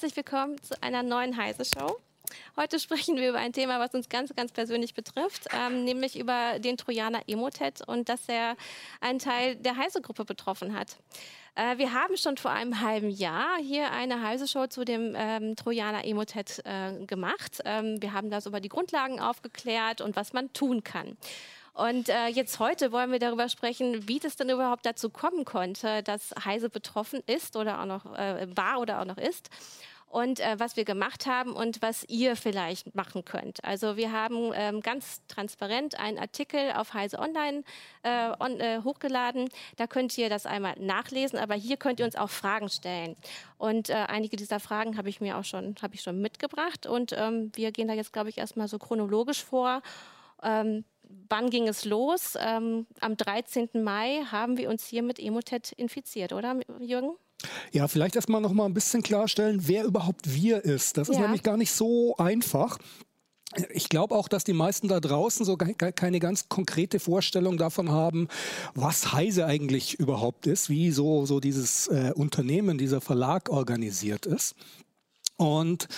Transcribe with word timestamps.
Herzlich 0.00 0.16
willkommen 0.16 0.56
zu 0.62 0.82
einer 0.82 1.02
neuen 1.02 1.36
Heise 1.36 1.62
Show. 1.66 2.00
Heute 2.56 2.80
sprechen 2.80 3.16
wir 3.16 3.28
über 3.28 3.38
ein 3.38 3.52
Thema, 3.52 3.78
was 3.80 3.92
uns 3.92 4.08
ganz, 4.08 4.34
ganz 4.34 4.50
persönlich 4.50 4.94
betrifft, 4.94 5.48
ähm, 5.52 5.84
nämlich 5.84 6.18
über 6.18 6.58
den 6.58 6.78
Trojaner 6.78 7.20
Emotet 7.26 7.86
und 7.86 8.08
dass 8.08 8.26
er 8.26 8.56
einen 9.02 9.18
Teil 9.18 9.56
der 9.56 9.76
Heise-Gruppe 9.76 10.24
betroffen 10.24 10.72
hat. 10.72 10.96
Äh, 11.54 11.76
wir 11.76 11.92
haben 11.92 12.16
schon 12.16 12.38
vor 12.38 12.50
einem 12.50 12.80
halben 12.80 13.10
Jahr 13.10 13.58
hier 13.58 13.92
eine 13.92 14.22
Heise-Show 14.22 14.68
zu 14.68 14.86
dem 14.86 15.14
ähm, 15.14 15.54
Trojaner 15.54 16.06
Emotet 16.06 16.62
äh, 16.64 17.04
gemacht. 17.04 17.60
Ähm, 17.66 18.00
wir 18.00 18.14
haben 18.14 18.30
da 18.30 18.40
so 18.40 18.48
über 18.48 18.60
die 18.60 18.70
Grundlagen 18.70 19.20
aufgeklärt 19.20 20.00
und 20.00 20.16
was 20.16 20.32
man 20.32 20.50
tun 20.54 20.82
kann. 20.82 21.18
Und 21.72 22.08
äh, 22.08 22.26
jetzt 22.28 22.58
heute 22.58 22.92
wollen 22.92 23.12
wir 23.12 23.18
darüber 23.18 23.48
sprechen, 23.48 24.08
wie 24.08 24.18
das 24.18 24.36
denn 24.36 24.50
überhaupt 24.50 24.84
dazu 24.84 25.10
kommen 25.10 25.44
konnte, 25.44 26.02
dass 26.02 26.34
Heise 26.44 26.68
betroffen 26.68 27.22
ist 27.26 27.56
oder 27.56 27.80
auch 27.80 27.86
noch 27.86 28.16
äh, 28.16 28.46
war 28.56 28.80
oder 28.80 29.00
auch 29.00 29.04
noch 29.06 29.18
ist 29.18 29.50
und 30.10 30.40
äh, 30.40 30.58
was 30.58 30.76
wir 30.76 30.84
gemacht 30.84 31.26
haben 31.26 31.52
und 31.52 31.80
was 31.82 32.04
ihr 32.08 32.34
vielleicht 32.36 32.94
machen 32.94 33.24
könnt. 33.24 33.64
Also 33.64 33.96
wir 33.96 34.12
haben 34.12 34.50
ähm, 34.54 34.80
ganz 34.80 35.24
transparent 35.28 35.98
einen 35.98 36.18
Artikel 36.18 36.72
auf 36.72 36.94
Heise 36.94 37.18
Online 37.18 37.62
äh, 38.02 38.32
on, 38.40 38.58
äh, 38.58 38.80
hochgeladen. 38.82 39.48
Da 39.76 39.86
könnt 39.86 40.18
ihr 40.18 40.28
das 40.28 40.46
einmal 40.46 40.74
nachlesen, 40.80 41.38
aber 41.38 41.54
hier 41.54 41.76
könnt 41.76 42.00
ihr 42.00 42.06
uns 42.06 42.16
auch 42.16 42.30
Fragen 42.30 42.68
stellen. 42.68 43.16
Und 43.56 43.88
äh, 43.88 43.94
einige 43.94 44.36
dieser 44.36 44.58
Fragen 44.58 44.98
habe 44.98 45.08
ich 45.08 45.20
mir 45.20 45.38
auch 45.38 45.44
schon, 45.44 45.76
ich 45.92 46.02
schon 46.02 46.20
mitgebracht. 46.20 46.86
Und 46.86 47.14
ähm, 47.16 47.52
wir 47.54 47.70
gehen 47.70 47.86
da 47.86 47.94
jetzt, 47.94 48.12
glaube 48.12 48.30
ich, 48.30 48.38
erstmal 48.38 48.66
so 48.66 48.78
chronologisch 48.78 49.44
vor. 49.44 49.80
Ähm, 50.42 50.84
wann 51.28 51.50
ging 51.50 51.68
es 51.68 51.84
los? 51.84 52.36
Ähm, 52.40 52.86
am 53.00 53.16
13. 53.16 53.68
Mai 53.82 54.22
haben 54.30 54.56
wir 54.56 54.68
uns 54.70 54.86
hier 54.86 55.02
mit 55.02 55.18
Emotet 55.18 55.72
infiziert, 55.72 56.32
oder 56.32 56.58
Jürgen? 56.80 57.12
Ja, 57.72 57.88
vielleicht 57.88 58.16
erstmal 58.16 58.40
noch 58.40 58.52
mal 58.52 58.66
ein 58.66 58.74
bisschen 58.74 59.02
klarstellen, 59.02 59.66
wer 59.66 59.84
überhaupt 59.84 60.34
wir 60.34 60.64
ist. 60.64 60.96
Das 60.96 61.08
ist 61.08 61.16
ja. 61.16 61.22
nämlich 61.22 61.42
gar 61.42 61.56
nicht 61.56 61.72
so 61.72 62.16
einfach. 62.16 62.78
Ich 63.72 63.88
glaube 63.88 64.14
auch, 64.14 64.28
dass 64.28 64.44
die 64.44 64.52
meisten 64.52 64.86
da 64.86 65.00
draußen 65.00 65.44
so 65.44 65.56
keine 65.56 66.20
ganz 66.20 66.48
konkrete 66.48 67.00
Vorstellung 67.00 67.56
davon 67.56 67.90
haben, 67.90 68.28
was 68.74 69.12
Heise 69.12 69.46
eigentlich 69.46 69.98
überhaupt 69.98 70.46
ist, 70.46 70.70
wie 70.70 70.92
so, 70.92 71.26
so 71.26 71.40
dieses 71.40 71.88
äh, 71.88 72.12
Unternehmen, 72.14 72.78
dieser 72.78 73.00
Verlag 73.00 73.48
organisiert 73.48 74.26
ist. 74.26 74.54
Und 75.36 75.88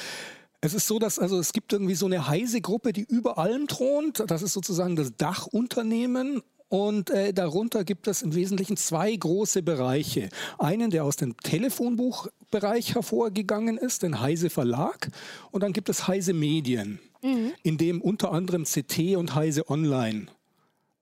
es 0.63 0.75
ist 0.75 0.87
so, 0.87 0.99
dass 0.99 1.19
also 1.19 1.39
es 1.39 1.53
gibt 1.53 1.73
irgendwie 1.73 1.97
so 1.97 2.07
eine 2.07 2.29
Heise-Gruppe, 2.29 2.93
die 2.93 3.03
über 3.03 3.37
allem 3.37 3.67
thront. 3.67 4.23
Das 4.29 4.43
ist 4.43 4.53
sozusagen 4.53 4.97
das 4.97 5.17
Dachunternehmen 5.17 6.41
und 6.73 7.11
äh, 7.11 7.35
darunter 7.35 7.85
gibt 7.85 8.09
es 8.09 8.23
im 8.23 8.35
Wesentlichen 8.35 8.79
zwei 8.79 9.15
große 9.15 9.63
Bereiche. 9.63 10.31
Einen, 10.59 10.91
der 10.91 11.05
aus 11.05 11.17
dem 11.17 11.37
Telefonbuchbereich 11.37 12.95
hervorgegangen 12.95 13.77
ist, 13.77 14.03
den 14.03 14.21
Heise 14.21 14.49
Verlag. 14.49 15.11
Und 15.51 15.63
dann 15.63 15.75
gibt 15.75 15.91
es 15.91 16.09
Heise 16.09 16.33
Medien, 16.33 16.99
mhm. 17.21 17.53
in 17.63 17.77
dem 17.77 18.01
unter 18.01 18.33
anderem 18.33 18.65
CT 18.65 19.17
und 19.17 19.35
Heise 19.35 19.69
Online 19.69 20.29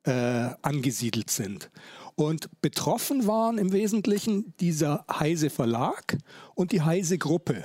äh, 0.02 0.48
angesiedelt 0.62 1.30
sind. 1.30 1.70
Und 2.16 2.48
betroffen 2.62 3.28
waren 3.28 3.56
im 3.56 3.70
Wesentlichen 3.70 4.52
dieser 4.58 5.04
Heise 5.08 5.50
Verlag 5.50 6.18
und 6.56 6.72
die 6.72 6.82
Heise 6.82 7.16
Gruppe. 7.16 7.62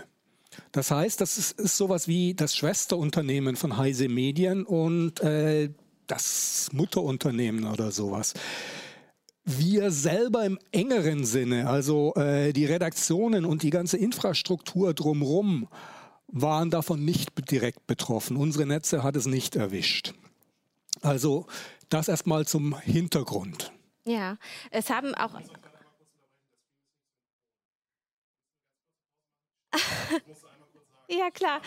Das 0.72 0.92
heißt, 0.92 1.22
das 1.22 1.38
ist, 1.38 1.60
ist 1.60 1.78
sowas 1.78 2.08
wie 2.08 2.34
das 2.34 2.56
Schwesterunternehmen 2.56 3.56
von 3.56 3.78
Heise 3.78 4.10
Medien 4.10 4.66
und 4.66 5.22
äh, 5.22 5.70
das 6.08 6.70
Mutterunternehmen 6.72 7.66
oder 7.66 7.92
sowas. 7.92 8.34
Wir 9.44 9.92
selber 9.92 10.44
im 10.44 10.58
engeren 10.72 11.24
Sinne, 11.24 11.70
also 11.70 12.16
äh, 12.16 12.52
die 12.52 12.66
Redaktionen 12.66 13.46
und 13.46 13.62
die 13.64 13.70
ganze 13.70 13.98
Infrastruktur 13.98 14.94
drumherum, 14.94 15.68
waren 16.28 16.72
davon 16.72 17.06
nicht 17.06 17.30
direkt 17.52 17.86
betroffen. 17.88 18.38
Unsere 18.38 18.66
Netze 18.66 19.04
hat 19.04 19.16
es 19.16 19.28
nicht 19.28 19.56
erwischt. 19.56 20.14
Also 21.02 21.46
das 21.90 22.08
erstmal 22.08 22.48
zum 22.48 22.78
Hintergrund. 22.80 23.72
Ja, 24.06 24.38
es 24.72 24.90
haben 24.90 25.14
auch. 25.16 25.40
Ja, 31.08 31.30
klar. 31.30 31.62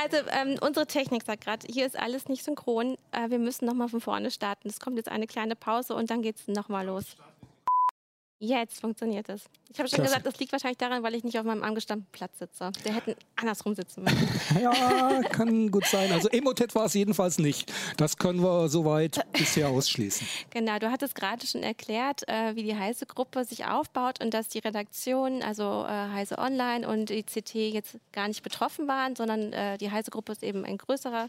Also 0.00 0.18
ähm, 0.30 0.58
unsere 0.60 0.86
Technik 0.86 1.24
sagt 1.24 1.44
gerade, 1.44 1.66
hier 1.68 1.86
ist 1.86 1.98
alles 1.98 2.28
nicht 2.28 2.44
synchron. 2.44 2.96
Äh, 3.10 3.30
wir 3.30 3.38
müssen 3.38 3.66
nochmal 3.66 3.88
von 3.88 4.00
vorne 4.00 4.30
starten. 4.30 4.68
Es 4.68 4.80
kommt 4.80 4.96
jetzt 4.96 5.08
eine 5.08 5.26
kleine 5.26 5.56
Pause 5.56 5.94
und 5.94 6.10
dann 6.10 6.22
geht 6.22 6.36
es 6.36 6.48
nochmal 6.48 6.86
los. 6.86 7.16
Jetzt 8.38 8.80
funktioniert 8.80 9.30
es. 9.30 9.44
Ich 9.70 9.78
habe 9.78 9.88
schon 9.88 9.96
Klasse. 9.96 10.10
gesagt, 10.10 10.26
das 10.26 10.38
liegt 10.38 10.52
wahrscheinlich 10.52 10.76
daran, 10.76 11.02
weil 11.02 11.14
ich 11.14 11.24
nicht 11.24 11.38
auf 11.38 11.44
meinem 11.44 11.62
angestammten 11.62 12.06
Platz 12.12 12.38
sitze. 12.38 12.70
Wir 12.82 12.94
hätten 12.94 13.14
andersrum 13.34 13.74
sitzen 13.74 14.04
müssen. 14.04 14.28
ja, 14.60 15.22
kann 15.30 15.70
gut 15.70 15.86
sein. 15.86 16.12
Also 16.12 16.28
Emotet 16.28 16.74
war 16.74 16.84
es 16.84 16.94
jedenfalls 16.94 17.38
nicht. 17.38 17.72
Das 17.96 18.18
können 18.18 18.42
wir 18.42 18.68
soweit 18.68 19.20
bisher 19.32 19.68
ausschließen. 19.68 20.26
Genau, 20.50 20.78
du 20.78 20.90
hattest 20.90 21.14
gerade 21.14 21.46
schon 21.46 21.62
erklärt, 21.62 22.26
äh, 22.28 22.54
wie 22.54 22.62
die 22.62 22.76
Heise-Gruppe 22.76 23.44
sich 23.44 23.66
aufbaut 23.66 24.22
und 24.22 24.32
dass 24.32 24.48
die 24.48 24.58
Redaktion, 24.58 25.42
also 25.42 25.84
äh, 25.84 25.88
Heise 25.88 26.38
Online 26.38 26.88
und 26.88 27.10
die 27.10 27.22
CT 27.22 27.54
jetzt 27.54 27.98
gar 28.12 28.28
nicht 28.28 28.42
betroffen 28.42 28.88
waren, 28.88 29.16
sondern 29.16 29.52
äh, 29.52 29.76
die 29.76 29.90
Heise-Gruppe 29.90 30.32
ist 30.32 30.42
eben 30.42 30.64
ein 30.64 30.78
größerer 30.78 31.28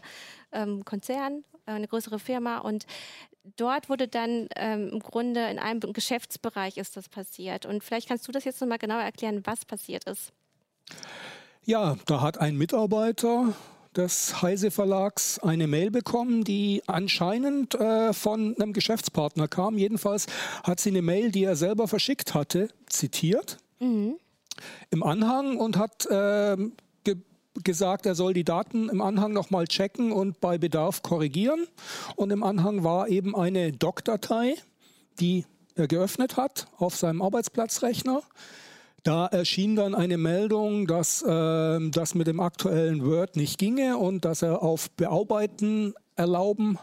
ähm, 0.52 0.84
Konzern, 0.84 1.44
eine 1.74 1.88
größere 1.88 2.18
Firma 2.18 2.58
und 2.58 2.86
dort 3.56 3.88
wurde 3.88 4.08
dann 4.08 4.48
ähm, 4.56 4.90
im 4.92 5.00
Grunde 5.00 5.48
in 5.48 5.58
einem 5.58 5.92
Geschäftsbereich 5.92 6.76
ist 6.76 6.96
das 6.96 7.08
passiert. 7.08 7.66
Und 7.66 7.82
vielleicht 7.82 8.08
kannst 8.08 8.26
du 8.28 8.32
das 8.32 8.44
jetzt 8.44 8.60
nochmal 8.60 8.78
genauer 8.78 9.02
erklären, 9.02 9.42
was 9.44 9.64
passiert 9.64 10.04
ist. 10.04 10.32
Ja, 11.64 11.96
da 12.06 12.20
hat 12.20 12.38
ein 12.38 12.56
Mitarbeiter 12.56 13.54
des 13.96 14.42
Heise 14.42 14.70
Verlags 14.70 15.38
eine 15.38 15.66
Mail 15.66 15.90
bekommen, 15.90 16.44
die 16.44 16.82
anscheinend 16.86 17.74
äh, 17.74 18.12
von 18.12 18.54
einem 18.56 18.72
Geschäftspartner 18.72 19.48
kam. 19.48 19.76
Jedenfalls 19.76 20.26
hat 20.62 20.80
sie 20.80 20.90
eine 20.90 21.02
Mail, 21.02 21.30
die 21.30 21.44
er 21.44 21.56
selber 21.56 21.88
verschickt 21.88 22.34
hatte, 22.34 22.68
zitiert. 22.86 23.58
Mhm. 23.80 24.16
Im 24.90 25.02
Anhang 25.02 25.56
und 25.56 25.76
hat 25.76 26.06
äh, 26.06 26.56
gesagt, 27.64 28.06
er 28.06 28.14
soll 28.14 28.34
die 28.34 28.44
Daten 28.44 28.88
im 28.88 29.00
Anhang 29.00 29.32
nochmal 29.32 29.66
checken 29.66 30.12
und 30.12 30.40
bei 30.40 30.58
Bedarf 30.58 31.02
korrigieren. 31.02 31.66
Und 32.16 32.30
im 32.30 32.42
Anhang 32.42 32.84
war 32.84 33.08
eben 33.08 33.36
eine 33.36 33.72
Doc-Datei, 33.72 34.54
die 35.20 35.44
er 35.74 35.88
geöffnet 35.88 36.36
hat 36.36 36.66
auf 36.78 36.96
seinem 36.96 37.22
Arbeitsplatzrechner. 37.22 38.22
Da 39.04 39.26
erschien 39.26 39.76
dann 39.76 39.94
eine 39.94 40.18
Meldung, 40.18 40.86
dass 40.86 41.22
äh, 41.22 41.90
das 41.90 42.14
mit 42.14 42.26
dem 42.26 42.40
aktuellen 42.40 43.04
Word 43.04 43.36
nicht 43.36 43.58
ginge 43.58 43.96
und 43.96 44.24
dass 44.24 44.42
er 44.42 44.62
auf 44.62 44.90
Bearbeiten 44.90 45.94
erlauben 46.16 46.78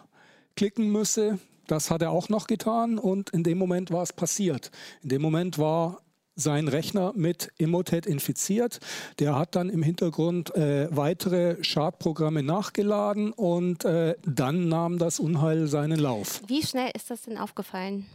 klicken 0.55 0.91
müsse. 0.91 1.39
Das 1.67 1.91
hat 1.91 2.01
er 2.01 2.11
auch 2.11 2.29
noch 2.29 2.47
getan 2.47 2.97
und 2.97 3.31
in 3.31 3.43
dem 3.43 3.57
Moment 3.57 3.91
war 3.91 4.03
es 4.03 4.13
passiert. 4.13 4.71
In 5.03 5.09
dem 5.09 5.21
Moment 5.21 5.57
war 5.57 6.01
seinen 6.35 6.67
Rechner 6.67 7.13
mit 7.15 7.51
Emotet 7.57 8.05
infiziert. 8.05 8.79
Der 9.19 9.37
hat 9.37 9.55
dann 9.55 9.69
im 9.69 9.83
Hintergrund 9.83 10.53
äh, 10.55 10.87
weitere 10.95 11.63
Schadprogramme 11.63 12.43
nachgeladen 12.43 13.31
und 13.31 13.85
äh, 13.85 14.15
dann 14.25 14.67
nahm 14.67 14.97
das 14.97 15.19
Unheil 15.19 15.67
seinen 15.67 15.99
Lauf. 15.99 16.41
Wie 16.47 16.63
schnell 16.63 16.91
ist 16.93 17.09
das 17.09 17.23
denn 17.23 17.37
aufgefallen? 17.37 18.05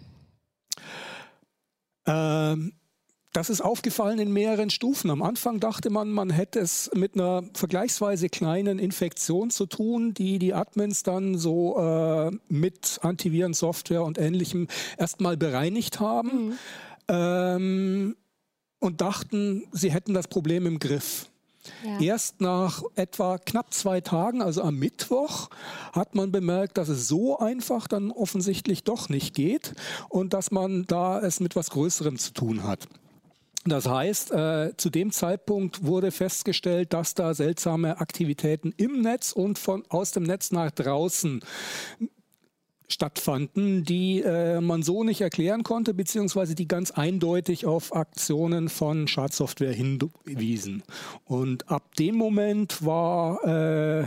Ähm, 2.06 2.72
das 3.32 3.48
ist 3.48 3.60
aufgefallen 3.60 4.18
in 4.18 4.32
mehreren 4.32 4.70
Stufen. 4.70 5.08
Am 5.08 5.22
Anfang 5.22 5.60
dachte 5.60 5.88
man, 5.88 6.10
man 6.10 6.30
hätte 6.30 6.58
es 6.58 6.90
mit 6.94 7.14
einer 7.14 7.44
vergleichsweise 7.54 8.28
kleinen 8.28 8.80
Infektion 8.80 9.50
zu 9.50 9.66
tun, 9.66 10.14
die 10.14 10.40
die 10.40 10.52
Admins 10.52 11.04
dann 11.04 11.38
so 11.38 11.78
äh, 11.78 12.32
mit 12.48 12.98
Antivirensoftware 13.02 14.02
und 14.02 14.18
ähnlichem 14.18 14.66
erstmal 14.98 15.36
bereinigt 15.36 16.00
haben. 16.00 16.48
Mhm 16.48 16.58
ähm, 17.10 18.16
und 18.78 19.00
dachten, 19.00 19.64
sie 19.72 19.92
hätten 19.92 20.14
das 20.14 20.28
Problem 20.28 20.66
im 20.66 20.78
Griff. 20.78 21.26
Ja. 21.84 22.00
Erst 22.00 22.40
nach 22.40 22.82
etwa 22.94 23.36
knapp 23.36 23.74
zwei 23.74 24.00
Tagen, 24.00 24.40
also 24.40 24.62
am 24.62 24.76
Mittwoch, 24.76 25.50
hat 25.92 26.14
man 26.14 26.32
bemerkt, 26.32 26.78
dass 26.78 26.88
es 26.88 27.06
so 27.06 27.38
einfach 27.38 27.86
dann 27.86 28.10
offensichtlich 28.10 28.84
doch 28.84 29.10
nicht 29.10 29.34
geht 29.34 29.74
und 30.08 30.32
dass 30.32 30.50
man 30.50 30.86
da 30.86 31.20
es 31.20 31.40
mit 31.40 31.56
was 31.56 31.70
Größerem 31.70 32.16
zu 32.16 32.32
tun 32.32 32.64
hat. 32.64 32.88
Das 33.66 33.86
heißt, 33.86 34.32
äh, 34.32 34.72
zu 34.78 34.88
dem 34.88 35.12
Zeitpunkt 35.12 35.84
wurde 35.84 36.12
festgestellt, 36.12 36.94
dass 36.94 37.12
da 37.12 37.34
seltsame 37.34 38.00
Aktivitäten 38.00 38.72
im 38.78 39.02
Netz 39.02 39.32
und 39.32 39.58
von 39.58 39.84
aus 39.90 40.12
dem 40.12 40.22
Netz 40.22 40.50
nach 40.50 40.70
draußen 40.70 41.40
stattfanden, 42.92 43.84
die 43.84 44.20
äh, 44.20 44.60
man 44.60 44.82
so 44.82 45.04
nicht 45.04 45.20
erklären 45.20 45.62
konnte, 45.62 45.94
beziehungsweise 45.94 46.54
die 46.54 46.68
ganz 46.68 46.90
eindeutig 46.90 47.66
auf 47.66 47.94
Aktionen 47.94 48.68
von 48.68 49.08
Schadsoftware 49.08 49.72
hinwiesen. 49.72 50.82
Und 51.24 51.68
ab 51.70 51.94
dem 51.96 52.16
Moment 52.16 52.84
war 52.84 54.02
äh, 54.02 54.06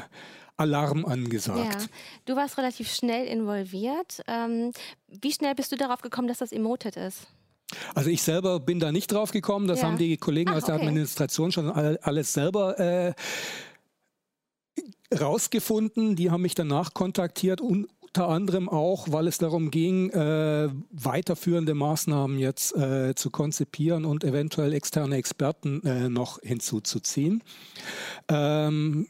Alarm 0.57 1.05
angesagt. 1.05 1.81
Ja. 1.81 1.87
Du 2.25 2.35
warst 2.35 2.57
relativ 2.57 2.91
schnell 2.91 3.25
involviert. 3.25 4.21
Ähm, 4.27 4.71
wie 5.07 5.31
schnell 5.31 5.55
bist 5.55 5.71
du 5.71 5.75
darauf 5.75 6.01
gekommen, 6.01 6.27
dass 6.27 6.37
das 6.37 6.51
Emoted 6.51 6.95
ist? 6.95 7.27
Also 7.95 8.09
ich 8.09 8.21
selber 8.21 8.59
bin 8.59 8.79
da 8.79 8.91
nicht 8.91 9.11
drauf 9.11 9.31
gekommen. 9.31 9.67
Das 9.67 9.81
ja. 9.81 9.87
haben 9.87 9.97
die 9.97 10.17
Kollegen 10.17 10.51
Ach, 10.51 10.57
aus 10.57 10.65
der 10.65 10.75
okay. 10.75 10.87
Administration 10.87 11.51
schon 11.51 11.69
alles 11.71 12.33
selber 12.33 12.79
äh, 12.79 13.13
rausgefunden. 15.15 16.15
Die 16.15 16.29
haben 16.29 16.41
mich 16.41 16.55
danach 16.55 16.93
kontaktiert 16.93 17.61
und 17.61 17.87
unter 18.15 18.29
anderem 18.29 18.69
auch, 18.69 19.07
weil 19.11 19.27
es 19.27 19.39
darum 19.39 19.71
ging, 19.71 20.11
äh, 20.11 20.69
weiterführende 20.91 21.73
Maßnahmen 21.73 22.37
jetzt 22.37 22.75
äh, 22.75 23.15
zu 23.15 23.31
konzipieren 23.31 24.05
und 24.05 24.23
eventuell 24.23 24.71
externe 24.73 25.15
Experten 25.15 25.81
äh, 25.83 26.09
noch 26.09 26.39
hinzuzuziehen. 26.43 27.41
Ähm, 28.27 29.07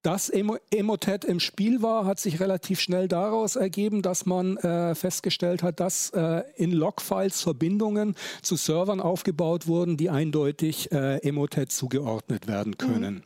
dass 0.00 0.30
Emotet 0.30 1.26
im 1.26 1.40
Spiel 1.40 1.82
war, 1.82 2.06
hat 2.06 2.18
sich 2.20 2.40
relativ 2.40 2.80
schnell 2.80 3.06
daraus 3.06 3.56
ergeben, 3.56 4.00
dass 4.00 4.24
man 4.24 4.56
äh, 4.56 4.94
festgestellt 4.94 5.62
hat, 5.62 5.78
dass 5.80 6.08
äh, 6.10 6.44
in 6.56 6.72
Logfiles 6.72 7.42
Verbindungen 7.42 8.14
zu 8.40 8.56
Servern 8.56 9.02
aufgebaut 9.02 9.66
wurden, 9.66 9.98
die 9.98 10.08
eindeutig 10.08 10.90
äh, 10.90 11.18
Emotet 11.18 11.70
zugeordnet 11.70 12.46
werden 12.46 12.78
können. 12.78 13.16
Mhm. 13.16 13.22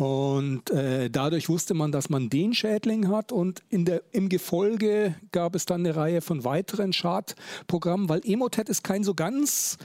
Und 0.00 0.70
äh, 0.70 1.10
dadurch 1.10 1.50
wusste 1.50 1.74
man, 1.74 1.92
dass 1.92 2.08
man 2.08 2.30
den 2.30 2.54
Schädling 2.54 3.08
hat. 3.08 3.32
Und 3.32 3.62
in 3.68 3.84
der, 3.84 4.02
im 4.12 4.30
Gefolge 4.30 5.14
gab 5.30 5.54
es 5.54 5.66
dann 5.66 5.80
eine 5.84 5.94
Reihe 5.94 6.22
von 6.22 6.42
weiteren 6.42 6.94
Schadprogrammen, 6.94 8.08
weil 8.08 8.22
Emotet 8.24 8.70
ist 8.70 8.82
kein 8.82 9.04
so 9.04 9.12
ganz 9.12 9.76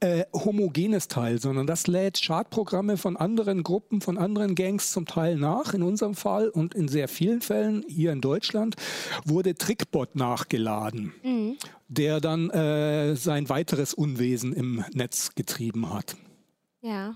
äh, 0.00 0.24
homogenes 0.32 1.06
Teil, 1.06 1.40
sondern 1.40 1.68
das 1.68 1.86
lädt 1.86 2.18
Schadprogramme 2.18 2.96
von 2.96 3.16
anderen 3.16 3.62
Gruppen, 3.62 4.00
von 4.00 4.18
anderen 4.18 4.56
Gangs 4.56 4.90
zum 4.90 5.06
Teil 5.06 5.36
nach. 5.36 5.72
In 5.72 5.84
unserem 5.84 6.16
Fall 6.16 6.48
und 6.48 6.74
in 6.74 6.88
sehr 6.88 7.06
vielen 7.06 7.40
Fällen 7.40 7.84
hier 7.86 8.10
in 8.10 8.20
Deutschland 8.20 8.74
wurde 9.24 9.54
Trickbot 9.54 10.16
nachgeladen, 10.16 11.12
mhm. 11.22 11.58
der 11.86 12.20
dann 12.20 12.50
äh, 12.50 13.14
sein 13.14 13.48
weiteres 13.48 13.94
Unwesen 13.94 14.52
im 14.52 14.84
Netz 14.94 15.36
getrieben 15.36 15.94
hat. 15.94 16.16
Ja. 16.82 17.14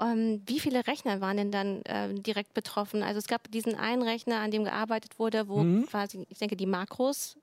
Ähm, 0.00 0.42
wie 0.46 0.60
viele 0.60 0.86
Rechner 0.86 1.20
waren 1.20 1.36
denn 1.36 1.50
dann 1.52 1.82
äh, 1.82 2.12
direkt 2.14 2.54
betroffen? 2.54 3.02
Also 3.02 3.18
es 3.18 3.26
gab 3.26 3.50
diesen 3.50 3.74
einen 3.76 4.02
Rechner, 4.02 4.40
an 4.40 4.50
dem 4.50 4.64
gearbeitet 4.64 5.18
wurde, 5.18 5.48
wo 5.48 5.62
mhm. 5.62 5.86
quasi, 5.86 6.26
ich 6.28 6.38
denke, 6.38 6.56
die 6.56 6.66
Makros 6.66 7.36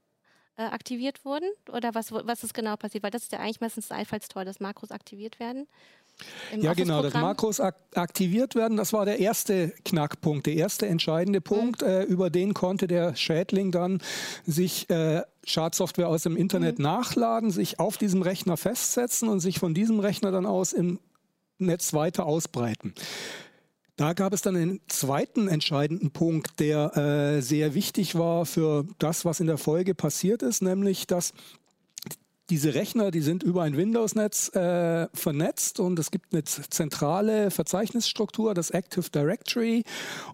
äh, 0.57 0.63
aktiviert 0.63 1.23
wurden? 1.25 1.49
Oder 1.71 1.95
was, 1.95 2.11
was 2.11 2.43
ist 2.43 2.53
genau 2.53 2.75
passiert? 2.75 3.03
Weil 3.03 3.11
das 3.11 3.23
ist 3.23 3.31
ja 3.31 3.39
eigentlich 3.39 3.61
meistens 3.61 3.87
das 3.87 3.97
Einfallstor, 3.97 4.45
dass 4.45 4.59
Makros 4.59 4.91
aktiviert 4.91 5.39
werden. 5.39 5.67
Ja, 6.59 6.73
genau, 6.73 7.01
dass 7.01 7.13
Makros 7.13 7.59
ak 7.59 7.75
aktiviert 7.95 8.53
werden, 8.53 8.77
das 8.77 8.93
war 8.93 9.05
der 9.05 9.19
erste 9.19 9.73
Knackpunkt, 9.85 10.45
der 10.45 10.53
erste 10.53 10.85
entscheidende 10.85 11.39
mhm. 11.39 11.43
Punkt. 11.43 11.81
Mhm. 11.81 11.87
Äh, 11.87 12.03
über 12.03 12.29
den 12.29 12.53
konnte 12.53 12.87
der 12.87 13.15
Schädling 13.15 13.71
dann 13.71 14.01
sich 14.45 14.89
äh, 14.89 15.23
Schadsoftware 15.45 16.09
aus 16.09 16.23
dem 16.23 16.37
Internet 16.37 16.77
mhm. 16.77 16.83
nachladen, 16.83 17.51
sich 17.51 17.79
auf 17.79 17.97
diesem 17.97 18.21
Rechner 18.21 18.57
festsetzen 18.57 19.29
und 19.29 19.39
sich 19.39 19.57
von 19.57 19.73
diesem 19.73 19.99
Rechner 19.99 20.31
dann 20.31 20.45
aus 20.45 20.73
im 20.73 20.99
Netz 21.65 21.93
weiter 21.93 22.25
ausbreiten. 22.25 22.93
Da 23.95 24.13
gab 24.13 24.33
es 24.33 24.41
dann 24.41 24.55
einen 24.55 24.79
zweiten 24.87 25.47
entscheidenden 25.47 26.11
Punkt, 26.11 26.59
der 26.59 26.97
äh, 26.97 27.41
sehr 27.41 27.75
wichtig 27.75 28.15
war 28.15 28.45
für 28.45 28.85
das, 28.99 29.25
was 29.25 29.39
in 29.39 29.47
der 29.47 29.57
Folge 29.57 29.93
passiert 29.93 30.41
ist, 30.41 30.61
nämlich 30.61 31.05
dass 31.07 31.33
diese 32.49 32.73
Rechner, 32.73 33.11
die 33.11 33.21
sind 33.21 33.43
über 33.43 33.63
ein 33.63 33.77
Windows-Netz 33.77 34.49
äh, 34.55 35.07
vernetzt 35.13 35.79
und 35.79 35.97
es 35.99 36.11
gibt 36.11 36.33
eine 36.33 36.43
zentrale 36.43 37.49
Verzeichnisstruktur, 37.51 38.53
das 38.53 38.71
Active 38.71 39.09
Directory 39.09 39.83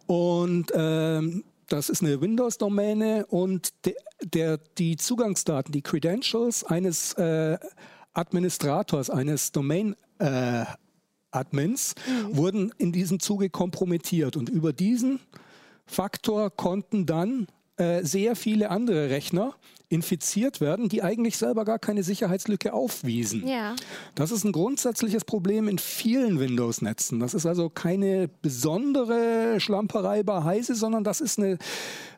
und 0.08 0.72
ähm, 0.74 1.44
das 1.68 1.90
ist 1.90 2.02
eine 2.02 2.20
Windows-Domäne 2.22 3.26
und 3.28 3.86
de, 3.86 3.94
der, 4.24 4.58
die 4.78 4.96
Zugangsdaten, 4.98 5.72
die 5.72 5.82
Credentials 5.82 6.64
eines 6.64 7.14
äh, 7.14 7.58
Administrators, 8.14 9.10
eines 9.10 9.52
Domain 9.52 9.96
äh, 10.20 10.66
Admins 11.32 11.96
mhm. 12.08 12.38
wurden 12.38 12.74
in 12.78 12.92
diesem 12.92 13.20
Zuge 13.20 13.50
kompromittiert. 13.50 14.38
Und 14.38 14.50
über 14.50 14.74
diesen 14.74 15.20
Faktor 15.86 16.50
konnten 16.50 17.06
dann 17.06 17.48
äh, 17.78 18.04
sehr 18.04 18.36
viele 18.36 18.70
andere 18.70 19.10
Rechner 19.10 19.56
infiziert 19.90 20.60
werden, 20.60 20.90
die 20.90 21.02
eigentlich 21.02 21.38
selber 21.38 21.64
gar 21.64 21.80
keine 21.80 22.04
Sicherheitslücke 22.04 22.74
aufwiesen. 22.74 23.48
Ja. 23.48 23.76
Das 24.16 24.32
ist 24.32 24.44
ein 24.44 24.52
grundsätzliches 24.52 25.24
Problem 25.24 25.70
in 25.70 25.78
vielen 25.78 26.40
Windows-Netzen. 26.40 27.20
Das 27.20 27.34
ist 27.34 27.46
also 27.46 27.70
keine 27.70 28.28
besondere 28.42 29.60
Schlamperei 29.60 30.24
bei 30.24 30.44
Heise, 30.44 30.76
sondern 30.76 31.06
das 31.06 31.22
ist 31.22 31.40
eine 31.40 31.58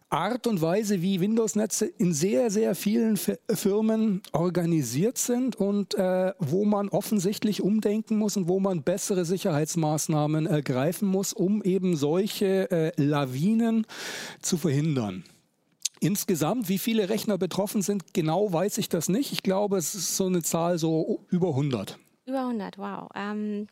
Art 0.09 0.47
und 0.47 0.61
Weise, 0.61 1.01
wie 1.03 1.19
Windows-Netze 1.19 1.85
in 1.85 2.13
sehr, 2.13 2.49
sehr 2.49 2.73
vielen 2.73 3.17
Firmen 3.17 4.21
organisiert 4.31 5.19
sind 5.19 5.55
und 5.55 5.93
äh, 5.95 6.33
wo 6.39 6.65
man 6.65 6.89
offensichtlich 6.89 7.61
umdenken 7.61 8.17
muss 8.17 8.35
und 8.35 8.47
wo 8.47 8.59
man 8.59 8.81
bessere 8.81 9.23
Sicherheitsmaßnahmen 9.23 10.47
ergreifen 10.47 11.07
muss, 11.07 11.31
um 11.33 11.61
eben 11.63 11.95
solche 11.95 12.71
äh, 12.71 12.91
Lawinen 13.01 13.85
zu 14.41 14.57
verhindern. 14.57 15.23
Insgesamt, 15.99 16.69
wie 16.69 16.79
viele 16.79 17.09
Rechner 17.09 17.37
betroffen 17.37 17.81
sind, 17.81 18.13
genau 18.13 18.51
weiß 18.51 18.77
ich 18.79 18.89
das 18.89 19.09
nicht. 19.09 19.31
Ich 19.31 19.43
glaube, 19.43 19.77
es 19.77 19.93
ist 19.93 20.17
so 20.17 20.25
eine 20.25 20.41
Zahl 20.41 20.79
so 20.79 21.25
über 21.29 21.49
100. 21.49 21.99
Über 22.25 22.39
100, 22.39 22.77
wow. 22.77 23.09
Ähm 23.15 23.67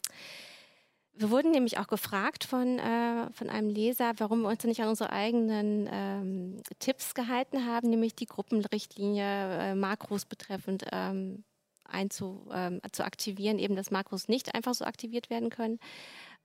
wir 1.17 1.31
wurden 1.31 1.51
nämlich 1.51 1.79
auch 1.79 1.87
gefragt 1.87 2.43
von, 2.43 2.79
äh, 2.79 3.31
von 3.31 3.49
einem 3.49 3.69
Leser, 3.69 4.13
warum 4.17 4.41
wir 4.41 4.49
uns 4.49 4.63
nicht 4.63 4.81
an 4.81 4.89
unsere 4.89 5.11
eigenen 5.11 5.89
ähm, 5.91 6.61
Tipps 6.79 7.13
gehalten 7.15 7.65
haben, 7.65 7.89
nämlich 7.89 8.15
die 8.15 8.25
Gruppenrichtlinie 8.25 9.23
äh, 9.23 9.75
Makros 9.75 10.25
betreffend 10.25 10.85
ähm, 10.91 11.43
einzu, 11.85 12.47
ähm, 12.53 12.81
zu 12.91 13.03
aktivieren, 13.03 13.59
eben 13.59 13.75
dass 13.75 13.91
Makros 13.91 14.27
nicht 14.27 14.53
einfach 14.53 14.73
so 14.73 14.85
aktiviert 14.85 15.29
werden 15.29 15.49
können. 15.49 15.79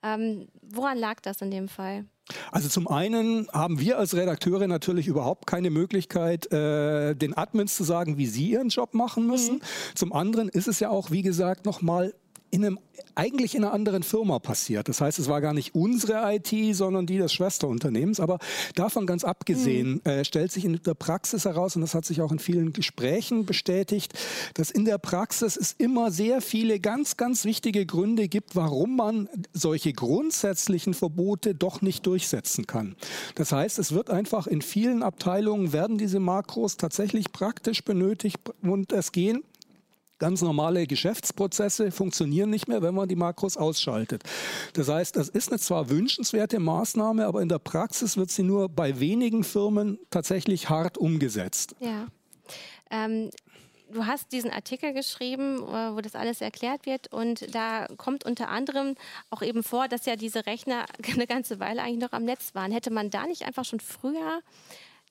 Ähm, 0.04 0.48
woran 0.62 0.98
lag 0.98 1.20
das 1.20 1.40
in 1.42 1.50
dem 1.50 1.68
Fall? 1.68 2.04
Also 2.50 2.68
zum 2.68 2.88
einen 2.88 3.48
haben 3.52 3.78
wir 3.78 3.98
als 3.98 4.16
Redakteure 4.16 4.66
natürlich 4.66 5.06
überhaupt 5.06 5.46
keine 5.46 5.70
Möglichkeit, 5.70 6.50
äh, 6.52 7.14
den 7.14 7.36
Admins 7.36 7.76
zu 7.76 7.84
sagen, 7.84 8.16
wie 8.16 8.26
sie 8.26 8.50
ihren 8.50 8.68
Job 8.68 8.94
machen 8.94 9.26
müssen. 9.26 9.56
Mhm. 9.56 9.94
Zum 9.94 10.12
anderen 10.12 10.48
ist 10.48 10.66
es 10.66 10.80
ja 10.80 10.90
auch, 10.90 11.10
wie 11.10 11.22
gesagt, 11.22 11.66
nochmal 11.66 12.14
in 12.52 12.66
einem, 12.66 12.78
eigentlich 13.14 13.54
in 13.54 13.64
einer 13.64 13.72
anderen 13.72 14.02
Firma 14.02 14.38
passiert. 14.38 14.86
Das 14.86 15.00
heißt, 15.00 15.18
es 15.18 15.26
war 15.26 15.40
gar 15.40 15.54
nicht 15.54 15.74
unsere 15.74 16.34
IT, 16.34 16.76
sondern 16.76 17.06
die 17.06 17.16
des 17.16 17.32
Schwesterunternehmens. 17.32 18.20
Aber 18.20 18.38
davon 18.74 19.06
ganz 19.06 19.24
abgesehen 19.24 20.02
mhm. 20.04 20.10
äh, 20.10 20.24
stellt 20.24 20.52
sich 20.52 20.66
in 20.66 20.78
der 20.82 20.92
Praxis 20.92 21.46
heraus, 21.46 21.76
und 21.76 21.82
das 21.82 21.94
hat 21.94 22.04
sich 22.04 22.20
auch 22.20 22.30
in 22.30 22.38
vielen 22.38 22.74
Gesprächen 22.74 23.46
bestätigt, 23.46 24.12
dass 24.52 24.70
in 24.70 24.84
der 24.84 24.98
Praxis 24.98 25.56
es 25.56 25.72
immer 25.72 26.10
sehr 26.10 26.42
viele 26.42 26.78
ganz, 26.78 27.16
ganz 27.16 27.46
wichtige 27.46 27.86
Gründe 27.86 28.28
gibt, 28.28 28.54
warum 28.54 28.96
man 28.96 29.30
solche 29.54 29.94
grundsätzlichen 29.94 30.92
Verbote 30.92 31.54
doch 31.54 31.80
nicht 31.80 32.06
durchsetzen 32.06 32.66
kann. 32.66 32.96
Das 33.34 33.50
heißt, 33.52 33.78
es 33.78 33.92
wird 33.92 34.10
einfach 34.10 34.46
in 34.46 34.60
vielen 34.60 35.02
Abteilungen 35.02 35.72
werden 35.72 35.96
diese 35.96 36.20
Makros 36.20 36.76
tatsächlich 36.76 37.32
praktisch 37.32 37.82
benötigt 37.82 38.38
und 38.60 38.92
es 38.92 39.10
gehen 39.12 39.42
Ganz 40.18 40.42
normale 40.42 40.86
Geschäftsprozesse 40.86 41.90
funktionieren 41.90 42.50
nicht 42.50 42.68
mehr, 42.68 42.80
wenn 42.82 42.94
man 42.94 43.08
die 43.08 43.16
Makros 43.16 43.56
ausschaltet. 43.56 44.22
Das 44.74 44.88
heißt, 44.88 45.16
das 45.16 45.28
ist 45.28 45.50
eine 45.50 45.58
zwar 45.58 45.90
wünschenswerte 45.90 46.60
Maßnahme, 46.60 47.26
aber 47.26 47.42
in 47.42 47.48
der 47.48 47.58
Praxis 47.58 48.16
wird 48.16 48.30
sie 48.30 48.44
nur 48.44 48.68
bei 48.68 49.00
wenigen 49.00 49.42
Firmen 49.42 49.98
tatsächlich 50.10 50.68
hart 50.68 50.96
umgesetzt. 50.96 51.74
Ja. 51.80 52.06
Ähm 52.90 53.30
du 53.92 54.06
hast 54.06 54.32
diesen 54.32 54.50
Artikel 54.50 54.92
geschrieben, 54.92 55.58
äh, 55.62 55.94
wo 55.94 56.00
das 56.00 56.14
alles 56.14 56.40
erklärt 56.40 56.86
wird 56.86 57.12
und 57.12 57.54
da 57.54 57.86
kommt 57.96 58.24
unter 58.24 58.48
anderem 58.48 58.96
auch 59.30 59.42
eben 59.42 59.62
vor, 59.62 59.88
dass 59.88 60.06
ja 60.06 60.16
diese 60.16 60.46
Rechner 60.46 60.86
eine 61.12 61.26
ganze 61.26 61.60
Weile 61.60 61.82
eigentlich 61.82 62.02
noch 62.02 62.12
am 62.12 62.24
Netz 62.24 62.54
waren. 62.54 62.72
Hätte 62.72 62.90
man 62.90 63.10
da 63.10 63.26
nicht 63.26 63.42
einfach 63.46 63.64
schon 63.64 63.80
früher 63.80 64.40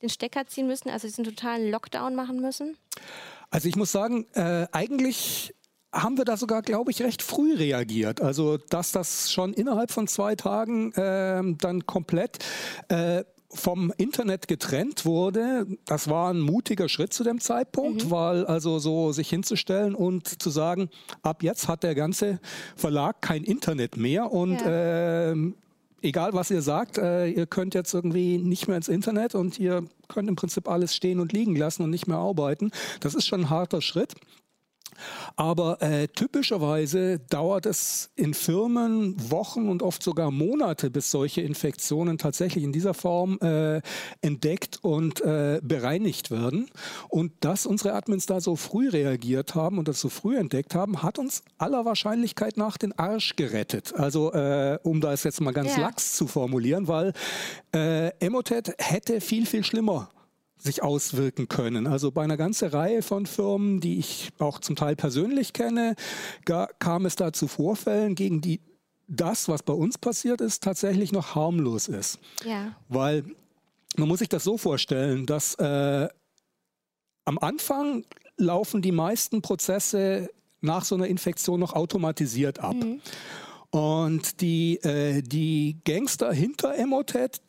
den 0.01 0.09
Stecker 0.09 0.47
ziehen 0.47 0.67
müssen, 0.67 0.89
also 0.89 1.07
diesen 1.07 1.23
totalen 1.23 1.69
Lockdown 1.71 2.15
machen 2.15 2.41
müssen? 2.41 2.77
Also 3.49 3.67
ich 3.67 3.75
muss 3.75 3.91
sagen, 3.91 4.25
äh, 4.33 4.67
eigentlich 4.71 5.53
haben 5.93 6.17
wir 6.17 6.25
da 6.25 6.37
sogar, 6.37 6.61
glaube 6.61 6.91
ich, 6.91 7.01
recht 7.01 7.21
früh 7.21 7.53
reagiert. 7.55 8.21
Also, 8.21 8.57
dass 8.57 8.91
das 8.91 9.31
schon 9.31 9.53
innerhalb 9.53 9.91
von 9.91 10.07
zwei 10.07 10.35
Tagen 10.35 10.93
äh, 10.93 11.41
dann 11.57 11.85
komplett 11.85 12.39
äh, 12.87 13.23
vom 13.53 13.91
Internet 13.97 14.47
getrennt 14.47 15.05
wurde, 15.05 15.67
das 15.85 16.09
war 16.09 16.33
ein 16.33 16.39
mutiger 16.39 16.87
Schritt 16.87 17.13
zu 17.13 17.25
dem 17.25 17.41
Zeitpunkt, 17.41 18.05
mhm. 18.05 18.11
weil 18.11 18.45
also 18.45 18.79
so 18.79 19.11
sich 19.11 19.29
hinzustellen 19.29 19.93
und 19.93 20.41
zu 20.41 20.49
sagen, 20.49 20.89
ab 21.21 21.43
jetzt 21.43 21.67
hat 21.67 21.83
der 21.83 21.95
ganze 21.95 22.39
Verlag 22.77 23.21
kein 23.21 23.43
Internet 23.43 23.97
mehr 23.97 24.31
und 24.31 24.61
ja. 24.61 25.31
äh, 25.31 25.35
egal 26.01 26.33
was 26.33 26.51
ihr 26.51 26.61
sagt, 26.61 26.97
äh, 26.97 27.27
ihr 27.27 27.45
könnt 27.45 27.73
jetzt 27.73 27.93
irgendwie 27.93 28.37
nicht 28.37 28.67
mehr 28.67 28.77
ins 28.77 28.87
Internet 28.87 29.35
und 29.35 29.59
ihr 29.59 29.83
könnt 30.07 30.29
im 30.29 30.35
Prinzip 30.35 30.67
alles 30.67 30.95
stehen 30.95 31.19
und 31.19 31.33
liegen 31.33 31.55
lassen 31.55 31.83
und 31.83 31.89
nicht 31.89 32.07
mehr 32.07 32.17
arbeiten. 32.17 32.71
Das 32.99 33.15
ist 33.15 33.27
schon 33.27 33.41
ein 33.41 33.49
harter 33.49 33.81
Schritt. 33.81 34.15
Aber 35.35 35.81
äh, 35.81 36.07
typischerweise 36.07 37.19
dauert 37.29 37.65
es 37.65 38.11
in 38.15 38.33
Firmen 38.33 39.15
Wochen 39.31 39.69
und 39.69 39.83
oft 39.83 40.03
sogar 40.03 40.31
Monate, 40.31 40.89
bis 40.89 41.11
solche 41.11 41.41
Infektionen 41.41 42.17
tatsächlich 42.17 42.63
in 42.63 42.71
dieser 42.71 42.93
Form 42.93 43.39
äh, 43.41 43.81
entdeckt 44.21 44.79
und 44.81 45.21
äh, 45.21 45.59
bereinigt 45.63 46.31
werden. 46.31 46.69
Und 47.09 47.31
dass 47.41 47.65
unsere 47.65 47.93
Admins 47.93 48.25
da 48.25 48.41
so 48.41 48.55
früh 48.55 48.89
reagiert 48.89 49.55
haben 49.55 49.77
und 49.77 49.87
das 49.87 49.99
so 49.99 50.09
früh 50.09 50.37
entdeckt 50.37 50.75
haben, 50.75 51.03
hat 51.03 51.19
uns 51.19 51.43
aller 51.57 51.85
Wahrscheinlichkeit 51.85 52.57
nach 52.57 52.77
den 52.77 52.97
Arsch 52.97 53.35
gerettet. 53.35 53.93
Also 53.95 54.33
äh, 54.33 54.79
um 54.83 55.01
das 55.01 55.23
jetzt 55.23 55.41
mal 55.41 55.51
ganz 55.51 55.75
ja. 55.75 55.81
lax 55.81 56.15
zu 56.15 56.27
formulieren, 56.27 56.87
weil 56.87 57.13
äh, 57.73 58.09
Emotet 58.19 58.75
hätte 58.77 59.21
viel, 59.21 59.45
viel 59.45 59.63
schlimmer 59.63 60.09
sich 60.61 60.83
auswirken 60.83 61.47
können. 61.47 61.87
Also 61.87 62.11
bei 62.11 62.23
einer 62.23 62.37
ganzen 62.37 62.69
Reihe 62.69 63.01
von 63.01 63.25
Firmen, 63.25 63.79
die 63.79 63.97
ich 63.97 64.29
auch 64.39 64.59
zum 64.59 64.75
Teil 64.75 64.95
persönlich 64.95 65.53
kenne, 65.53 65.95
kam 66.79 67.05
es 67.05 67.15
da 67.15 67.33
zu 67.33 67.47
Vorfällen, 67.47 68.15
gegen 68.15 68.41
die 68.41 68.61
das, 69.07 69.49
was 69.49 69.63
bei 69.63 69.73
uns 69.73 69.97
passiert 69.97 70.39
ist, 70.39 70.63
tatsächlich 70.63 71.11
noch 71.11 71.35
harmlos 71.35 71.87
ist. 71.87 72.19
Ja. 72.45 72.75
Weil 72.87 73.25
man 73.97 74.07
muss 74.07 74.19
sich 74.19 74.29
das 74.29 74.43
so 74.43 74.57
vorstellen, 74.57 75.25
dass 75.25 75.55
äh, 75.55 76.07
am 77.25 77.37
Anfang 77.39 78.05
laufen 78.37 78.81
die 78.81 78.93
meisten 78.93 79.41
Prozesse 79.41 80.29
nach 80.61 80.85
so 80.85 80.95
einer 80.95 81.07
Infektion 81.07 81.59
noch 81.59 81.73
automatisiert 81.73 82.59
ab. 82.59 82.75
Mhm. 82.75 83.01
Und 83.71 84.41
die, 84.41 84.77
äh, 84.83 85.21
die 85.21 85.77
Gangster 85.85 86.31
hinter 86.33 86.75
Emotet, 86.75 87.41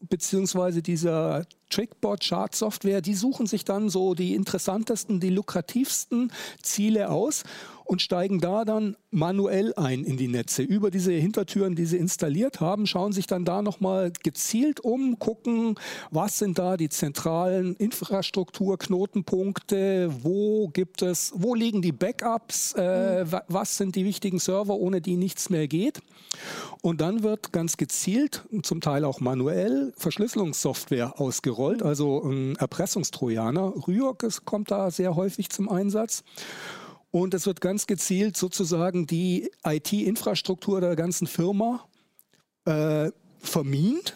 beziehungsweise 0.00 0.82
dieser 0.82 1.44
Trickbot-Chart-Software, 1.70 3.00
die 3.00 3.14
suchen 3.14 3.46
sich 3.46 3.64
dann 3.64 3.88
so 3.88 4.14
die 4.14 4.34
interessantesten, 4.34 5.20
die 5.20 5.30
lukrativsten 5.30 6.32
Ziele 6.62 7.10
aus 7.10 7.44
und 7.90 8.00
steigen 8.00 8.38
da 8.38 8.64
dann 8.64 8.96
manuell 9.10 9.74
ein 9.74 10.04
in 10.04 10.16
die 10.16 10.28
Netze. 10.28 10.62
Über 10.62 10.92
diese 10.92 11.10
Hintertüren, 11.10 11.74
die 11.74 11.86
sie 11.86 11.96
installiert 11.96 12.60
haben, 12.60 12.86
schauen 12.86 13.10
sich 13.10 13.26
dann 13.26 13.44
da 13.44 13.62
nochmal 13.62 14.12
gezielt 14.22 14.78
um, 14.78 15.18
gucken, 15.18 15.74
was 16.12 16.38
sind 16.38 16.60
da 16.60 16.76
die 16.76 16.88
zentralen 16.88 17.74
Infrastrukturknotenpunkte, 17.74 20.12
wo 20.22 20.68
gibt 20.68 21.02
es, 21.02 21.32
wo 21.34 21.56
liegen 21.56 21.82
die 21.82 21.90
Backups, 21.90 22.76
äh, 22.78 23.24
mhm. 23.24 23.40
was 23.48 23.76
sind 23.76 23.96
die 23.96 24.04
wichtigen 24.04 24.38
Server, 24.38 24.76
ohne 24.76 25.00
die 25.00 25.16
nichts 25.16 25.50
mehr 25.50 25.66
geht. 25.66 26.00
Und 26.82 27.00
dann 27.00 27.24
wird 27.24 27.52
ganz 27.52 27.76
gezielt, 27.76 28.44
zum 28.62 28.80
Teil 28.80 29.04
auch 29.04 29.18
manuell, 29.18 29.92
Verschlüsselungssoftware 29.96 31.20
ausgerollt, 31.20 31.80
mhm. 31.80 31.86
also 31.88 32.22
ein 32.22 32.54
Erpressungstrojaner. 32.54 33.88
Ryok 33.88 34.44
kommt 34.44 34.70
da 34.70 34.92
sehr 34.92 35.16
häufig 35.16 35.50
zum 35.50 35.68
Einsatz. 35.68 36.22
Und 37.10 37.34
es 37.34 37.46
wird 37.46 37.60
ganz 37.60 37.86
gezielt 37.86 38.36
sozusagen 38.36 39.06
die 39.06 39.50
IT-Infrastruktur 39.64 40.80
der 40.80 40.94
ganzen 40.96 41.26
Firma 41.26 41.84
äh, 42.64 43.10
vermint. 43.38 44.14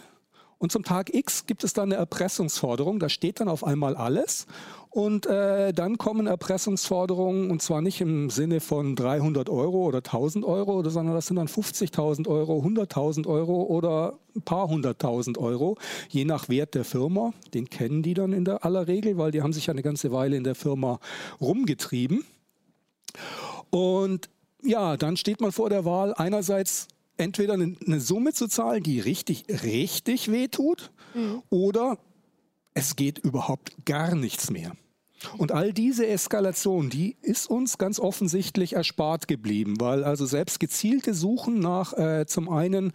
Und 0.59 0.73
zum 0.73 0.85
Tag 0.85 1.13
X 1.13 1.45
gibt 1.45 1.65
es 1.65 1.73
dann 1.73 1.93
eine 1.93 1.97
Erpressungsforderung. 1.97 2.99
Da 2.99 3.09
steht 3.09 3.41
dann 3.41 3.49
auf 3.49 3.65
einmal 3.65 3.97
alles. 3.97 4.47
Und 4.89 5.27
äh, 5.27 5.73
dann 5.73 5.99
kommen 5.99 6.29
Erpressungsforderungen, 6.29 7.51
und 7.51 7.61
zwar 7.61 7.83
nicht 7.83 8.01
im 8.01 8.31
Sinne 8.31 8.61
von 8.61 8.95
300 8.95 9.51
Euro 9.51 9.85
oder 9.85 9.99
1000 9.99 10.45
Euro, 10.45 10.89
sondern 10.89 11.17
das 11.17 11.27
sind 11.27 11.37
dann 11.37 11.49
50.000 11.49 12.29
Euro, 12.29 12.61
100.000 12.61 13.27
Euro 13.27 13.65
oder 13.65 14.15
ein 14.37 14.43
paar 14.43 14.69
hunderttausend 14.69 15.37
Euro, 15.37 15.77
je 16.09 16.25
nach 16.25 16.49
Wert 16.49 16.77
der 16.77 16.85
Firma. 16.85 17.33
Den 17.53 17.69
kennen 17.69 18.03
die 18.03 18.15
dann 18.15 18.33
in 18.33 18.45
der 18.45 18.65
aller 18.65 18.87
Regel, 18.87 19.19
weil 19.19 19.33
die 19.33 19.43
haben 19.43 19.53
sich 19.53 19.69
eine 19.69 19.83
ganze 19.83 20.13
Weile 20.13 20.37
in 20.37 20.45
der 20.45 20.55
Firma 20.55 21.01
rumgetrieben. 21.41 22.25
Und 23.71 24.29
ja, 24.63 24.97
dann 24.97 25.17
steht 25.17 25.41
man 25.41 25.53
vor 25.53 25.69
der 25.69 25.85
Wahl, 25.85 26.15
einerseits 26.15 26.89
entweder 27.17 27.55
eine, 27.55 28.01
Summe 28.01 28.33
zu 28.33 28.49
zahlen, 28.49 28.83
die 28.83 29.01
richtig, 29.01 29.45
richtig 29.63 30.31
wehtut, 30.31 30.91
mhm. 31.15 31.43
oder 31.51 31.99
es 32.75 32.97
geht 32.97 33.19
überhaupt 33.19 33.85
gar 33.85 34.15
nichts 34.15 34.51
mehr. 34.51 34.73
Und 35.37 35.53
all 35.53 35.73
diese 35.73 36.07
Eskalation, 36.07 36.91
die 36.91 37.17
ist 37.23 37.49
uns 37.49 37.79
ganz 37.79 37.99
offensichtlich 37.99 38.75
erspart 38.75 39.29
geblieben, 39.29 39.81
weil 39.81 40.05
also 40.05 40.27
selbst 40.27 40.61
gezielte 40.61 41.15
Suchen 41.15 41.61
nach 41.61 41.93
äh, 41.95 42.27
zum 42.27 42.49
einen 42.49 42.93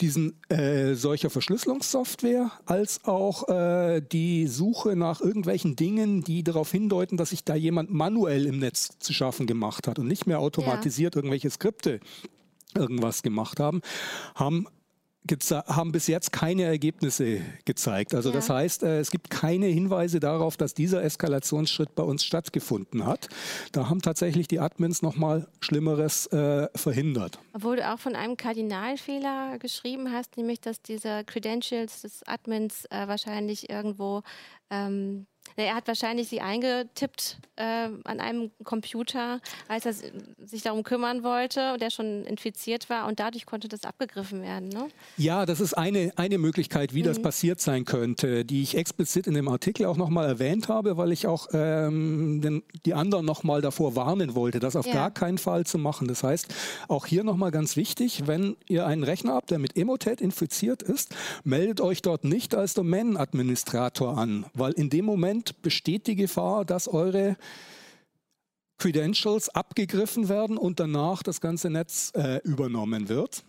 diesen 0.00 0.40
äh, 0.48 0.94
solcher 0.94 1.30
Verschlüsselungssoftware 1.30 2.50
als 2.64 3.04
auch 3.04 3.48
äh, 3.48 4.00
die 4.00 4.46
Suche 4.46 4.96
nach 4.96 5.20
irgendwelchen 5.20 5.76
Dingen, 5.76 6.22
die 6.22 6.42
darauf 6.42 6.70
hindeuten, 6.70 7.16
dass 7.16 7.30
sich 7.30 7.44
da 7.44 7.54
jemand 7.54 7.90
manuell 7.90 8.46
im 8.46 8.58
Netz 8.58 8.98
zu 8.98 9.12
schaffen 9.12 9.46
gemacht 9.46 9.88
hat 9.88 9.98
und 9.98 10.06
nicht 10.06 10.26
mehr 10.26 10.40
automatisiert 10.40 11.14
ja. 11.14 11.20
irgendwelche 11.20 11.50
Skripte 11.50 12.00
irgendwas 12.74 13.22
gemacht 13.22 13.58
haben, 13.58 13.80
haben 14.34 14.66
haben 15.66 15.92
bis 15.92 16.06
jetzt 16.06 16.32
keine 16.32 16.64
Ergebnisse 16.64 17.40
gezeigt. 17.64 18.14
Also 18.14 18.30
ja. 18.30 18.34
das 18.34 18.50
heißt, 18.50 18.82
äh, 18.82 18.98
es 19.00 19.10
gibt 19.10 19.30
keine 19.30 19.66
Hinweise 19.66 20.20
darauf, 20.20 20.56
dass 20.56 20.74
dieser 20.74 21.02
Eskalationsschritt 21.02 21.94
bei 21.94 22.02
uns 22.02 22.24
stattgefunden 22.24 23.06
hat. 23.06 23.28
Da 23.72 23.88
haben 23.88 24.02
tatsächlich 24.02 24.48
die 24.48 24.60
Admins 24.60 25.02
noch 25.02 25.16
mal 25.16 25.46
Schlimmeres 25.60 26.26
äh, 26.28 26.68
verhindert. 26.74 27.38
Obwohl 27.52 27.76
du 27.76 27.92
auch 27.92 27.98
von 27.98 28.14
einem 28.14 28.36
Kardinalfehler 28.36 29.58
geschrieben 29.58 30.12
hast, 30.12 30.36
nämlich 30.36 30.60
dass 30.60 30.82
diese 30.82 31.24
Credentials 31.24 32.02
des 32.02 32.22
Admins 32.26 32.84
äh, 32.86 33.08
wahrscheinlich 33.08 33.70
irgendwo 33.70 34.22
ähm, 34.70 35.26
er 35.64 35.74
hat 35.74 35.88
wahrscheinlich 35.88 36.28
sie 36.28 36.40
eingetippt 36.40 37.38
äh, 37.56 37.62
an 38.04 38.20
einem 38.20 38.50
Computer, 38.64 39.40
als 39.68 39.86
er 39.86 39.94
sich 40.44 40.62
darum 40.62 40.82
kümmern 40.82 41.22
wollte, 41.22 41.76
der 41.78 41.90
schon 41.90 42.24
infiziert 42.24 42.90
war 42.90 43.06
und 43.06 43.18
dadurch 43.20 43.46
konnte 43.46 43.68
das 43.68 43.84
abgegriffen 43.84 44.42
werden. 44.42 44.68
Ne? 44.68 44.88
Ja, 45.16 45.46
das 45.46 45.60
ist 45.60 45.74
eine, 45.74 46.12
eine 46.16 46.38
Möglichkeit, 46.38 46.94
wie 46.94 47.02
mhm. 47.02 47.06
das 47.06 47.22
passiert 47.22 47.60
sein 47.60 47.84
könnte, 47.84 48.44
die 48.44 48.62
ich 48.62 48.76
explizit 48.76 49.26
in 49.26 49.34
dem 49.34 49.48
Artikel 49.48 49.86
auch 49.86 49.96
nochmal 49.96 50.28
erwähnt 50.28 50.68
habe, 50.68 50.96
weil 50.96 51.12
ich 51.12 51.26
auch 51.26 51.48
ähm, 51.52 52.40
den, 52.42 52.62
die 52.84 52.94
anderen 52.94 53.24
nochmal 53.24 53.62
davor 53.62 53.96
warnen 53.96 54.34
wollte, 54.34 54.60
das 54.60 54.76
auf 54.76 54.86
ja. 54.86 54.92
gar 54.92 55.10
keinen 55.10 55.38
Fall 55.38 55.64
zu 55.64 55.78
machen. 55.78 56.08
Das 56.08 56.22
heißt, 56.22 56.54
auch 56.88 57.06
hier 57.06 57.24
nochmal 57.24 57.50
ganz 57.50 57.76
wichtig, 57.76 58.26
wenn 58.26 58.56
ihr 58.68 58.86
einen 58.86 59.02
Rechner 59.02 59.34
habt, 59.34 59.50
der 59.50 59.58
mit 59.58 59.76
Emotet 59.76 60.20
infiziert 60.20 60.82
ist, 60.82 61.14
meldet 61.44 61.80
euch 61.80 62.02
dort 62.02 62.24
nicht 62.24 62.54
als 62.54 62.74
Domain-Administrator 62.74 64.18
an, 64.18 64.46
weil 64.54 64.72
in 64.72 64.90
dem 64.90 65.04
Moment 65.04 65.45
Besteht 65.62 66.06
die 66.06 66.16
Gefahr, 66.16 66.64
dass 66.64 66.88
eure 66.88 67.36
Credentials 68.78 69.48
abgegriffen 69.48 70.28
werden 70.28 70.58
und 70.58 70.80
danach 70.80 71.22
das 71.22 71.40
ganze 71.40 71.70
Netz 71.70 72.12
äh, 72.14 72.40
übernommen 72.44 73.08
wird. 73.08 73.44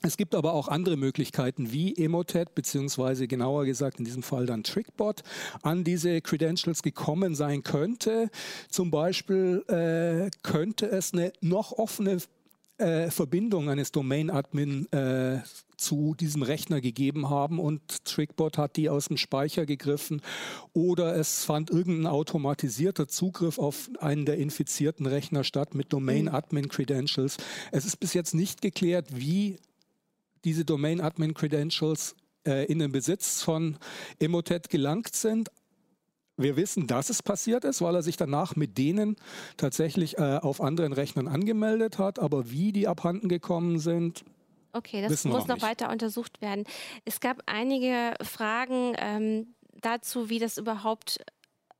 Es 0.00 0.16
gibt 0.16 0.36
aber 0.36 0.52
auch 0.52 0.68
andere 0.68 0.96
Möglichkeiten 0.96 1.72
wie 1.72 1.96
Emotet, 1.96 2.54
beziehungsweise 2.54 3.26
genauer 3.26 3.64
gesagt 3.64 3.98
in 3.98 4.04
diesem 4.04 4.22
Fall 4.22 4.46
dann 4.46 4.62
Trickbot, 4.62 5.22
an 5.62 5.82
diese 5.82 6.20
Credentials 6.20 6.82
gekommen 6.82 7.34
sein 7.34 7.64
könnte. 7.64 8.30
Zum 8.70 8.92
Beispiel 8.92 9.64
äh, 9.66 10.30
könnte 10.44 10.86
es 10.86 11.12
eine 11.12 11.32
noch 11.40 11.72
offene 11.72 12.18
äh, 12.78 13.10
Verbindung 13.10 13.68
eines 13.68 13.92
Domain-Admin 13.92 14.90
äh, 14.92 15.40
zu 15.76 16.14
diesem 16.14 16.42
Rechner 16.42 16.80
gegeben 16.80 17.30
haben 17.30 17.60
und 17.60 18.04
Trickbot 18.04 18.58
hat 18.58 18.76
die 18.76 18.88
aus 18.88 19.06
dem 19.06 19.16
Speicher 19.16 19.66
gegriffen 19.66 20.22
oder 20.72 21.16
es 21.16 21.44
fand 21.44 21.70
irgendein 21.70 22.06
automatisierter 22.06 23.06
Zugriff 23.06 23.58
auf 23.58 23.88
einen 24.00 24.24
der 24.24 24.38
infizierten 24.38 25.06
Rechner 25.06 25.44
statt 25.44 25.74
mit 25.74 25.92
Domain-Admin-Credentials. 25.92 27.36
Es 27.70 27.84
ist 27.84 27.96
bis 27.96 28.14
jetzt 28.14 28.34
nicht 28.34 28.60
geklärt, 28.60 29.06
wie 29.16 29.56
diese 30.44 30.64
Domain-Admin-Credentials 30.64 32.16
äh, 32.44 32.64
in 32.66 32.78
den 32.78 32.92
Besitz 32.92 33.42
von 33.42 33.76
Emotet 34.18 34.70
gelangt 34.70 35.14
sind, 35.14 35.50
wir 36.38 36.56
wissen, 36.56 36.86
dass 36.86 37.10
es 37.10 37.22
passiert 37.22 37.64
ist, 37.64 37.80
weil 37.82 37.94
er 37.94 38.02
sich 38.02 38.16
danach 38.16 38.56
mit 38.56 38.78
denen 38.78 39.16
tatsächlich 39.56 40.16
äh, 40.18 40.38
auf 40.40 40.60
anderen 40.60 40.92
Rechnern 40.92 41.28
angemeldet 41.28 41.98
hat. 41.98 42.18
Aber 42.18 42.50
wie 42.50 42.72
die 42.72 42.88
abhanden 42.88 43.28
gekommen 43.28 43.78
sind, 43.78 44.24
Okay, 44.72 45.00
das 45.02 45.24
muss 45.24 45.46
noch 45.46 45.54
nicht. 45.56 45.62
weiter 45.62 45.90
untersucht 45.90 46.40
werden. 46.42 46.64
Es 47.04 47.20
gab 47.20 47.42
einige 47.46 48.14
Fragen 48.22 48.94
ähm, 48.98 49.54
dazu, 49.80 50.28
wie 50.28 50.38
das 50.38 50.58
überhaupt 50.58 51.18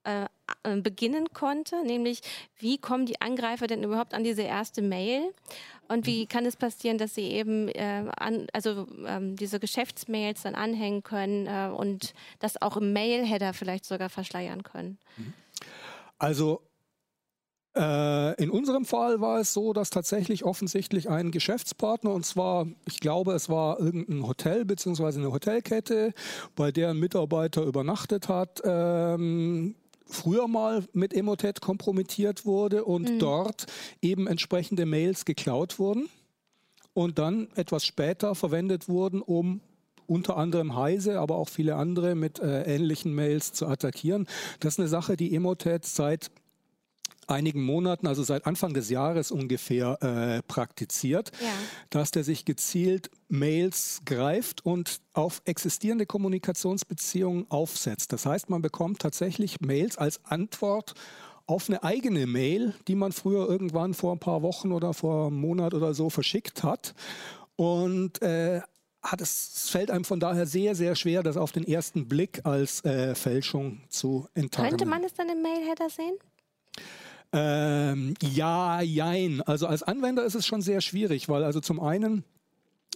äh, 0.08 0.26
äh, 0.62 0.80
beginnen 0.80 1.28
konnte, 1.34 1.84
nämlich 1.84 2.22
wie 2.58 2.78
kommen 2.78 3.04
die 3.04 3.20
Angreifer 3.20 3.66
denn 3.66 3.82
überhaupt 3.82 4.14
an 4.14 4.24
diese 4.24 4.42
erste 4.42 4.80
Mail 4.80 5.34
und 5.88 6.06
wie 6.06 6.26
kann 6.26 6.46
es 6.46 6.56
passieren, 6.56 6.96
dass 6.96 7.14
sie 7.14 7.24
eben 7.24 7.68
äh, 7.68 8.04
an, 8.16 8.46
also 8.54 8.86
ähm, 9.06 9.36
diese 9.36 9.60
Geschäftsmails 9.60 10.42
dann 10.42 10.54
anhängen 10.54 11.02
können 11.02 11.46
äh, 11.46 11.70
und 11.70 12.14
das 12.38 12.60
auch 12.62 12.78
im 12.78 12.92
Mail-Header 12.92 13.52
vielleicht 13.52 13.84
sogar 13.84 14.08
verschleiern 14.08 14.62
können. 14.62 14.98
Mhm. 15.18 15.34
Also 16.18 16.62
äh, 17.76 18.42
in 18.42 18.50
unserem 18.50 18.84
Fall 18.84 19.20
war 19.20 19.40
es 19.40 19.52
so, 19.52 19.72
dass 19.72 19.90
tatsächlich 19.90 20.44
offensichtlich 20.44 21.08
ein 21.08 21.30
Geschäftspartner, 21.30 22.10
und 22.10 22.24
zwar, 22.24 22.66
ich 22.86 23.00
glaube, 23.00 23.32
es 23.34 23.48
war 23.48 23.78
irgendein 23.78 24.26
Hotel 24.26 24.64
bzw. 24.64 25.18
eine 25.18 25.32
Hotelkette, 25.32 26.12
bei 26.56 26.72
der 26.72 26.90
ein 26.90 26.98
Mitarbeiter 26.98 27.62
übernachtet 27.62 28.28
hat, 28.28 28.62
ähm, 28.64 29.76
früher 30.08 30.48
mal 30.48 30.84
mit 30.92 31.14
Emotet 31.14 31.60
kompromittiert 31.60 32.46
wurde 32.46 32.84
und 32.84 33.10
mhm. 33.10 33.18
dort 33.18 33.66
eben 34.02 34.26
entsprechende 34.26 34.86
Mails 34.86 35.24
geklaut 35.24 35.78
wurden 35.78 36.08
und 36.94 37.18
dann 37.18 37.48
etwas 37.54 37.84
später 37.84 38.34
verwendet 38.34 38.88
wurden, 38.88 39.22
um 39.22 39.60
unter 40.06 40.38
anderem 40.38 40.74
Heise, 40.74 41.20
aber 41.20 41.36
auch 41.36 41.48
viele 41.48 41.76
andere 41.76 42.14
mit 42.14 42.40
äh, 42.40 42.62
ähnlichen 42.62 43.14
Mails 43.14 43.52
zu 43.52 43.66
attackieren. 43.66 44.26
Das 44.60 44.74
ist 44.74 44.78
eine 44.80 44.88
Sache, 44.88 45.16
die 45.16 45.34
Emotet 45.34 45.84
seit 45.84 46.30
einigen 47.28 47.62
Monaten, 47.62 48.06
also 48.06 48.22
seit 48.22 48.46
Anfang 48.46 48.74
des 48.74 48.90
Jahres 48.90 49.30
ungefähr, 49.30 50.02
äh, 50.02 50.42
praktiziert, 50.42 51.32
ja. 51.40 51.48
dass 51.90 52.10
der 52.10 52.24
sich 52.24 52.44
gezielt 52.44 53.10
Mails 53.28 54.02
greift 54.04 54.64
und 54.64 55.00
auf 55.12 55.42
existierende 55.44 56.06
Kommunikationsbeziehungen 56.06 57.46
aufsetzt. 57.50 58.12
Das 58.12 58.26
heißt, 58.26 58.50
man 58.50 58.62
bekommt 58.62 59.00
tatsächlich 59.00 59.60
Mails 59.60 59.98
als 59.98 60.24
Antwort 60.24 60.94
auf 61.46 61.68
eine 61.68 61.82
eigene 61.82 62.26
Mail, 62.26 62.74
die 62.88 62.94
man 62.94 63.12
früher 63.12 63.48
irgendwann 63.48 63.94
vor 63.94 64.12
ein 64.12 64.18
paar 64.18 64.42
Wochen 64.42 64.70
oder 64.72 64.92
vor 64.92 65.28
einem 65.28 65.40
Monat 65.40 65.72
oder 65.72 65.94
so 65.94 66.10
verschickt 66.10 66.62
hat. 66.62 66.94
Und 67.56 68.20
äh, 68.22 68.60
hat 69.02 69.20
es 69.20 69.68
fällt 69.70 69.90
einem 69.90 70.04
von 70.04 70.20
daher 70.20 70.46
sehr, 70.46 70.74
sehr 70.74 70.94
schwer, 70.94 71.22
das 71.22 71.36
auf 71.36 71.52
den 71.52 71.66
ersten 71.66 72.08
Blick 72.08 72.44
als 72.44 72.84
äh, 72.84 73.14
Fälschung 73.14 73.80
zu 73.88 74.28
enttarnen. 74.34 74.70
Könnte 74.70 74.86
man 74.86 75.04
es 75.04 75.14
dann 75.14 75.28
im 75.28 75.42
Mailheader 75.42 75.88
sehen? 75.88 76.14
Ähm, 77.32 78.14
ja, 78.22 78.80
jein. 78.80 79.42
Also 79.42 79.66
als 79.66 79.82
Anwender 79.82 80.24
ist 80.24 80.34
es 80.34 80.46
schon 80.46 80.62
sehr 80.62 80.80
schwierig, 80.80 81.28
weil 81.28 81.44
also 81.44 81.60
zum 81.60 81.80
einen 81.80 82.24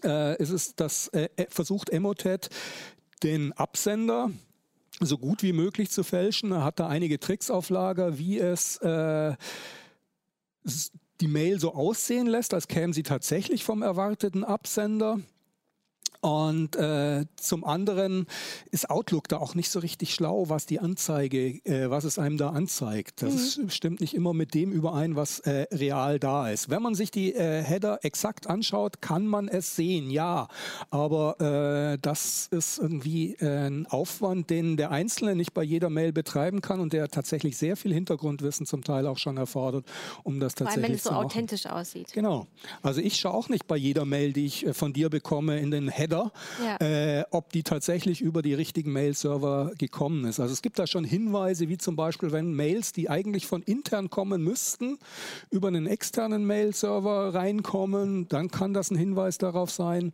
äh, 0.04 0.40
ist 0.40 0.50
es, 0.50 0.74
das 0.74 1.08
äh, 1.08 1.28
äh, 1.36 1.46
versucht 1.48 1.90
Emotet 1.90 2.48
den 3.22 3.52
Absender 3.52 4.30
so 5.00 5.18
gut 5.18 5.42
wie 5.42 5.52
möglich 5.52 5.90
zu 5.90 6.02
fälschen. 6.02 6.52
Er 6.52 6.64
hat 6.64 6.80
da 6.80 6.88
einige 6.88 7.18
Tricks 7.18 7.50
auf 7.50 7.70
Lager, 7.70 8.18
wie 8.18 8.38
es 8.38 8.76
äh, 8.78 9.34
die 11.20 11.28
Mail 11.28 11.60
so 11.60 11.74
aussehen 11.74 12.26
lässt, 12.26 12.54
als 12.54 12.68
kämen 12.68 12.92
sie 12.92 13.02
tatsächlich 13.02 13.64
vom 13.64 13.82
erwarteten 13.82 14.44
Absender. 14.44 15.20
Und 16.22 16.76
äh, 16.76 17.24
zum 17.34 17.64
anderen 17.64 18.26
ist 18.70 18.88
Outlook 18.88 19.26
da 19.26 19.38
auch 19.38 19.56
nicht 19.56 19.70
so 19.70 19.80
richtig 19.80 20.14
schlau, 20.14 20.48
was 20.48 20.66
die 20.66 20.78
Anzeige, 20.78 21.60
äh, 21.64 21.90
was 21.90 22.04
es 22.04 22.16
einem 22.16 22.36
da 22.36 22.50
anzeigt. 22.50 23.22
Das 23.22 23.58
mhm. 23.58 23.70
stimmt 23.70 24.00
nicht 24.00 24.14
immer 24.14 24.32
mit 24.32 24.54
dem 24.54 24.70
überein, 24.70 25.16
was 25.16 25.40
äh, 25.40 25.66
real 25.72 26.20
da 26.20 26.48
ist. 26.48 26.70
Wenn 26.70 26.80
man 26.80 26.94
sich 26.94 27.10
die 27.10 27.34
äh, 27.34 27.64
Header 27.64 28.04
exakt 28.04 28.46
anschaut, 28.46 29.02
kann 29.02 29.26
man 29.26 29.48
es 29.48 29.74
sehen, 29.74 30.10
ja. 30.10 30.46
Aber 30.90 31.40
äh, 31.40 31.98
das 32.00 32.46
ist 32.52 32.78
irgendwie 32.78 33.34
äh, 33.40 33.66
ein 33.66 33.86
Aufwand, 33.88 34.48
den 34.48 34.76
der 34.76 34.92
Einzelne 34.92 35.34
nicht 35.34 35.54
bei 35.54 35.64
jeder 35.64 35.90
Mail 35.90 36.12
betreiben 36.12 36.60
kann 36.60 36.78
und 36.78 36.92
der 36.92 37.08
tatsächlich 37.08 37.56
sehr 37.56 37.76
viel 37.76 37.92
Hintergrundwissen 37.92 38.64
zum 38.64 38.84
Teil 38.84 39.08
auch 39.08 39.18
schon 39.18 39.38
erfordert, 39.38 39.86
um 40.22 40.38
das 40.38 40.54
tatsächlich 40.54 40.82
Weil, 40.84 40.88
wenn 40.88 40.96
es 40.96 41.02
so 41.02 41.10
authentisch 41.10 41.66
aussieht. 41.66 42.12
Genau. 42.12 42.46
Also 42.80 43.00
ich 43.00 43.16
schaue 43.16 43.34
auch 43.34 43.48
nicht 43.48 43.66
bei 43.66 43.76
jeder 43.76 44.04
Mail, 44.04 44.32
die 44.32 44.46
ich 44.46 44.66
von 44.72 44.92
dir 44.92 45.10
bekomme, 45.10 45.58
in 45.58 45.72
den 45.72 45.88
Header 45.88 46.11
Header, 46.12 46.32
ja. 46.62 46.76
äh, 46.86 47.24
ob 47.30 47.50
die 47.50 47.62
tatsächlich 47.62 48.20
über 48.20 48.42
die 48.42 48.54
richtigen 48.54 48.92
Mail-Server 48.92 49.72
gekommen 49.78 50.24
ist. 50.24 50.40
Also 50.40 50.52
es 50.52 50.62
gibt 50.62 50.78
da 50.78 50.86
schon 50.86 51.04
Hinweise, 51.04 51.68
wie 51.68 51.78
zum 51.78 51.96
Beispiel, 51.96 52.32
wenn 52.32 52.54
Mails, 52.54 52.92
die 52.92 53.08
eigentlich 53.08 53.46
von 53.46 53.62
intern 53.62 54.10
kommen 54.10 54.42
müssten, 54.42 54.98
über 55.50 55.68
einen 55.68 55.86
externen 55.86 56.46
Mail-Server 56.46 57.34
reinkommen, 57.34 58.28
dann 58.28 58.50
kann 58.50 58.74
das 58.74 58.90
ein 58.90 58.96
Hinweis 58.96 59.38
darauf 59.38 59.70
sein. 59.70 60.12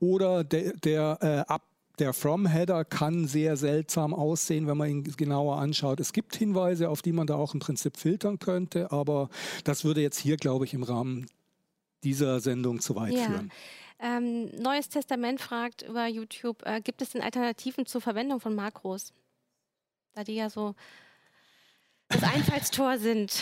Oder 0.00 0.44
der, 0.44 0.72
der 0.74 1.18
äh, 1.20 1.52
ab 1.52 1.62
der 1.98 2.14
From-Header 2.14 2.86
kann 2.86 3.26
sehr 3.26 3.56
seltsam 3.56 4.14
aussehen, 4.14 4.66
wenn 4.66 4.78
man 4.78 4.88
ihn 4.88 5.04
genauer 5.04 5.58
anschaut. 5.58 6.00
Es 6.00 6.14
gibt 6.14 6.34
Hinweise, 6.34 6.88
auf 6.88 7.02
die 7.02 7.12
man 7.12 7.26
da 7.26 7.34
auch 7.34 7.52
im 7.52 7.60
Prinzip 7.60 7.98
filtern 7.98 8.38
könnte, 8.38 8.90
aber 8.90 9.28
das 9.64 9.84
würde 9.84 10.00
jetzt 10.00 10.18
hier, 10.18 10.38
glaube 10.38 10.64
ich, 10.64 10.72
im 10.72 10.84
Rahmen 10.84 11.26
dieser 12.02 12.40
Sendung 12.40 12.80
zu 12.80 12.96
weit 12.96 13.12
ja. 13.12 13.24
führen. 13.24 13.52
Ähm, 14.02 14.50
Neues 14.56 14.88
Testament 14.88 15.40
fragt 15.40 15.82
über 15.82 16.08
YouTube, 16.08 16.66
äh, 16.66 16.80
gibt 16.80 17.00
es 17.02 17.10
denn 17.10 17.22
Alternativen 17.22 17.86
zur 17.86 18.00
Verwendung 18.00 18.40
von 18.40 18.52
Makros? 18.52 19.12
Da 20.14 20.24
die 20.24 20.34
ja 20.34 20.50
so 20.50 20.74
das 22.08 22.24
Einfallstor 22.24 22.98
sind. 22.98 23.32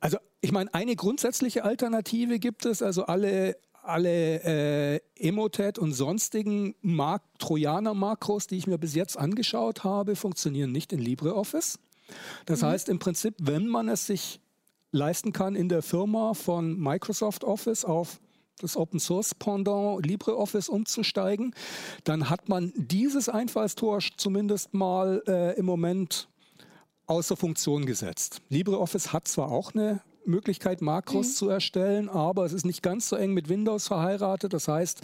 Also 0.00 0.18
ich 0.42 0.52
meine, 0.52 0.72
eine 0.74 0.94
grundsätzliche 0.96 1.64
Alternative 1.64 2.38
gibt 2.38 2.66
es. 2.66 2.82
Also 2.82 3.06
alle, 3.06 3.56
alle 3.82 4.42
äh, 4.44 5.00
Emotet 5.16 5.78
und 5.78 5.94
sonstigen 5.94 6.74
Mark 6.82 7.22
Trojaner-Makros, 7.38 8.46
die 8.46 8.58
ich 8.58 8.66
mir 8.66 8.76
bis 8.76 8.94
jetzt 8.94 9.16
angeschaut 9.16 9.82
habe, 9.82 10.14
funktionieren 10.14 10.72
nicht 10.72 10.92
in 10.92 10.98
LibreOffice. 10.98 11.78
Das 12.44 12.60
mhm. 12.60 12.66
heißt 12.66 12.88
im 12.90 12.98
Prinzip, 12.98 13.34
wenn 13.40 13.66
man 13.66 13.88
es 13.88 14.06
sich 14.06 14.40
leisten 14.92 15.32
kann, 15.32 15.56
in 15.56 15.70
der 15.70 15.80
Firma 15.80 16.34
von 16.34 16.78
Microsoft 16.78 17.44
Office 17.44 17.86
auf 17.86 18.20
das 18.60 18.76
Open 18.76 19.00
Source 19.00 19.34
Pendant 19.34 20.04
LibreOffice 20.04 20.68
umzusteigen, 20.68 21.54
dann 22.04 22.30
hat 22.30 22.48
man 22.48 22.72
dieses 22.76 23.28
Einfallstor 23.28 24.00
zumindest 24.16 24.74
mal 24.74 25.22
äh, 25.26 25.58
im 25.58 25.66
Moment 25.66 26.28
außer 27.06 27.36
Funktion 27.36 27.86
gesetzt. 27.86 28.40
LibreOffice 28.48 29.12
hat 29.12 29.28
zwar 29.28 29.50
auch 29.50 29.74
eine 29.74 30.00
Möglichkeit, 30.24 30.82
Makros 30.82 31.28
mhm. 31.28 31.34
zu 31.34 31.48
erstellen, 31.48 32.08
aber 32.08 32.44
es 32.44 32.52
ist 32.52 32.64
nicht 32.64 32.82
ganz 32.82 33.08
so 33.08 33.16
eng 33.16 33.32
mit 33.32 33.48
Windows 33.48 33.86
verheiratet. 33.86 34.52
Das 34.52 34.68
heißt, 34.68 35.00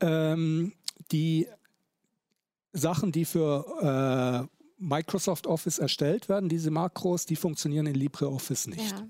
ähm, 0.00 0.72
die 1.10 1.48
Sachen, 2.72 3.10
die 3.10 3.24
für 3.24 4.48
äh, 4.48 4.56
Microsoft 4.78 5.46
Office 5.46 5.78
erstellt 5.78 6.28
werden, 6.28 6.48
diese 6.48 6.70
Makros, 6.70 7.26
die 7.26 7.36
funktionieren 7.36 7.86
in 7.86 7.94
LibreOffice 7.94 8.68
nicht. 8.68 8.92
Ja. 8.92 9.06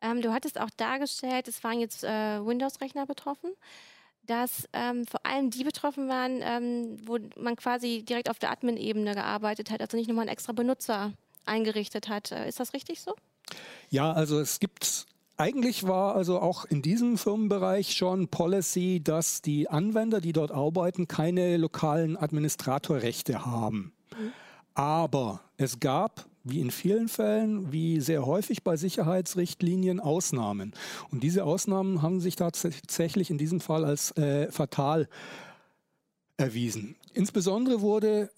Ähm, 0.00 0.22
du 0.22 0.32
hattest 0.32 0.60
auch 0.60 0.70
dargestellt, 0.76 1.48
es 1.48 1.62
waren 1.64 1.80
jetzt 1.80 2.04
äh, 2.04 2.44
Windows-Rechner 2.44 3.06
betroffen, 3.06 3.50
dass 4.26 4.68
ähm, 4.72 5.06
vor 5.06 5.24
allem 5.24 5.50
die 5.50 5.64
betroffen 5.64 6.08
waren, 6.08 6.40
ähm, 6.42 6.96
wo 7.06 7.18
man 7.36 7.56
quasi 7.56 8.04
direkt 8.04 8.30
auf 8.30 8.38
der 8.38 8.50
Admin-Ebene 8.50 9.14
gearbeitet 9.14 9.70
hat, 9.70 9.80
also 9.80 9.96
nicht 9.96 10.08
nochmal 10.08 10.26
ein 10.26 10.32
extra 10.32 10.52
Benutzer 10.52 11.12
eingerichtet 11.46 12.08
hat. 12.08 12.30
Äh, 12.30 12.48
ist 12.48 12.60
das 12.60 12.74
richtig 12.74 13.00
so? 13.00 13.14
Ja, 13.90 14.12
also 14.12 14.38
es 14.38 14.60
gibt 14.60 15.06
eigentlich 15.38 15.86
war 15.86 16.16
also 16.16 16.40
auch 16.40 16.64
in 16.64 16.82
diesem 16.82 17.16
Firmenbereich 17.16 17.94
schon 17.94 18.26
Policy, 18.26 19.00
dass 19.02 19.40
die 19.40 19.70
Anwender, 19.70 20.20
die 20.20 20.32
dort 20.32 20.50
arbeiten, 20.50 21.06
keine 21.06 21.56
lokalen 21.56 22.16
Administratorrechte 22.16 23.46
haben. 23.46 23.92
Mhm. 24.10 24.32
Aber 24.74 25.40
es 25.56 25.78
gab 25.78 26.26
wie 26.50 26.60
in 26.60 26.70
vielen 26.70 27.08
Fällen, 27.08 27.72
wie 27.72 28.00
sehr 28.00 28.26
häufig 28.26 28.62
bei 28.62 28.76
Sicherheitsrichtlinien, 28.76 30.00
Ausnahmen. 30.00 30.72
Und 31.10 31.22
diese 31.22 31.44
Ausnahmen 31.44 32.02
haben 32.02 32.20
sich 32.20 32.36
tatsächlich 32.36 33.30
in 33.30 33.38
diesem 33.38 33.60
Fall 33.60 33.84
als 33.84 34.16
äh, 34.16 34.50
fatal 34.50 35.08
erwiesen. 36.36 36.96
Insbesondere 37.14 37.80
wurde 37.80 38.30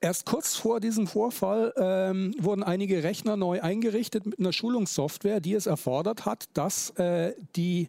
erst 0.00 0.26
kurz 0.26 0.54
vor 0.54 0.80
diesem 0.80 1.06
Vorfall 1.06 1.72
ähm, 1.76 2.34
wurden 2.38 2.62
einige 2.62 3.02
Rechner 3.02 3.36
neu 3.36 3.62
eingerichtet 3.62 4.26
mit 4.26 4.38
einer 4.38 4.52
Schulungssoftware, 4.52 5.40
die 5.40 5.54
es 5.54 5.66
erfordert 5.66 6.26
hat, 6.26 6.44
dass 6.52 6.90
äh, 6.90 7.34
die 7.56 7.88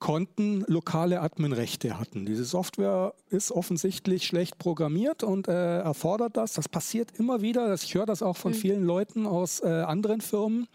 Konten 0.00 0.64
lokale 0.66 1.20
Adminrechte 1.20 1.98
hatten. 2.00 2.24
Diese 2.24 2.44
Software 2.44 3.14
ist 3.28 3.52
offensichtlich 3.52 4.26
schlecht 4.26 4.58
programmiert 4.58 5.22
und 5.22 5.46
äh, 5.46 5.80
erfordert 5.80 6.36
das. 6.36 6.54
Das 6.54 6.68
passiert 6.68 7.12
immer 7.18 7.42
wieder. 7.42 7.72
Ich 7.74 7.94
höre 7.94 8.06
das 8.06 8.22
auch 8.22 8.36
von 8.36 8.52
mhm. 8.52 8.56
vielen 8.56 8.84
Leuten 8.84 9.26
aus 9.26 9.60
äh, 9.60 9.68
anderen 9.68 10.22
Firmen. 10.22 10.66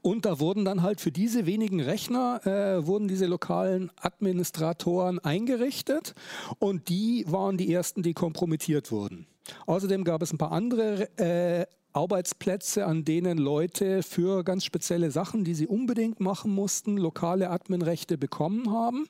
Und 0.00 0.24
da 0.26 0.40
wurden 0.40 0.64
dann 0.64 0.82
halt 0.82 1.00
für 1.00 1.12
diese 1.12 1.46
wenigen 1.46 1.80
Rechner 1.80 2.40
äh, 2.44 2.86
wurden 2.86 3.08
diese 3.08 3.26
lokalen 3.26 3.90
Administratoren 4.00 5.18
eingerichtet 5.18 6.14
und 6.58 6.88
die 6.88 7.24
waren 7.28 7.56
die 7.56 7.72
ersten, 7.72 8.02
die 8.02 8.14
kompromittiert 8.14 8.90
wurden. 8.90 9.26
Außerdem 9.66 10.04
gab 10.04 10.22
es 10.22 10.32
ein 10.32 10.38
paar 10.38 10.52
andere 10.52 11.08
äh, 11.18 11.66
Arbeitsplätze, 11.94 12.86
an 12.86 13.04
denen 13.04 13.38
Leute 13.38 14.02
für 14.02 14.44
ganz 14.44 14.64
spezielle 14.64 15.10
Sachen, 15.10 15.44
die 15.44 15.54
sie 15.54 15.66
unbedingt 15.66 16.20
machen 16.20 16.52
mussten, 16.52 16.96
lokale 16.96 17.50
Adminrechte 17.50 18.18
bekommen 18.18 18.70
haben. 18.72 19.06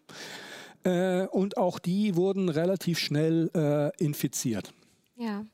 Äh, 0.85 1.27
und 1.29 1.57
auch 1.57 1.79
die 1.79 2.15
wurden 2.15 2.49
relativ 2.49 2.99
schnell 2.99 3.51
äh, 3.55 4.05
infiziert. 4.05 4.73
Ja. 5.17 5.47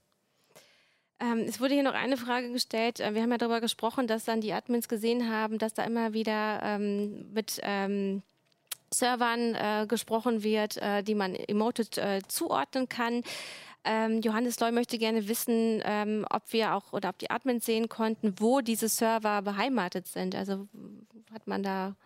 Ähm, 1.20 1.44
es 1.46 1.60
wurde 1.60 1.74
hier 1.74 1.82
noch 1.82 1.94
eine 1.94 2.16
Frage 2.16 2.50
gestellt. 2.50 2.98
Äh, 2.98 3.14
wir 3.14 3.22
haben 3.22 3.30
ja 3.30 3.38
darüber 3.38 3.60
gesprochen, 3.60 4.06
dass 4.06 4.24
dann 4.24 4.40
die 4.40 4.52
Admins 4.52 4.88
gesehen 4.88 5.30
haben, 5.30 5.58
dass 5.58 5.74
da 5.74 5.84
immer 5.84 6.12
wieder 6.14 6.60
ähm, 6.62 7.30
mit 7.32 7.60
ähm, 7.62 8.22
Servern 8.92 9.54
äh, 9.54 9.86
gesprochen 9.86 10.42
wird, 10.42 10.76
äh, 10.78 11.02
die 11.02 11.14
man 11.14 11.34
Emoted 11.34 11.96
äh, 11.98 12.20
zuordnen 12.26 12.88
kann. 12.88 13.22
Ähm, 13.84 14.20
Johannes 14.20 14.60
Loy 14.60 14.72
möchte 14.72 14.98
gerne 14.98 15.26
wissen, 15.28 15.80
ähm, 15.84 16.26
ob 16.30 16.52
wir 16.52 16.74
auch 16.74 16.92
oder 16.92 17.08
ob 17.08 17.18
die 17.18 17.30
Admins 17.30 17.64
sehen 17.64 17.88
konnten, 17.88 18.34
wo 18.38 18.60
diese 18.60 18.88
Server 18.88 19.42
beheimatet 19.42 20.06
sind. 20.06 20.34
Also 20.34 20.68
hat 21.32 21.46
man 21.46 21.62
da 21.62 21.96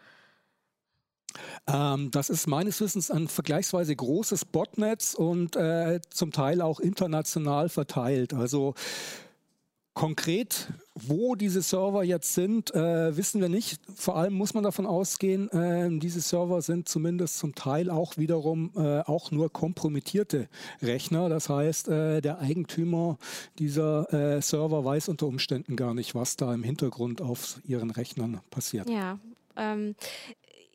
ähm, 1.66 2.10
das 2.10 2.30
ist 2.30 2.46
meines 2.46 2.80
Wissens 2.80 3.10
ein 3.10 3.28
vergleichsweise 3.28 3.94
großes 3.94 4.44
Botnetz 4.44 5.14
und 5.14 5.56
äh, 5.56 6.00
zum 6.10 6.30
Teil 6.30 6.60
auch 6.60 6.78
international 6.80 7.68
verteilt. 7.68 8.34
Also 8.34 8.74
Konkret, 9.94 10.72
wo 10.94 11.37
diese 11.37 11.62
Server 11.62 12.02
jetzt 12.02 12.35
sind, 12.35 12.74
äh, 12.74 13.16
wissen 13.16 13.40
wir 13.40 13.48
nicht. 13.48 13.80
Vor 13.94 14.16
allem 14.16 14.35
muss 14.35 14.52
man 14.52 14.64
davon 14.64 14.87
ausgehen, 14.87 15.48
äh, 15.50 15.88
diese 16.00 16.20
Server 16.20 16.62
sind 16.62 16.88
zumindest 16.88 17.38
zum 17.38 17.54
Teil 17.54 17.90
auch 17.90 18.16
wiederum 18.16 18.72
äh, 18.76 19.00
auch 19.02 19.30
nur 19.30 19.52
kompromittierte 19.52 20.48
Rechner. 20.83 21.28
Das 21.28 21.48
heißt, 21.48 21.88
äh, 21.88 22.20
der 22.20 22.40
Eigentümer 22.40 23.18
dieser 23.61 24.12
äh, 24.12 24.42
Server 24.42 24.85
weiß 24.85 25.09
unter 25.09 25.26
Umständen 25.26 25.76
gar 25.76 25.94
nicht, 25.94 26.16
was 26.16 26.35
da 26.35 26.52
im 26.52 26.64
Hintergrund 26.64 27.22
auf 27.22 27.61
ihren 27.64 27.92
Rechnern 27.92 28.40
passiert. 28.50 28.90
Ja, 28.90 29.20
ähm, 29.57 29.94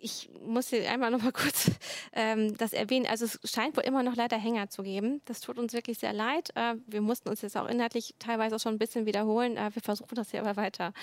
ich 0.01 0.29
muss 0.45 0.69
hier 0.69 0.89
einmal 0.89 1.11
noch 1.11 1.21
mal 1.21 1.31
kurz 1.33 1.71
ähm, 2.13 2.57
das 2.57 2.73
erwähnen. 2.73 3.05
Also 3.05 3.25
es 3.25 3.39
scheint 3.49 3.75
wohl 3.77 3.83
immer 3.83 4.03
noch 4.03 4.15
leider 4.15 4.37
Hänger 4.37 4.69
zu 4.69 4.83
geben. 4.83 5.21
Das 5.25 5.41
tut 5.41 5.57
uns 5.57 5.73
wirklich 5.73 5.99
sehr 5.99 6.13
leid. 6.13 6.49
Äh, 6.55 6.75
wir 6.87 7.01
mussten 7.01 7.29
uns 7.29 7.41
jetzt 7.41 7.57
auch 7.57 7.67
inhaltlich 7.67 8.15
teilweise 8.19 8.55
auch 8.55 8.59
schon 8.59 8.75
ein 8.75 8.79
bisschen 8.79 9.05
wiederholen. 9.05 9.57
Äh, 9.57 9.71
wir 9.73 9.81
versuchen 9.81 10.15
das 10.15 10.31
hier 10.31 10.41
aber 10.41 10.55
weiter 10.55 10.93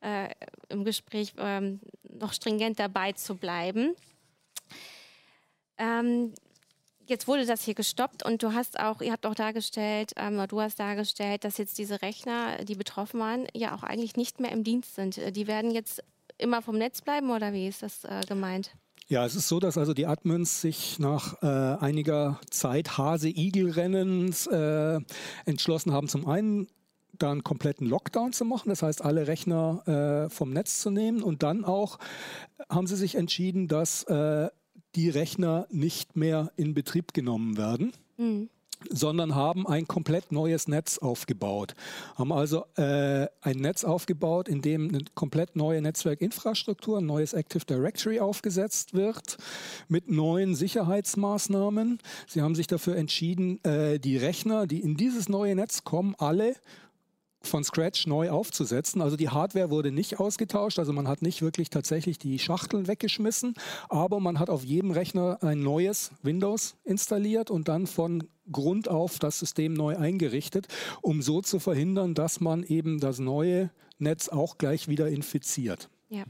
äh, 0.00 0.28
im 0.68 0.84
Gespräch 0.84 1.34
ähm, 1.38 1.80
noch 2.02 2.32
stringent 2.32 2.78
dabei 2.78 3.12
zu 3.12 3.36
bleiben. 3.36 3.94
Ähm, 5.78 6.34
jetzt 7.06 7.28
wurde 7.28 7.46
das 7.46 7.62
hier 7.62 7.74
gestoppt 7.74 8.24
und 8.24 8.42
du 8.42 8.52
hast 8.52 8.78
auch, 8.78 9.00
ihr 9.00 9.12
habt 9.12 9.26
auch 9.26 9.34
dargestellt, 9.34 10.12
ähm, 10.16 10.44
du 10.48 10.60
hast 10.60 10.78
dargestellt, 10.78 11.44
dass 11.44 11.58
jetzt 11.58 11.78
diese 11.78 12.02
Rechner, 12.02 12.64
die 12.64 12.74
betroffen 12.74 13.20
waren, 13.20 13.46
ja 13.54 13.74
auch 13.74 13.82
eigentlich 13.82 14.16
nicht 14.16 14.40
mehr 14.40 14.52
im 14.52 14.64
Dienst 14.64 14.94
sind. 14.94 15.18
Äh, 15.18 15.32
die 15.32 15.46
werden 15.46 15.70
jetzt 15.70 16.02
immer 16.38 16.62
vom 16.62 16.78
Netz 16.78 17.02
bleiben 17.02 17.30
oder 17.30 17.52
wie 17.52 17.68
ist 17.68 17.82
das 17.82 18.04
äh, 18.04 18.20
gemeint? 18.28 18.72
Ja, 19.08 19.24
es 19.24 19.34
ist 19.34 19.48
so, 19.48 19.58
dass 19.58 19.78
also 19.78 19.94
die 19.94 20.06
Admins 20.06 20.60
sich 20.60 20.98
nach 20.98 21.42
äh, 21.42 21.46
einiger 21.46 22.38
Zeit 22.50 22.98
Hase-Igel-Rennens 22.98 24.46
äh, 24.48 25.00
entschlossen 25.46 25.92
haben, 25.92 26.08
zum 26.08 26.26
einen 26.26 26.68
da 27.14 27.32
einen 27.32 27.42
kompletten 27.42 27.86
Lockdown 27.86 28.32
zu 28.32 28.44
machen, 28.44 28.68
das 28.68 28.82
heißt 28.82 29.02
alle 29.02 29.26
Rechner 29.26 30.26
äh, 30.26 30.30
vom 30.30 30.52
Netz 30.52 30.80
zu 30.80 30.90
nehmen 30.90 31.22
und 31.22 31.42
dann 31.42 31.64
auch 31.64 31.98
haben 32.68 32.86
sie 32.86 32.96
sich 32.96 33.14
entschieden, 33.14 33.66
dass 33.66 34.04
äh, 34.04 34.50
die 34.94 35.08
Rechner 35.08 35.66
nicht 35.70 36.16
mehr 36.16 36.52
in 36.56 36.74
Betrieb 36.74 37.14
genommen 37.14 37.56
werden. 37.56 37.92
Mhm 38.18 38.50
sondern 38.90 39.34
haben 39.34 39.66
ein 39.66 39.86
komplett 39.86 40.32
neues 40.32 40.68
Netz 40.68 40.98
aufgebaut. 40.98 41.74
Haben 42.16 42.32
also 42.32 42.64
äh, 42.76 43.26
ein 43.40 43.56
Netz 43.56 43.84
aufgebaut, 43.84 44.48
in 44.48 44.62
dem 44.62 44.88
eine 44.88 45.00
komplett 45.14 45.56
neue 45.56 45.82
Netzwerkinfrastruktur, 45.82 46.98
ein 46.98 47.06
neues 47.06 47.32
Active 47.32 47.64
Directory 47.64 48.20
aufgesetzt 48.20 48.94
wird 48.94 49.36
mit 49.88 50.10
neuen 50.10 50.54
Sicherheitsmaßnahmen. 50.54 51.98
Sie 52.26 52.42
haben 52.42 52.54
sich 52.54 52.66
dafür 52.66 52.96
entschieden, 52.96 53.62
äh, 53.64 53.98
die 53.98 54.16
Rechner, 54.16 54.66
die 54.66 54.80
in 54.80 54.96
dieses 54.96 55.28
neue 55.28 55.54
Netz 55.54 55.84
kommen, 55.84 56.14
alle 56.18 56.54
von 57.40 57.64
Scratch 57.64 58.06
neu 58.06 58.30
aufzusetzen. 58.30 59.00
Also 59.00 59.16
die 59.16 59.28
Hardware 59.28 59.70
wurde 59.70 59.92
nicht 59.92 60.18
ausgetauscht, 60.18 60.78
also 60.78 60.92
man 60.92 61.08
hat 61.08 61.22
nicht 61.22 61.42
wirklich 61.42 61.70
tatsächlich 61.70 62.18
die 62.18 62.38
Schachteln 62.38 62.88
weggeschmissen, 62.88 63.54
aber 63.88 64.20
man 64.20 64.38
hat 64.38 64.50
auf 64.50 64.64
jedem 64.64 64.90
Rechner 64.90 65.38
ein 65.42 65.60
neues 65.60 66.10
Windows 66.22 66.76
installiert 66.84 67.50
und 67.50 67.68
dann 67.68 67.86
von 67.86 68.24
Grund 68.50 68.88
auf 68.88 69.18
das 69.18 69.38
System 69.38 69.74
neu 69.74 69.96
eingerichtet, 69.96 70.68
um 71.02 71.22
so 71.22 71.40
zu 71.40 71.58
verhindern, 71.58 72.14
dass 72.14 72.40
man 72.40 72.62
eben 72.62 73.00
das 73.00 73.18
neue 73.18 73.70
Netz 73.98 74.28
auch 74.28 74.58
gleich 74.58 74.88
wieder 74.88 75.08
infiziert. 75.08 75.88
Ja. 76.08 76.24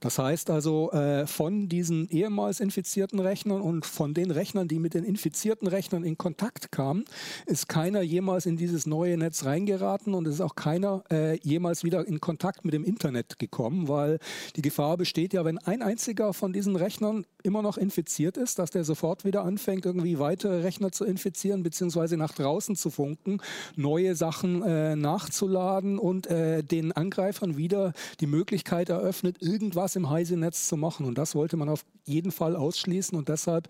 Das 0.00 0.18
heißt 0.18 0.50
also, 0.50 0.90
äh, 0.92 1.26
von 1.26 1.68
diesen 1.68 2.08
ehemals 2.08 2.60
infizierten 2.60 3.18
Rechnern 3.18 3.60
und 3.60 3.86
von 3.86 4.14
den 4.14 4.30
Rechnern, 4.30 4.68
die 4.68 4.78
mit 4.78 4.94
den 4.94 5.04
infizierten 5.04 5.68
Rechnern 5.68 6.04
in 6.04 6.18
Kontakt 6.18 6.70
kamen, 6.70 7.04
ist 7.46 7.68
keiner 7.68 8.02
jemals 8.02 8.46
in 8.46 8.56
dieses 8.56 8.86
neue 8.86 9.16
Netz 9.16 9.44
reingeraten 9.44 10.14
und 10.14 10.26
es 10.26 10.34
ist 10.34 10.40
auch 10.40 10.54
keiner 10.54 11.02
äh, 11.10 11.38
jemals 11.40 11.84
wieder 11.84 12.06
in 12.06 12.20
Kontakt 12.20 12.64
mit 12.64 12.74
dem 12.74 12.84
Internet 12.84 13.38
gekommen, 13.38 13.88
weil 13.88 14.18
die 14.56 14.62
Gefahr 14.62 14.96
besteht 14.96 15.32
ja, 15.32 15.44
wenn 15.44 15.58
ein 15.58 15.82
einziger 15.82 16.34
von 16.34 16.52
diesen 16.52 16.76
Rechnern 16.76 17.24
immer 17.42 17.62
noch 17.62 17.78
infiziert 17.78 18.36
ist, 18.36 18.58
dass 18.58 18.70
der 18.70 18.84
sofort 18.84 19.24
wieder 19.24 19.44
anfängt, 19.44 19.86
irgendwie 19.86 20.18
weitere 20.18 20.62
Rechner 20.62 20.92
zu 20.92 21.04
infizieren, 21.04 21.62
beziehungsweise 21.62 22.16
nach 22.16 22.34
draußen 22.34 22.76
zu 22.76 22.90
funken, 22.90 23.40
neue 23.76 24.16
Sachen 24.16 24.62
äh, 24.62 24.96
nachzuladen 24.96 25.98
und 25.98 26.26
äh, 26.26 26.62
den 26.62 26.92
Angreifern 26.92 27.56
wieder 27.56 27.92
die 28.20 28.26
Möglichkeit 28.26 28.88
eröffnet, 28.88 29.40
irgendwas 29.40 29.85
im 29.94 30.10
Heise-Netz 30.10 30.66
zu 30.66 30.76
machen. 30.76 31.06
Und 31.06 31.18
das 31.18 31.34
wollte 31.34 31.56
man 31.56 31.68
auf 31.68 31.84
jeden 32.04 32.32
Fall 32.32 32.56
ausschließen 32.56 33.16
und 33.16 33.28
deshalb 33.28 33.68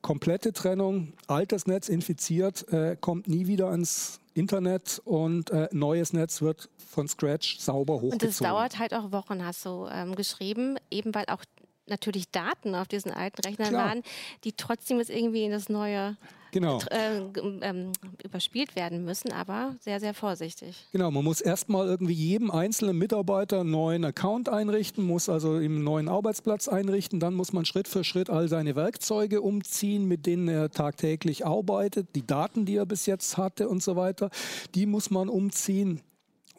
komplette 0.00 0.52
Trennung, 0.52 1.12
altes 1.26 1.66
Netz 1.66 1.88
infiziert, 1.88 2.66
äh, 2.72 2.96
kommt 2.98 3.28
nie 3.28 3.46
wieder 3.46 3.68
ans 3.68 4.20
Internet 4.32 5.02
und 5.04 5.50
äh, 5.50 5.68
neues 5.72 6.12
Netz 6.12 6.40
wird 6.40 6.70
von 6.78 7.08
Scratch 7.08 7.58
sauber 7.58 7.94
hochgezogen. 7.94 8.28
Und 8.28 8.30
es 8.30 8.38
dauert 8.38 8.78
halt 8.78 8.94
auch 8.94 9.12
Wochen, 9.12 9.44
hast 9.44 9.66
du 9.66 9.88
ähm, 9.90 10.14
geschrieben, 10.14 10.78
eben 10.90 11.14
weil 11.14 11.26
auch 11.26 11.44
natürlich 11.86 12.30
Daten 12.30 12.74
auf 12.74 12.88
diesen 12.88 13.10
alten 13.10 13.42
Rechnern 13.42 13.70
Klar. 13.70 13.88
waren, 13.88 14.02
die 14.44 14.52
trotzdem 14.52 14.98
jetzt 14.98 15.10
irgendwie 15.10 15.44
in 15.44 15.50
das 15.50 15.68
neue 15.68 16.16
genau. 16.52 16.80
äh, 16.90 17.20
ähm, 17.62 17.92
überspielt 18.22 18.76
werden 18.76 19.04
müssen, 19.04 19.32
aber 19.32 19.76
sehr, 19.80 20.00
sehr 20.00 20.14
vorsichtig. 20.14 20.86
Genau, 20.92 21.10
man 21.10 21.24
muss 21.24 21.40
erstmal 21.40 21.86
irgendwie 21.86 22.14
jedem 22.14 22.50
einzelnen 22.50 22.98
Mitarbeiter 22.98 23.60
einen 23.60 23.70
neuen 23.70 24.04
Account 24.04 24.48
einrichten, 24.48 25.04
muss 25.04 25.28
also 25.28 25.54
einen 25.54 25.82
neuen 25.82 26.08
Arbeitsplatz 26.08 26.68
einrichten, 26.68 27.20
dann 27.20 27.34
muss 27.34 27.52
man 27.52 27.64
Schritt 27.64 27.88
für 27.88 28.04
Schritt 28.04 28.30
all 28.30 28.48
seine 28.48 28.76
Werkzeuge 28.76 29.40
umziehen, 29.40 30.06
mit 30.06 30.26
denen 30.26 30.48
er 30.48 30.70
tagtäglich 30.70 31.46
arbeitet, 31.46 32.14
die 32.14 32.26
Daten, 32.26 32.64
die 32.64 32.76
er 32.76 32.86
bis 32.86 33.06
jetzt 33.06 33.36
hatte 33.36 33.68
und 33.68 33.82
so 33.82 33.96
weiter, 33.96 34.30
die 34.74 34.86
muss 34.86 35.10
man 35.10 35.28
umziehen. 35.28 36.00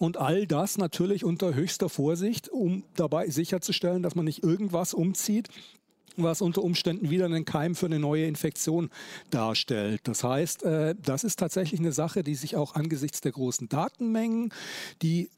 Und 0.01 0.17
all 0.17 0.47
das 0.47 0.79
natürlich 0.79 1.23
unter 1.23 1.53
höchster 1.53 1.87
Vorsicht, 1.87 2.49
um 2.49 2.83
dabei 2.95 3.29
sicherzustellen, 3.29 4.01
dass 4.01 4.15
man 4.15 4.25
nicht 4.25 4.43
irgendwas 4.43 4.95
umzieht, 4.95 5.49
was 6.17 6.41
unter 6.41 6.63
Umständen 6.63 7.09
wieder 7.09 7.25
einen 7.25 7.45
Keim 7.45 7.75
für 7.75 7.85
eine 7.85 7.99
neue 7.99 8.25
Infektion 8.25 8.89
darstellt. 9.29 10.01
Das 10.03 10.23
heißt, 10.23 10.63
äh, 10.63 10.95
das 11.01 11.23
ist 11.23 11.39
tatsächlich 11.39 11.79
eine 11.79 11.91
Sache, 11.91 12.23
die 12.23 12.35
sich 12.35 12.55
auch 12.55 12.75
angesichts 12.75 13.21
der 13.21 13.31
großen 13.31 13.69
Datenmengen, 13.69 14.53
die 15.01 15.29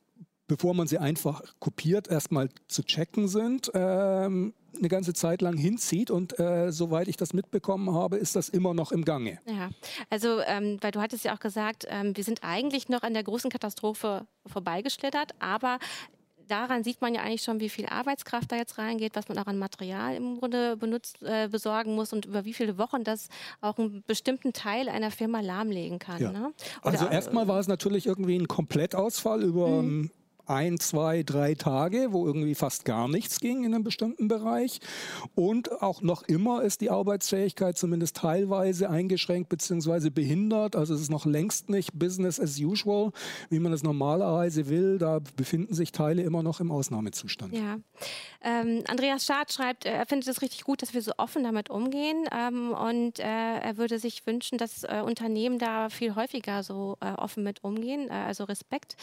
bevor 0.47 0.73
man 0.73 0.87
sie 0.87 0.97
einfach 0.97 1.41
kopiert, 1.59 2.07
erstmal 2.07 2.49
zu 2.67 2.83
checken 2.83 3.27
sind, 3.27 3.71
ähm, 3.73 4.53
eine 4.77 4.87
ganze 4.87 5.13
Zeit 5.13 5.41
lang 5.41 5.57
hinzieht. 5.57 6.11
Und 6.11 6.37
äh, 6.39 6.71
soweit 6.71 7.07
ich 7.07 7.17
das 7.17 7.33
mitbekommen 7.33 7.93
habe, 7.93 8.17
ist 8.17 8.35
das 8.35 8.49
immer 8.49 8.73
noch 8.73 8.91
im 8.91 9.05
Gange. 9.05 9.39
Ja, 9.45 9.69
also 10.09 10.41
ähm, 10.41 10.77
weil 10.81 10.91
du 10.91 11.01
hattest 11.01 11.25
ja 11.25 11.35
auch 11.35 11.39
gesagt, 11.39 11.85
ähm, 11.89 12.15
wir 12.15 12.23
sind 12.23 12.43
eigentlich 12.43 12.89
noch 12.89 13.03
an 13.03 13.13
der 13.13 13.23
großen 13.23 13.49
Katastrophe 13.49 14.27
vorbeigeschlittert, 14.45 15.31
aber 15.39 15.79
daran 16.47 16.83
sieht 16.83 17.01
man 17.01 17.13
ja 17.13 17.21
eigentlich 17.21 17.43
schon, 17.43 17.59
wie 17.59 17.69
viel 17.69 17.85
Arbeitskraft 17.85 18.51
da 18.51 18.55
jetzt 18.55 18.77
reingeht, 18.77 19.15
was 19.15 19.27
man 19.29 19.37
auch 19.37 19.47
an 19.47 19.57
Material 19.57 20.15
im 20.15 20.39
Grunde 20.39 20.77
benutzt, 20.77 21.21
äh, 21.23 21.47
besorgen 21.47 21.95
muss 21.95 22.13
und 22.13 22.25
über 22.25 22.45
wie 22.45 22.53
viele 22.53 22.77
Wochen 22.77 23.03
das 23.03 23.29
auch 23.61 23.77
einen 23.77 24.03
bestimmten 24.05 24.53
Teil 24.53 24.89
einer 24.89 25.11
Firma 25.11 25.41
lahmlegen 25.41 25.99
kann. 25.99 26.21
Ja. 26.21 26.31
Ne? 26.31 26.53
also 26.81 27.07
erstmal 27.07 27.47
war 27.47 27.59
es 27.59 27.67
natürlich 27.67 28.05
irgendwie 28.05 28.37
ein 28.37 28.47
Komplettausfall 28.47 29.43
über 29.43 29.81
mhm 29.81 30.11
ein, 30.45 30.79
zwei, 30.79 31.23
drei 31.23 31.55
Tage, 31.55 32.07
wo 32.11 32.25
irgendwie 32.25 32.55
fast 32.55 32.85
gar 32.85 33.07
nichts 33.07 33.39
ging 33.39 33.63
in 33.63 33.73
einem 33.73 33.83
bestimmten 33.83 34.27
Bereich. 34.27 34.79
Und 35.35 35.81
auch 35.81 36.01
noch 36.01 36.23
immer 36.23 36.63
ist 36.63 36.81
die 36.81 36.89
Arbeitsfähigkeit 36.89 37.77
zumindest 37.77 38.17
teilweise 38.17 38.89
eingeschränkt 38.89 39.49
bzw. 39.49 40.09
behindert. 40.09 40.75
Also 40.75 40.93
es 40.93 41.01
ist 41.01 41.11
noch 41.11 41.25
längst 41.25 41.69
nicht 41.69 41.97
Business 41.97 42.39
as 42.39 42.59
usual, 42.59 43.11
wie 43.49 43.59
man 43.59 43.73
es 43.73 43.83
normalerweise 43.83 44.69
will. 44.69 44.97
Da 44.97 45.19
befinden 45.35 45.73
sich 45.73 45.91
Teile 45.91 46.23
immer 46.23 46.43
noch 46.43 46.59
im 46.59 46.71
Ausnahmezustand. 46.71 47.53
Ja. 47.53 47.77
Ähm, 48.43 48.83
Andreas 48.87 49.25
Schad 49.25 49.53
schreibt, 49.53 49.85
er 49.85 50.05
findet 50.05 50.27
es 50.27 50.41
richtig 50.41 50.63
gut, 50.63 50.81
dass 50.81 50.93
wir 50.93 51.01
so 51.01 51.13
offen 51.17 51.43
damit 51.43 51.69
umgehen. 51.69 52.25
Ähm, 52.31 52.73
und 52.73 53.19
äh, 53.19 53.23
er 53.23 53.77
würde 53.77 53.99
sich 53.99 54.25
wünschen, 54.25 54.57
dass 54.57 54.83
äh, 54.83 55.01
Unternehmen 55.03 55.59
da 55.59 55.89
viel 55.89 56.15
häufiger 56.15 56.63
so 56.63 56.97
äh, 56.99 57.13
offen 57.13 57.43
mit 57.43 57.63
umgehen. 57.63 58.09
Äh, 58.09 58.13
also 58.13 58.43
Respekt. 58.43 58.97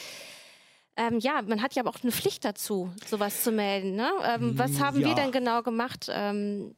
Ähm, 0.96 1.18
ja, 1.18 1.40
man 1.42 1.62
hat 1.62 1.74
ja 1.74 1.82
aber 1.82 1.90
auch 1.90 2.02
eine 2.02 2.12
Pflicht 2.12 2.44
dazu, 2.44 2.90
sowas 3.06 3.42
zu 3.42 3.52
melden. 3.52 3.94
Ne? 3.94 4.10
Ähm, 4.24 4.58
was 4.58 4.72
mm, 4.72 4.80
haben 4.80 5.00
ja. 5.00 5.08
wir 5.08 5.14
denn 5.14 5.32
genau 5.32 5.62
gemacht? 5.62 6.08
Ähm, 6.12 6.74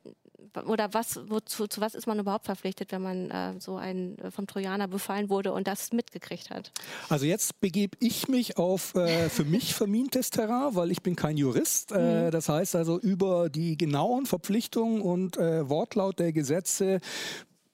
oder 0.66 0.92
was, 0.92 1.18
wozu, 1.29 1.66
zu 1.66 1.81
was 1.81 1.94
ist 1.94 2.07
man 2.07 2.18
überhaupt 2.18 2.44
verpflichtet, 2.44 2.92
wenn 2.92 3.03
man 3.03 3.31
äh, 3.31 3.55
so 3.59 3.77
ein 3.77 4.18
äh, 4.18 4.31
vom 4.31 4.46
Trojaner 4.46 4.88
befallen 4.88 5.31
wurde 5.31 5.53
und 5.53 5.66
das 5.66 5.92
mitgekriegt 5.92 6.51
hat? 6.51 6.72
Also 7.09 7.27
jetzt 7.27 7.61
begebe 7.61 7.96
ich 8.01 8.29
mich 8.29 8.59
auf 8.59 8.94
äh, 8.94 9.29
für 9.29 9.44
mich 9.44 9.75
vermintes 9.75 10.31
Terrain, 10.31 10.75
weil 10.75 10.90
ich 10.90 11.03
bin 11.03 11.16
kein 11.16 11.37
Jurist. 11.37 11.92
Äh, 11.92 12.27
mhm. 12.27 12.31
Das 12.31 12.48
heißt 12.48 12.77
also 12.77 12.98
über 13.01 13.48
die 13.48 13.77
genauen 13.79 14.27
Verpflichtungen 14.27 15.01
und 15.01 15.37
äh, 15.38 15.68
Wortlaut 15.68 16.18
der 16.18 16.33
Gesetze, 16.33 17.01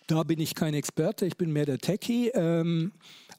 da 0.07 0.23
bin 0.23 0.41
ich 0.41 0.55
kein 0.55 0.75
Experte, 0.75 1.27
ich 1.27 1.37
bin 1.37 1.53
mehr 1.53 1.67
der 1.67 1.79
Techie. 1.79 2.29
Ähm, 2.29 2.93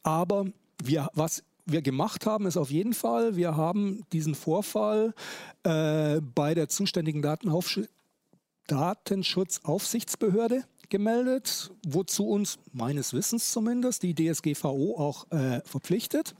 aber 0.03 0.45
wir, 0.83 1.07
was 1.13 1.43
wir 1.71 1.81
gemacht 1.81 2.25
haben, 2.25 2.45
ist 2.45 2.57
auf 2.57 2.71
jeden 2.71 2.93
Fall, 2.93 3.35
wir 3.35 3.55
haben 3.55 4.03
diesen 4.11 4.35
Vorfall 4.35 5.13
äh, 5.63 6.21
bei 6.21 6.53
der 6.53 6.69
zuständigen 6.69 7.21
Datenaufsch 7.21 7.81
Datenschutzaufsichtsbehörde 8.67 10.63
gemeldet, 10.89 11.71
wozu 11.87 12.27
uns 12.27 12.59
meines 12.71 13.13
Wissens 13.13 13.51
zumindest 13.51 14.03
die 14.03 14.13
DSGVO 14.13 14.95
auch 14.97 15.31
äh, 15.31 15.61
verpflichtet. 15.65 16.35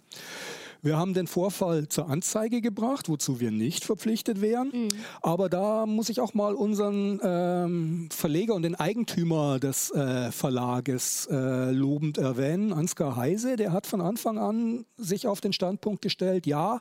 Wir 0.82 0.96
haben 0.96 1.14
den 1.14 1.28
Vorfall 1.28 1.90
zur 1.90 2.10
Anzeige 2.10 2.62
gebracht, 2.62 3.10
wozu 3.10 3.42
wir 3.42 3.52
nicht 3.52 3.84
verpflichtet 3.84 4.40
wären. 4.40 4.70
Mhm. 4.70 4.88
Aber 5.22 5.50
da 5.50 5.86
muss 5.86 6.08
ich 6.08 6.22
auch 6.22 6.34
mal 6.34 6.56
unseren 6.56 7.20
ähm, 7.22 8.08
Verleger 8.12 8.56
und 8.56 8.62
den 8.62 8.76
Eigentümer 8.76 9.60
des 9.60 9.92
äh, 9.92 10.32
Verlages 10.32 11.28
äh, 11.30 11.72
lobend 11.72 12.18
erwähnen, 12.18 12.72
Ansgar 12.72 13.18
Heise. 13.18 13.58
Der 13.58 13.74
hat 13.74 13.88
von 13.88 14.00
Anfang 14.00 14.38
an 14.38 14.86
sich 14.96 15.28
auf 15.28 15.42
den 15.42 15.52
Standpunkt 15.52 16.02
gestellt, 16.02 16.48
ja, 16.48 16.80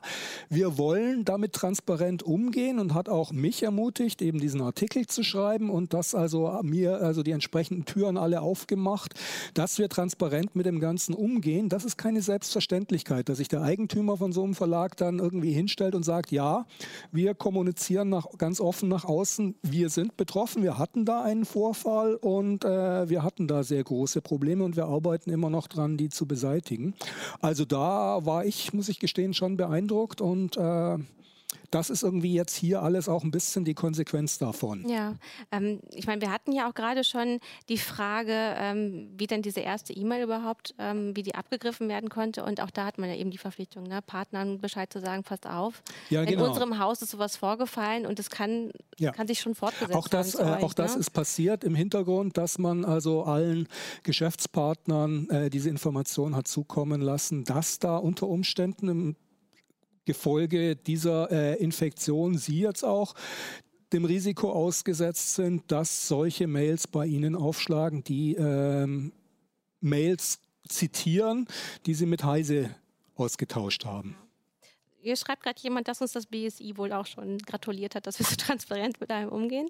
wir 0.49 0.77
wollen 0.77 1.25
damit 1.25 1.51
transparent 1.51 2.23
umgehen 2.23 2.79
und 2.79 2.93
hat 2.93 3.09
auch 3.09 3.33
mich 3.33 3.63
ermutigt, 3.63 4.21
eben 4.21 4.39
diesen 4.39 4.61
Artikel 4.61 5.07
zu 5.07 5.23
schreiben 5.23 5.69
und 5.69 5.93
das 5.93 6.15
also 6.15 6.57
mir, 6.63 7.01
also 7.01 7.21
die 7.21 7.31
entsprechenden 7.31 7.83
Türen 7.83 8.17
alle 8.17 8.39
aufgemacht, 8.41 9.15
dass 9.53 9.77
wir 9.77 9.89
transparent 9.89 10.55
mit 10.55 10.65
dem 10.65 10.79
Ganzen 10.79 11.13
umgehen. 11.13 11.67
Das 11.67 11.83
ist 11.83 11.97
keine 11.97 12.21
Selbstverständlichkeit, 12.21 13.27
dass 13.27 13.39
sich 13.39 13.49
der 13.49 13.61
Eigentümer 13.61 13.88
von 14.17 14.31
so 14.31 14.43
einem 14.43 14.55
Verlag 14.55 14.97
dann 14.97 15.19
irgendwie 15.19 15.51
hinstellt 15.51 15.95
und 15.95 16.03
sagt, 16.03 16.31
ja, 16.31 16.65
wir 17.11 17.33
kommunizieren 17.33 18.09
nach, 18.09 18.27
ganz 18.37 18.59
offen 18.59 18.89
nach 18.89 19.05
außen, 19.05 19.55
wir 19.61 19.89
sind 19.89 20.17
betroffen, 20.17 20.63
wir 20.63 20.77
hatten 20.77 21.05
da 21.05 21.23
einen 21.23 21.45
Vorfall 21.45 22.15
und 22.15 22.65
äh, 22.65 23.09
wir 23.09 23.23
hatten 23.23 23.47
da 23.47 23.63
sehr 23.63 23.83
große 23.83 24.21
Probleme 24.21 24.63
und 24.63 24.75
wir 24.75 24.85
arbeiten 24.85 25.29
immer 25.31 25.49
noch 25.49 25.67
dran, 25.67 25.97
die 25.97 26.09
zu 26.09 26.27
beseitigen. 26.27 26.93
Also 27.41 27.65
da 27.65 28.25
war 28.25 28.45
ich, 28.45 28.73
muss 28.73 28.89
ich 28.89 28.99
gestehen, 28.99 29.33
schon 29.33 29.57
beeindruckt 29.57 30.21
und 30.21 30.57
äh, 30.57 30.97
das 31.71 31.89
ist 31.89 32.03
irgendwie 32.03 32.33
jetzt 32.33 32.55
hier 32.55 32.81
alles 32.81 33.07
auch 33.07 33.23
ein 33.23 33.31
bisschen 33.31 33.65
die 33.65 33.73
Konsequenz 33.73 34.37
davon. 34.37 34.87
Ja, 34.87 35.15
ähm, 35.51 35.79
ich 35.93 36.07
meine, 36.07 36.21
wir 36.21 36.31
hatten 36.31 36.51
ja 36.51 36.69
auch 36.69 36.73
gerade 36.73 37.03
schon 37.03 37.39
die 37.69 37.77
Frage, 37.77 38.33
ähm, 38.33 39.09
wie 39.15 39.27
denn 39.27 39.41
diese 39.41 39.59
erste 39.59 39.93
E-Mail 39.93 40.23
überhaupt, 40.23 40.73
ähm, 40.79 41.15
wie 41.15 41.23
die 41.23 41.35
abgegriffen 41.35 41.89
werden 41.89 42.09
konnte. 42.09 42.43
Und 42.43 42.61
auch 42.61 42.71
da 42.71 42.85
hat 42.85 42.97
man 42.97 43.09
ja 43.09 43.15
eben 43.15 43.31
die 43.31 43.37
Verpflichtung, 43.37 43.83
ne, 43.83 44.01
Partnern 44.01 44.59
Bescheid 44.59 44.91
zu 44.91 44.99
sagen, 44.99 45.23
passt 45.23 45.47
auf. 45.47 45.83
Ja, 46.09 46.25
genau. 46.25 46.43
In 46.43 46.49
unserem 46.49 46.79
Haus 46.79 47.01
ist 47.01 47.11
sowas 47.11 47.35
vorgefallen 47.35 48.05
und 48.05 48.19
es 48.19 48.29
kann, 48.29 48.71
ja. 48.97 49.11
kann 49.11 49.27
sich 49.27 49.39
schon 49.39 49.55
fortgesetzt 49.55 49.95
auch 49.95 50.07
das, 50.07 50.35
äh, 50.35 50.43
euch, 50.43 50.63
Auch 50.63 50.73
das 50.73 50.95
ne? 50.95 51.01
ist 51.01 51.11
passiert 51.11 51.63
im 51.63 51.75
Hintergrund, 51.75 52.37
dass 52.37 52.57
man 52.57 52.85
also 52.85 53.23
allen 53.23 53.67
Geschäftspartnern 54.03 55.29
äh, 55.29 55.49
diese 55.49 55.69
Information 55.69 56.35
hat 56.35 56.47
zukommen 56.47 57.01
lassen, 57.01 57.43
dass 57.43 57.79
da 57.79 57.97
unter 57.97 58.27
Umständen 58.27 58.87
im 58.87 59.15
Gefolge 60.09 60.75
dieser 60.75 61.29
äh, 61.31 61.61
Infektion 61.61 62.35
Sie 62.35 62.61
jetzt 62.61 62.83
auch 62.83 63.13
dem 63.93 64.05
Risiko 64.05 64.51
ausgesetzt 64.51 65.35
sind, 65.35 65.71
dass 65.71 66.07
solche 66.07 66.47
Mails 66.47 66.87
bei 66.87 67.05
Ihnen 67.05 67.35
aufschlagen, 67.35 68.03
die 68.03 68.33
ähm, 68.33 69.11
Mails 69.81 70.39
zitieren, 70.67 71.47
die 71.85 71.93
Sie 71.93 72.07
mit 72.07 72.23
Heise 72.23 72.75
ausgetauscht 73.13 73.85
haben. 73.85 74.15
Hier 74.99 75.15
schreibt 75.15 75.43
gerade 75.43 75.61
jemand, 75.61 75.87
dass 75.87 76.01
uns 76.01 76.13
das 76.13 76.25
BSI 76.25 76.75
wohl 76.75 76.91
auch 76.91 77.05
schon 77.05 77.37
gratuliert 77.37 77.93
hat, 77.93 78.07
dass 78.07 78.17
wir 78.17 78.25
so 78.25 78.35
transparent 78.47 78.99
mit 78.99 79.11
einem 79.11 79.29
umgehen. 79.29 79.69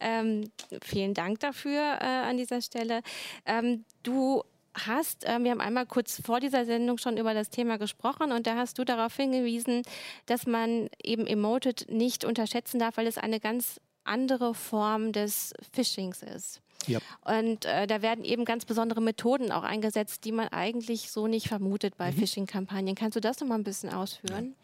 Ähm, 0.00 0.50
vielen 0.82 1.12
Dank 1.12 1.40
dafür 1.40 1.98
äh, 2.00 2.04
an 2.30 2.38
dieser 2.38 2.62
Stelle. 2.62 3.02
Ähm, 3.44 3.84
du 4.02 4.42
hast, 4.84 5.24
äh, 5.24 5.38
wir 5.42 5.50
haben 5.50 5.60
einmal 5.60 5.86
kurz 5.86 6.20
vor 6.24 6.40
dieser 6.40 6.64
Sendung 6.64 6.98
schon 6.98 7.16
über 7.16 7.34
das 7.34 7.50
Thema 7.50 7.78
gesprochen 7.78 8.32
und 8.32 8.46
da 8.46 8.56
hast 8.56 8.78
du 8.78 8.84
darauf 8.84 9.16
hingewiesen, 9.16 9.82
dass 10.26 10.46
man 10.46 10.88
eben 11.02 11.26
Emoted 11.26 11.86
nicht 11.90 12.24
unterschätzen 12.24 12.78
darf, 12.78 12.96
weil 12.96 13.06
es 13.06 13.18
eine 13.18 13.40
ganz 13.40 13.80
andere 14.04 14.54
Form 14.54 15.12
des 15.12 15.52
Phishings 15.72 16.22
ist. 16.22 16.60
Yep. 16.88 17.02
Und 17.22 17.64
äh, 17.64 17.86
da 17.86 18.02
werden 18.02 18.24
eben 18.24 18.44
ganz 18.44 18.64
besondere 18.64 19.00
Methoden 19.00 19.50
auch 19.50 19.64
eingesetzt, 19.64 20.24
die 20.24 20.32
man 20.32 20.48
eigentlich 20.48 21.10
so 21.10 21.26
nicht 21.26 21.48
vermutet 21.48 21.96
bei 21.96 22.12
mhm. 22.12 22.16
Phishing-Kampagnen. 22.16 22.94
Kannst 22.94 23.16
du 23.16 23.20
das 23.20 23.40
noch 23.40 23.48
mal 23.48 23.56
ein 23.56 23.64
bisschen 23.64 23.90
ausführen? 23.92 24.54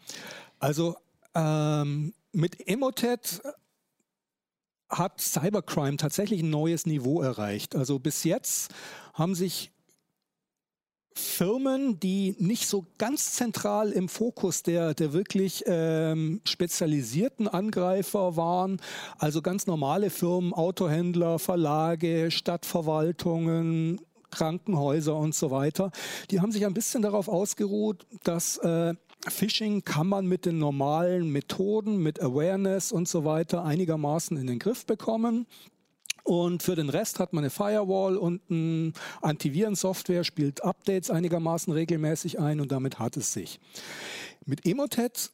Also 0.59 0.95
ähm, 1.35 2.13
mit 2.31 2.67
Emotet 2.67 3.41
hat 4.89 5.19
Cybercrime 5.19 5.97
tatsächlich 5.97 6.41
ein 6.41 6.49
neues 6.49 6.85
Niveau 6.85 7.21
erreicht. 7.21 7.75
Also 7.75 7.99
bis 7.99 8.23
jetzt 8.23 8.73
haben 9.13 9.35
sich 9.35 9.71
Firmen, 11.15 11.99
die 11.99 12.35
nicht 12.39 12.67
so 12.67 12.85
ganz 12.97 13.33
zentral 13.33 13.91
im 13.91 14.09
Fokus 14.09 14.63
der, 14.63 14.93
der 14.93 15.13
wirklich 15.13 15.63
ähm, 15.67 16.41
spezialisierten 16.45 17.47
Angreifer 17.47 18.35
waren, 18.35 18.81
also 19.17 19.41
ganz 19.41 19.67
normale 19.67 20.09
Firmen, 20.09 20.53
Autohändler, 20.53 21.39
Verlage, 21.39 22.31
Stadtverwaltungen, 22.31 24.01
Krankenhäuser 24.31 25.15
und 25.15 25.35
so 25.35 25.51
weiter, 25.51 25.91
die 26.31 26.41
haben 26.41 26.51
sich 26.51 26.65
ein 26.65 26.73
bisschen 26.73 27.03
darauf 27.03 27.27
ausgeruht, 27.27 28.05
dass 28.23 28.57
äh, 28.57 28.95
Phishing 29.29 29.85
kann 29.85 30.07
man 30.07 30.25
mit 30.25 30.45
den 30.45 30.57
normalen 30.57 31.31
Methoden, 31.31 31.97
mit 31.97 32.21
Awareness 32.21 32.91
und 32.91 33.07
so 33.07 33.23
weiter 33.23 33.63
einigermaßen 33.63 34.35
in 34.37 34.47
den 34.47 34.59
Griff 34.59 34.85
bekommen. 34.85 35.45
Und 36.23 36.63
für 36.63 36.75
den 36.75 36.89
Rest 36.89 37.19
hat 37.19 37.33
man 37.33 37.43
eine 37.43 37.49
Firewall 37.49 38.17
und 38.17 38.41
eine 38.49 38.93
Antivirensoftware, 39.21 40.23
spielt 40.23 40.63
Updates 40.63 41.09
einigermaßen 41.09 41.71
regelmäßig 41.73 42.39
ein 42.39 42.61
und 42.61 42.71
damit 42.71 42.99
hat 42.99 43.17
es 43.17 43.33
sich. 43.33 43.59
Mit 44.45 44.65
Emotet 44.65 45.31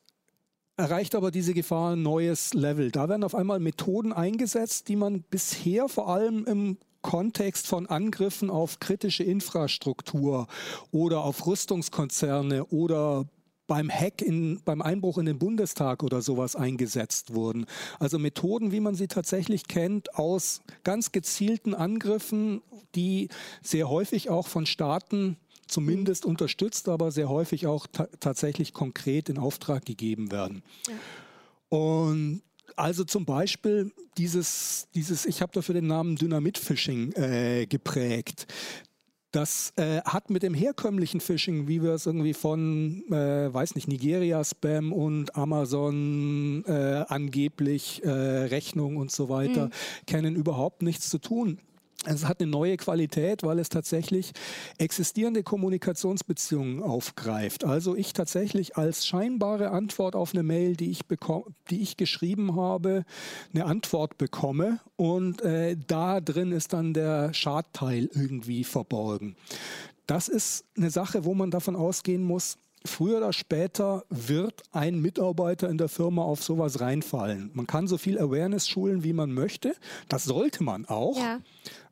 erreicht 0.78 1.14
aber 1.14 1.30
diese 1.30 1.54
Gefahr 1.54 1.94
ein 1.94 2.02
neues 2.02 2.54
Level. 2.54 2.90
Da 2.90 3.10
werden 3.10 3.24
auf 3.24 3.36
einmal 3.36 3.60
Methoden 3.60 4.14
eingesetzt, 4.14 4.88
die 4.88 4.96
man 4.96 5.24
bisher 5.24 5.90
vor 5.90 6.10
allem 6.10 6.46
im 6.46 6.78
Kontext 7.02 7.68
von 7.68 7.86
Angriffen 7.86 8.50
auf 8.50 8.80
kritische 8.80 9.24
Infrastruktur 9.24 10.48
oder 10.92 11.24
auf 11.24 11.46
Rüstungskonzerne 11.46 12.66
oder 12.66 13.26
beim 13.70 13.90
Hack 13.90 14.22
in, 14.22 14.60
beim 14.66 14.82
Einbruch 14.82 15.20
in 15.20 15.28
den 15.28 15.38
Bundestag 15.38 16.04
oder 16.04 16.22
sowas 16.22 16.58
eingesetzt 16.58 17.34
wurden. 17.34 17.68
Also 18.00 18.20
Methoden, 18.20 18.74
wie 18.74 18.82
man 18.82 18.96
sie 18.96 19.08
tatsächlich 19.08 19.68
kennt, 19.68 20.16
aus 20.16 20.62
ganz 20.84 21.14
gezielten 21.14 21.76
Angriffen, 21.76 22.62
die 22.96 23.30
sehr 23.62 23.88
häufig 23.88 24.30
auch 24.30 24.48
von 24.48 24.66
Staaten 24.66 25.38
zumindest 25.68 26.26
unterstützt, 26.26 26.90
aber 26.90 27.12
sehr 27.12 27.30
häufig 27.30 27.68
auch 27.68 27.86
ta 27.86 28.08
tatsächlich 28.20 28.74
konkret 28.74 29.30
in 29.30 29.38
Auftrag 29.38 29.86
gegeben 29.86 30.32
werden. 30.32 30.64
Ja. 30.88 31.78
Und 31.78 32.42
also 32.76 33.04
zum 33.04 33.26
Beispiel 33.26 33.92
dieses, 34.18 34.88
dieses 34.96 35.28
ich 35.28 35.44
habe 35.44 35.52
dafür 35.54 35.76
den 35.76 35.86
Namen 35.86 36.16
Dynamit-Phishing 36.16 37.14
äh, 37.14 37.68
geprägt. 37.68 38.48
Das 39.32 39.74
äh, 39.76 40.02
hat 40.02 40.32
mit 40.32 40.42
dem 40.42 40.56
herkömmlichen 40.56 41.20
Phishing, 41.20 41.68
wie 41.68 41.84
wir 41.84 41.92
es 41.92 42.08
irgendwie 42.08 42.34
von, 42.34 43.04
äh, 43.12 43.54
weiß 43.54 43.76
nicht, 43.76 43.88
Nigeria-Spam 43.88 44.92
und 44.92 45.36
Amazon 45.36 46.64
äh, 46.66 47.06
angeblich 47.08 48.04
äh, 48.04 48.10
Rechnung 48.10 48.98
und 48.98 49.12
so 49.12 49.30
weiter 49.30 49.68
mhm. 49.68 49.72
kennen, 50.08 50.36
überhaupt 50.36 50.82
nichts 50.82 51.10
zu 51.10 51.20
tun. 51.20 51.60
Es 52.06 52.26
hat 52.26 52.40
eine 52.40 52.50
neue 52.50 52.78
Qualität, 52.78 53.44
weil 53.44 53.60
es 53.60 53.68
tatsächlich 53.68 54.32
existierende 54.78 55.44
Kommunikationsbeziehungen 55.44 56.82
aufgreift. 56.82 57.66
Also 57.66 57.94
ich 57.94 58.14
tatsächlich 58.14 58.78
als 58.78 59.06
scheinbare 59.06 59.72
Antwort 59.72 60.16
auf 60.16 60.34
eine 60.34 60.44
Mail, 60.44 60.78
die 60.78 60.92
ich, 60.92 61.02
die 61.70 61.82
ich 61.82 61.98
geschrieben 61.98 62.56
habe, 62.56 63.04
eine 63.54 63.66
Antwort 63.66 64.18
bekomme 64.18 64.80
und 64.96 65.42
äh, 65.42 65.76
da 65.88 66.22
drin 66.22 66.54
ist 66.54 66.72
dann 66.72 66.94
der 66.94 67.34
Schadteil 67.34 68.10
irgendwie 68.14 68.64
verborgen. 68.64 69.36
Das 70.08 70.30
ist 70.30 70.66
eine 70.78 70.92
Sache, 70.92 71.26
wo 71.26 71.34
man 71.34 71.52
davon 71.52 71.76
ausgehen 71.76 72.24
muss, 72.24 72.58
früher 72.86 73.18
oder 73.18 73.34
später 73.34 74.06
wird 74.10 74.64
ein 74.72 75.02
Mitarbeiter 75.02 75.70
in 75.70 75.78
der 75.78 75.90
Firma 75.90 76.22
auf 76.22 76.44
sowas 76.44 76.80
reinfallen. 76.80 77.52
Man 77.54 77.68
kann 77.68 77.88
so 77.88 77.98
viel 77.98 78.18
Awareness 78.18 78.70
schulen, 78.70 79.04
wie 79.04 79.12
man 79.12 79.34
möchte. 79.34 79.76
Das 80.08 80.24
sollte 80.24 80.64
man 80.64 80.86
auch. 80.86 81.18
Ja 81.18 81.40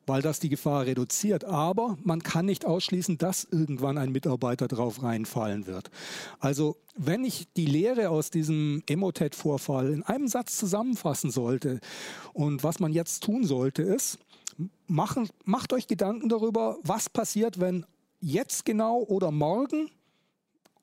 weil 0.08 0.22
das 0.22 0.40
die 0.40 0.48
Gefahr 0.48 0.86
reduziert. 0.86 1.44
Aber 1.44 1.96
man 2.02 2.22
kann 2.22 2.46
nicht 2.46 2.64
ausschließen, 2.64 3.18
dass 3.18 3.44
irgendwann 3.44 3.98
ein 3.98 4.10
Mitarbeiter 4.10 4.66
drauf 4.66 5.02
reinfallen 5.02 5.66
wird. 5.66 5.90
Also 6.40 6.76
wenn 6.96 7.24
ich 7.24 7.52
die 7.54 7.66
Lehre 7.66 8.10
aus 8.10 8.30
diesem 8.30 8.82
Emotet-Vorfall 8.86 9.92
in 9.92 10.02
einem 10.02 10.28
Satz 10.28 10.56
zusammenfassen 10.56 11.30
sollte 11.30 11.80
und 12.32 12.64
was 12.64 12.80
man 12.80 12.92
jetzt 12.92 13.22
tun 13.22 13.44
sollte, 13.44 13.82
ist, 13.82 14.18
machen, 14.86 15.28
macht 15.44 15.72
euch 15.72 15.86
Gedanken 15.86 16.28
darüber, 16.28 16.78
was 16.82 17.08
passiert, 17.08 17.60
wenn 17.60 17.86
jetzt 18.20 18.64
genau 18.64 18.98
oder 19.02 19.30
morgen 19.30 19.90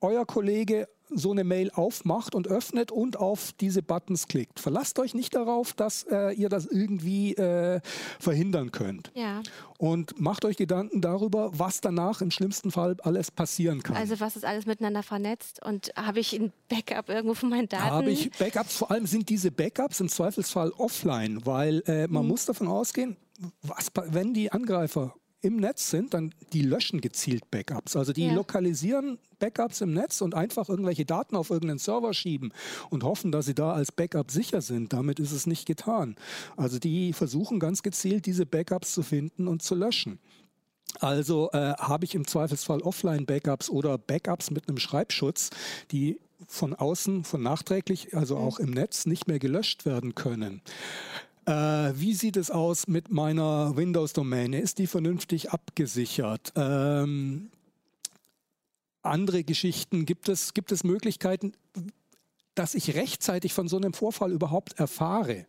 euer 0.00 0.24
Kollege 0.24 0.88
so 1.10 1.30
eine 1.30 1.44
Mail 1.44 1.70
aufmacht 1.70 2.34
und 2.34 2.48
öffnet 2.48 2.90
und 2.90 3.18
auf 3.18 3.52
diese 3.60 3.82
Buttons 3.82 4.28
klickt. 4.28 4.60
Verlasst 4.60 4.98
euch 4.98 5.14
nicht 5.14 5.34
darauf, 5.34 5.72
dass 5.72 6.04
äh, 6.10 6.34
ihr 6.34 6.48
das 6.48 6.66
irgendwie 6.66 7.34
äh, 7.34 7.80
verhindern 8.18 8.72
könnt. 8.72 9.12
Ja. 9.14 9.42
Und 9.78 10.20
macht 10.20 10.44
euch 10.44 10.56
Gedanken 10.56 11.00
darüber, 11.00 11.50
was 11.58 11.80
danach 11.80 12.20
im 12.20 12.30
schlimmsten 12.30 12.70
Fall 12.70 12.96
alles 13.02 13.30
passieren 13.30 13.82
kann. 13.82 13.96
Also 13.96 14.18
was 14.20 14.36
ist 14.36 14.44
alles 14.44 14.66
miteinander 14.66 15.02
vernetzt 15.02 15.64
und 15.64 15.92
habe 15.96 16.20
ich 16.20 16.32
ein 16.32 16.52
Backup 16.68 17.08
irgendwo 17.08 17.34
von 17.34 17.50
meinen 17.50 17.68
Daten? 17.68 17.84
Habe 17.84 18.10
ich 18.10 18.30
Backups, 18.30 18.76
vor 18.76 18.90
allem 18.90 19.06
sind 19.06 19.28
diese 19.28 19.50
Backups 19.50 20.00
im 20.00 20.08
Zweifelsfall 20.08 20.72
offline, 20.78 21.44
weil 21.44 21.82
äh, 21.86 22.06
man 22.08 22.22
hm. 22.22 22.28
muss 22.28 22.46
davon 22.46 22.68
ausgehen, 22.68 23.16
was, 23.62 23.90
wenn 24.06 24.34
die 24.34 24.50
Angreifer 24.50 25.14
im 25.42 25.56
Netz 25.56 25.90
sind, 25.90 26.14
dann 26.14 26.34
die 26.52 26.62
löschen 26.62 27.00
gezielt 27.00 27.50
Backups. 27.50 27.96
Also 27.96 28.12
die 28.12 28.26
ja. 28.26 28.34
lokalisieren 28.34 29.18
Backups 29.38 29.80
im 29.80 29.92
Netz 29.92 30.20
und 30.20 30.34
einfach 30.34 30.68
irgendwelche 30.68 31.04
Daten 31.04 31.36
auf 31.36 31.50
irgendeinen 31.50 31.78
Server 31.78 32.14
schieben 32.14 32.52
und 32.90 33.04
hoffen, 33.04 33.32
dass 33.32 33.46
sie 33.46 33.54
da 33.54 33.72
als 33.72 33.92
Backup 33.92 34.30
sicher 34.30 34.60
sind. 34.60 34.92
Damit 34.92 35.20
ist 35.20 35.32
es 35.32 35.46
nicht 35.46 35.66
getan. 35.66 36.16
Also 36.56 36.78
die 36.78 37.12
versuchen 37.12 37.60
ganz 37.60 37.82
gezielt 37.82 38.26
diese 38.26 38.46
Backups 38.46 38.92
zu 38.92 39.02
finden 39.02 39.46
und 39.46 39.62
zu 39.62 39.74
löschen. 39.74 40.18
Also 41.00 41.50
äh, 41.52 41.74
habe 41.74 42.04
ich 42.04 42.14
im 42.14 42.26
Zweifelsfall 42.26 42.80
Offline-Backups 42.80 43.68
oder 43.70 43.98
Backups 43.98 44.50
mit 44.50 44.68
einem 44.68 44.78
Schreibschutz, 44.78 45.50
die 45.90 46.18
von 46.46 46.74
außen, 46.74 47.24
von 47.24 47.42
nachträglich, 47.42 48.16
also 48.16 48.36
auch 48.36 48.58
im 48.58 48.70
Netz, 48.70 49.06
nicht 49.06 49.26
mehr 49.26 49.38
gelöscht 49.38 49.84
werden 49.84 50.14
können. 50.14 50.62
Äh, 51.46 51.92
wie 51.94 52.12
sieht 52.12 52.36
es 52.36 52.50
aus 52.50 52.88
mit 52.88 53.10
meiner 53.10 53.76
Windows-Domäne? 53.76 54.60
Ist 54.60 54.78
die 54.78 54.88
vernünftig 54.88 55.52
abgesichert? 55.52 56.52
Ähm, 56.56 57.50
andere 59.02 59.44
Geschichten, 59.44 60.04
gibt 60.06 60.28
es, 60.28 60.54
gibt 60.54 60.72
es 60.72 60.82
Möglichkeiten, 60.82 61.52
dass 62.56 62.74
ich 62.74 62.96
rechtzeitig 62.96 63.52
von 63.52 63.68
so 63.68 63.76
einem 63.76 63.92
Vorfall 63.92 64.32
überhaupt 64.32 64.80
erfahre? 64.80 65.46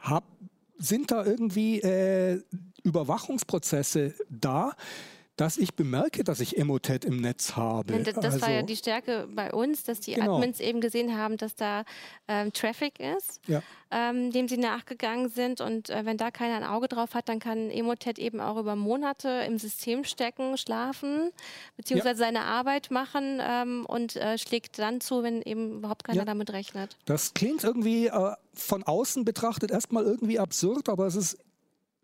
Hab, 0.00 0.24
sind 0.78 1.12
da 1.12 1.24
irgendwie 1.24 1.80
äh, 1.80 2.42
Überwachungsprozesse 2.82 4.14
da? 4.28 4.74
Dass 5.36 5.58
ich 5.58 5.74
bemerke, 5.74 6.24
dass 6.24 6.40
ich 6.40 6.56
Emotet 6.56 7.04
im 7.04 7.20
Netz 7.20 7.56
habe. 7.56 7.92
Das, 8.02 8.14
das 8.14 8.24
also, 8.24 8.40
war 8.40 8.50
ja 8.50 8.56
also 8.56 8.66
die 8.66 8.76
Stärke 8.76 9.28
bei 9.30 9.52
uns, 9.52 9.84
dass 9.84 10.00
die 10.00 10.14
genau. 10.14 10.36
Admins 10.36 10.60
eben 10.60 10.80
gesehen 10.80 11.16
haben, 11.16 11.36
dass 11.36 11.54
da 11.54 11.84
ähm, 12.26 12.52
Traffic 12.54 12.98
ist, 13.00 13.40
ja. 13.46 13.62
ähm, 13.90 14.30
dem 14.32 14.48
sie 14.48 14.56
nachgegangen 14.56 15.28
sind. 15.28 15.60
Und 15.60 15.90
äh, 15.90 16.06
wenn 16.06 16.16
da 16.16 16.30
keiner 16.30 16.56
ein 16.56 16.64
Auge 16.64 16.88
drauf 16.88 17.14
hat, 17.14 17.28
dann 17.28 17.38
kann 17.38 17.70
Emotet 17.70 18.18
eben 18.18 18.40
auch 18.40 18.56
über 18.56 18.76
Monate 18.76 19.28
im 19.46 19.58
System 19.58 20.04
stecken, 20.04 20.56
schlafen, 20.56 21.30
beziehungsweise 21.76 22.22
ja. 22.22 22.26
seine 22.26 22.40
Arbeit 22.42 22.90
machen 22.90 23.40
ähm, 23.42 23.84
und 23.86 24.16
äh, 24.16 24.38
schlägt 24.38 24.78
dann 24.78 25.02
zu, 25.02 25.22
wenn 25.22 25.42
eben 25.42 25.78
überhaupt 25.78 26.04
keiner 26.04 26.20
ja. 26.20 26.24
damit 26.24 26.50
rechnet. 26.50 26.96
Das 27.04 27.34
klingt 27.34 27.62
irgendwie 27.62 28.06
äh, 28.06 28.32
von 28.54 28.82
außen 28.84 29.26
betrachtet 29.26 29.70
erstmal 29.70 30.04
irgendwie 30.04 30.38
absurd, 30.38 30.88
aber 30.88 31.06
es 31.06 31.14
ist 31.14 31.38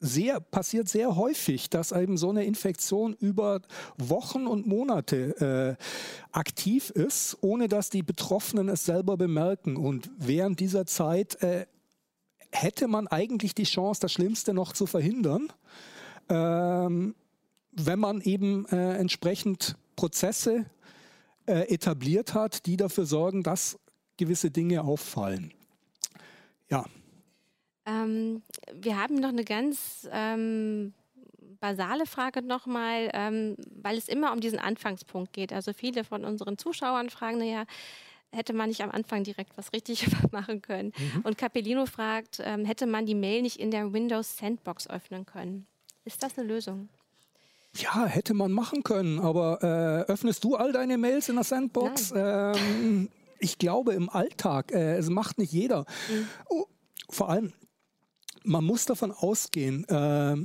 sehr, 0.03 0.41
passiert 0.41 0.89
sehr 0.89 1.17
häufig, 1.17 1.71
dass 1.71 1.93
eben 1.93 2.17
so 2.17 2.31
eine 2.31 2.45
Infektion 2.45 3.15
über 3.15 3.61
Wochen 3.97 4.49
und 4.49 4.67
Monate 4.67 5.79
äh, 5.79 5.85
aktiv 6.33 6.91
ist, 6.91 7.39
ohne 7.41 7.69
dass 7.69 7.89
die 7.89 8.03
Betroffenen 8.03 8.69
es 8.69 8.85
selber 8.85 9.17
bemerken. 9.17 9.77
Und 9.77 10.11
während 10.19 10.59
dieser 10.59 10.87
Zeit 10.87 11.41
äh, 11.43 11.67
hätte 12.51 12.89
man 12.89 13.07
eigentlich 13.07 13.55
die 13.55 13.63
Chance, 13.63 14.01
das 14.01 14.13
Schlimmste 14.13 14.53
noch 14.53 14.73
zu 14.73 14.87
verhindern, 14.87 15.53
ähm, 16.29 17.15
wenn 17.71 17.99
man 17.99 18.21
eben 18.21 18.67
äh, 18.67 18.97
entsprechend 18.97 19.77
Prozesse 19.95 20.67
äh, 21.47 21.73
etabliert 21.73 22.35
hat, 22.35 22.67
die 22.67 22.77
dafür 22.77 23.07
sorgen, 23.07 23.45
dass 23.45 23.79
gewisse 24.17 24.51
Dinge 24.51 24.83
auffallen. 24.83 25.55
Ja. 26.69 26.85
Ähm, 27.87 28.43
wir 28.73 29.01
haben 29.01 29.17
noch 29.17 29.31
eine 29.31 29.45
ganz 29.45 30.09
ähm, 30.13 30.95
basale 31.61 32.07
Frage 32.07 32.43
nochmal, 32.43 33.11
ähm, 33.13 33.57
weil 33.83 33.97
es 33.97 34.09
immer 34.09 34.33
um 34.33 34.41
diesen 34.41 34.59
Anfangspunkt 34.59 35.33
geht. 35.33 35.53
Also 35.53 35.73
viele 35.73 36.05
von 36.05 36.25
unseren 36.25 36.59
Zuschauern 36.59 37.11
fragen, 37.11 37.39
naja, 37.39 37.65
hätte 38.33 38.53
man 38.53 38.69
nicht 38.69 38.83
am 38.83 38.91
Anfang 38.91 39.25
direkt 39.25 39.57
was 39.57 39.73
richtig 39.73 40.07
machen 40.33 40.63
können? 40.63 40.93
Mhm. 40.97 41.21
Und 41.23 41.39
Capellino 41.39 41.87
fragt, 41.87 42.41
ähm, 42.43 42.65
hätte 42.65 42.87
man 42.87 43.07
die 43.07 43.15
Mail 43.15 43.43
nicht 43.43 43.59
in 43.59 43.71
der 43.71 43.93
Windows 43.93 44.37
Sandbox 44.37 44.89
öffnen 44.89 45.27
können? 45.27 45.67
Ist 46.05 46.23
das 46.23 46.37
eine 46.37 46.47
Lösung? 46.47 46.89
Ja, 47.75 48.05
hätte 48.05 48.35
man 48.35 48.53
machen 48.53 48.83
können, 48.83 49.19
aber 49.19 49.63
äh, 49.63 50.11
öffnest 50.11 50.45
du 50.45 50.57
all 50.57 50.73
deine 50.73 50.99
Mails 50.99 51.29
in 51.29 51.37
der 51.37 51.45
Sandbox? 51.45 52.13
Ähm, 52.15 53.09
ich 53.39 53.59
glaube 53.59 53.95
im 53.95 54.11
Alltag, 54.11 54.73
äh, 54.73 54.97
es 54.97 55.09
macht 55.09 55.39
nicht 55.39 55.53
jeder. 55.53 55.87
Mhm. 56.11 56.29
Oh, 56.51 56.67
vor 57.09 57.31
allem, 57.31 57.53
man 58.45 58.65
muss 58.65 58.85
davon 58.85 59.13
ausgehen, 59.13 59.85
äh, 59.89 60.37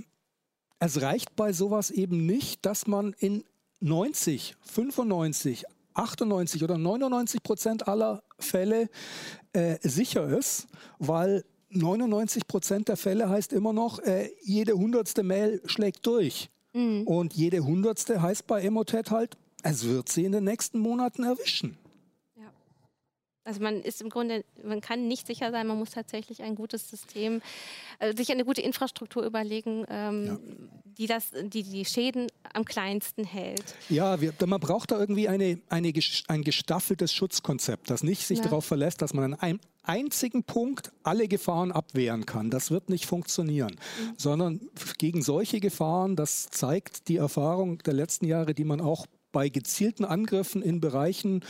es 0.79 1.01
reicht 1.01 1.35
bei 1.35 1.53
sowas 1.53 1.91
eben 1.91 2.25
nicht, 2.25 2.65
dass 2.65 2.87
man 2.87 3.13
in 3.19 3.43
90, 3.79 4.55
95, 4.61 5.65
98 5.93 6.63
oder 6.63 6.77
99 6.77 7.43
Prozent 7.43 7.87
aller 7.87 8.23
Fälle 8.39 8.89
äh, 9.53 9.77
sicher 9.81 10.27
ist, 10.27 10.67
weil 10.99 11.43
99 11.69 12.47
Prozent 12.47 12.87
der 12.87 12.97
Fälle 12.97 13.29
heißt 13.29 13.53
immer 13.53 13.73
noch, 13.73 13.99
äh, 13.99 14.29
jede 14.43 14.73
hundertste 14.73 15.23
Mail 15.23 15.61
schlägt 15.65 16.05
durch. 16.05 16.49
Mhm. 16.73 17.03
Und 17.03 17.33
jede 17.33 17.59
hundertste 17.63 18.21
heißt 18.21 18.47
bei 18.47 18.61
Emotet 18.61 19.11
halt, 19.11 19.37
es 19.63 19.85
wird 19.85 20.09
sie 20.09 20.25
in 20.25 20.31
den 20.31 20.43
nächsten 20.43 20.79
Monaten 20.79 21.23
erwischen. 21.23 21.77
Also 23.47 23.61
man 23.61 23.81
ist 23.81 24.01
im 24.01 24.09
Grunde, 24.09 24.43
man 24.61 24.81
kann 24.81 25.07
nicht 25.07 25.25
sicher 25.25 25.51
sein, 25.51 25.67
man 25.67 25.77
muss 25.77 25.91
tatsächlich 25.91 26.43
ein 26.43 26.55
gutes 26.55 26.89
System, 26.89 27.41
äh, 27.99 28.13
sich 28.13 28.29
eine 28.29 28.43
gute 28.43 28.61
Infrastruktur 28.61 29.23
überlegen, 29.23 29.85
ähm, 29.89 30.25
ja. 30.25 30.37
die, 30.97 31.07
das, 31.07 31.31
die 31.43 31.63
die 31.63 31.85
Schäden 31.85 32.27
am 32.51 32.65
kleinsten 32.65 33.23
hält. 33.23 33.63
Ja, 33.87 34.19
wir, 34.19 34.33
man 34.45 34.59
braucht 34.59 34.91
da 34.91 34.99
irgendwie 34.99 35.29
eine, 35.29 35.61
eine, 35.69 35.93
ein 36.27 36.43
gestaffeltes 36.43 37.13
Schutzkonzept, 37.13 37.89
das 37.89 38.03
nicht 38.03 38.27
sich 38.27 38.39
ja. 38.39 38.43
darauf 38.43 38.65
verlässt, 38.65 39.01
dass 39.01 39.13
man 39.13 39.33
an 39.33 39.39
einem 39.39 39.59
einzigen 39.83 40.43
Punkt 40.43 40.91
alle 41.03 41.29
Gefahren 41.29 41.71
abwehren 41.71 42.25
kann. 42.25 42.49
Das 42.49 42.69
wird 42.69 42.89
nicht 42.89 43.05
funktionieren, 43.05 43.71
mhm. 43.71 44.13
sondern 44.17 44.59
gegen 44.97 45.21
solche 45.21 45.61
Gefahren, 45.61 46.17
das 46.17 46.49
zeigt 46.49 47.07
die 47.07 47.15
Erfahrung 47.15 47.77
der 47.77 47.93
letzten 47.93 48.25
Jahre, 48.25 48.53
die 48.53 48.65
man 48.65 48.81
auch 48.81 49.05
bei 49.31 49.49
gezielten 49.49 50.05
Angriffen 50.05 50.61
in 50.61 50.79
Bereichen 50.79 51.43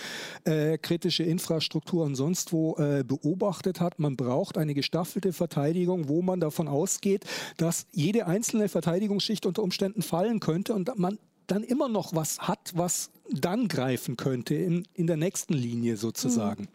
äh, 0.44 0.78
kritische 0.78 1.24
Infrastruktur 1.24 2.04
und 2.06 2.16
sonst 2.16 2.52
wo 2.54 2.76
äh, 2.78 3.04
beobachtet 3.06 3.80
hat. 3.80 4.00
Man 4.00 4.16
braucht 4.16 4.58
eine 4.58 4.74
gestaffelte 4.74 5.34
Verteidigung, 5.34 6.10
wo 6.10 6.22
man 6.22 6.40
davon 6.40 6.68
ausgeht, 6.68 7.26
dass 7.58 7.88
jede 7.92 8.28
einzelne 8.28 8.70
Verteidigungsschicht 8.70 9.46
unter 9.46 9.64
Umständen 9.64 10.02
fallen 10.02 10.40
könnte 10.40 10.74
und 10.74 10.98
man 10.98 11.18
dann 11.48 11.64
immer 11.64 11.88
noch 11.88 12.14
was 12.14 12.40
hat, 12.40 12.74
was 12.76 13.10
dann 13.30 13.68
greifen 13.68 14.18
könnte 14.18 14.56
in, 14.56 14.86
in 14.94 15.08
der 15.08 15.18
nächsten 15.18 15.54
Linie 15.54 15.98
sozusagen. 15.98 16.64
Mhm. 16.64 16.70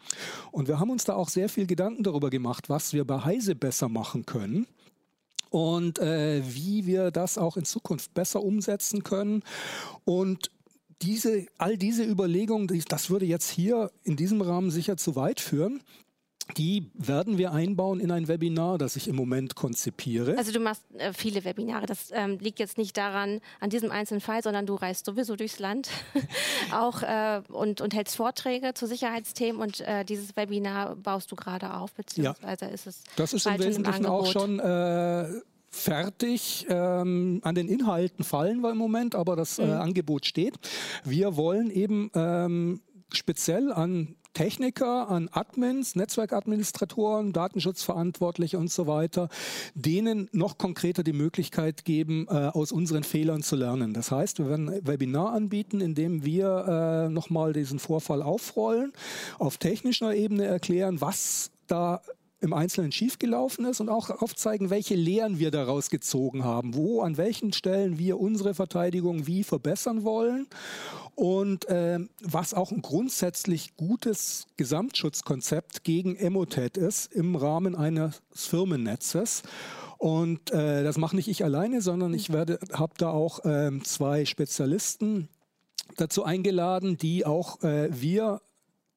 Und 0.51 0.69
wir 0.69 0.81
haben 0.81 0.91
uns 0.91 1.05
da 1.05 1.15
auch 1.15 1.29
sehr 1.29 1.49
viel 1.49 1.67
Gedanken 1.67 2.03
darüber 2.03 2.31
gemacht, 2.31 2.69
was 2.69 2.93
wir 2.93 3.05
bei 3.05 3.21
Heise 3.25 3.55
besser 3.55 3.89
machen 3.89 4.27
können 4.27 4.67
und 5.51 5.99
äh, 5.99 6.43
wie 6.47 6.87
wir 6.87 7.11
das 7.11 7.39
auch 7.39 7.57
in 7.57 7.65
Zukunft 7.65 8.15
besser 8.15 8.43
umsetzen 8.43 9.05
können. 9.05 9.43
Und 10.05 10.51
diese, 11.03 11.47
all 11.59 11.77
diese 11.77 12.05
Überlegungen, 12.05 12.69
das 12.89 13.11
würde 13.11 13.27
jetzt 13.27 13.51
hier 13.51 13.91
in 14.05 14.17
diesem 14.17 14.41
Rahmen 14.41 14.71
sicher 14.71 14.97
zu 14.97 15.17
weit 15.17 15.41
führen. 15.41 15.83
Die 16.57 16.91
werden 16.95 17.39
wir 17.39 17.53
einbauen 17.53 18.01
in 18.01 18.11
ein 18.11 18.29
Webinar, 18.29 18.77
das 18.77 18.97
ich 18.97 19.09
im 19.09 19.17
Moment 19.17 19.55
konzipiere. 19.55 20.37
Also 20.37 20.53
du 20.53 20.59
machst 20.59 20.83
äh, 20.99 21.13
viele 21.13 21.45
Webinare. 21.45 21.87
Das 21.87 22.11
ähm, 22.13 22.39
liegt 22.41 22.59
jetzt 22.59 22.79
nicht 22.79 22.97
daran, 22.97 23.41
an 23.61 23.71
diesem 23.71 23.91
einzelnen 23.91 24.21
Fall, 24.21 24.43
sondern 24.43 24.67
du 24.67 24.75
reist 24.75 25.07
sowieso 25.07 25.37
durchs 25.37 25.61
Land 25.61 25.89
auch 26.73 27.03
äh, 27.03 27.43
und, 27.49 27.81
und 27.81 27.95
hältst 27.95 28.17
Vorträge 28.17 28.75
zu 28.75 28.87
Sicherheitsthemen 28.87 29.63
und 29.63 29.81
äh, 29.81 30.05
dieses 30.05 30.37
Webinar 30.37 30.97
baust 30.97 31.31
du 31.31 31.37
gerade 31.37 31.75
auf, 31.75 31.93
beziehungsweise 31.95 32.65
ja. 32.67 32.71
ist 32.73 32.87
es. 32.87 33.05
Das 33.17 33.33
ist 33.33 33.47
im 33.47 33.59
Wesentlichen 33.59 34.07
auch 34.07 34.27
schon 34.27 34.59
äh, 34.59 35.29
fertig. 35.73 36.67
Ähm, 36.69 37.41
an 37.43 37.55
den 37.55 37.67
Inhalten 37.67 38.25
fallen 38.25 38.61
wir 38.61 38.71
im 38.71 38.79
Moment, 38.79 39.15
aber 39.15 39.35
das 39.35 39.59
äh, 39.59 39.67
mhm. 39.67 39.73
Angebot 39.73 40.27
steht. 40.27 40.55
Wir 41.05 41.37
wollen 41.37 41.71
eben 41.71 42.11
ähm, 42.15 42.81
speziell 43.11 43.73
an 43.73 44.15
Techniker, 44.35 45.11
an 45.11 45.29
Admins, 45.31 45.95
Netzwerkadministratoren, 45.95 47.33
Datenschutzverantwortliche 47.33 48.59
und 48.59 48.71
so 48.71 48.87
weiter, 48.87 49.29
denen 49.75 50.29
noch 50.33 50.57
konkreter 50.57 51.03
die 51.03 51.13
Möglichkeit 51.13 51.85
geben, 51.85 52.27
äh, 52.29 52.33
aus 52.33 52.73
unseren 52.73 53.05
Fehlern 53.05 53.43
zu 53.43 53.57
lernen. 53.57 53.93
Das 53.93 54.11
heißt, 54.11 54.39
wir 54.39 54.49
werden 54.49 54.71
ein 54.71 54.87
Webinar 54.87 55.33
anbieten, 55.33 55.81
in 55.81 55.95
dem 55.95 56.25
wir 56.25 57.09
äh, 57.09 57.13
nochmal 57.13 57.53
diesen 57.53 57.79
Vorfall 57.79 58.23
aufrollen, 58.23 58.93
auf 59.39 59.59
technischer 59.59 60.15
Ebene 60.15 60.47
erklären, 60.47 61.01
was 61.01 61.51
da 61.67 62.01
im 62.43 62.53
Einzelnen 62.53 62.91
schiefgelaufen 62.91 63.65
ist 63.65 63.81
und 63.81 63.89
auch 63.89 64.11
aufzeigen, 64.11 64.69
welche 64.69 64.97
Lehren 64.97 65.39
wir 65.39 65.51
daraus 65.51 65.91
gezogen 65.91 66.45
haben, 66.45 66.75
wo, 66.75 67.01
an 67.01 67.17
welchen 67.17 67.53
Stellen 67.53 67.99
wir 67.99 68.19
unsere 68.19 68.53
Verteidigung 68.53 69.27
wie 69.27 69.45
verbessern 69.45 70.03
wollen 70.03 70.49
und 71.15 71.69
äh, 71.69 72.01
was 72.21 72.53
auch 72.53 72.73
ein 72.73 72.83
grundsätzlich 72.83 73.77
gutes 73.77 74.47
Gesamtschutzkonzept 74.57 75.85
gegen 75.85 76.17
Emotet 76.17 76.77
ist 76.77 77.13
im 77.13 77.37
Rahmen 77.37 77.77
eines 77.77 78.23
Firmennetzes. 78.33 79.43
Und 79.99 80.51
äh, 80.51 80.83
das 80.83 80.99
mache 80.99 81.15
nicht 81.15 81.29
ich 81.29 81.45
alleine, 81.45 81.81
sondern 81.81 82.13
ich 82.13 82.29
habe 82.31 82.95
da 82.99 83.11
auch 83.11 83.45
äh, 83.45 83.71
zwei 83.85 84.25
Spezialisten 84.25 85.29
dazu 85.97 86.25
eingeladen, 86.25 86.97
die 86.97 87.25
auch 87.25 87.63
äh, 87.63 87.89
wir 87.93 88.41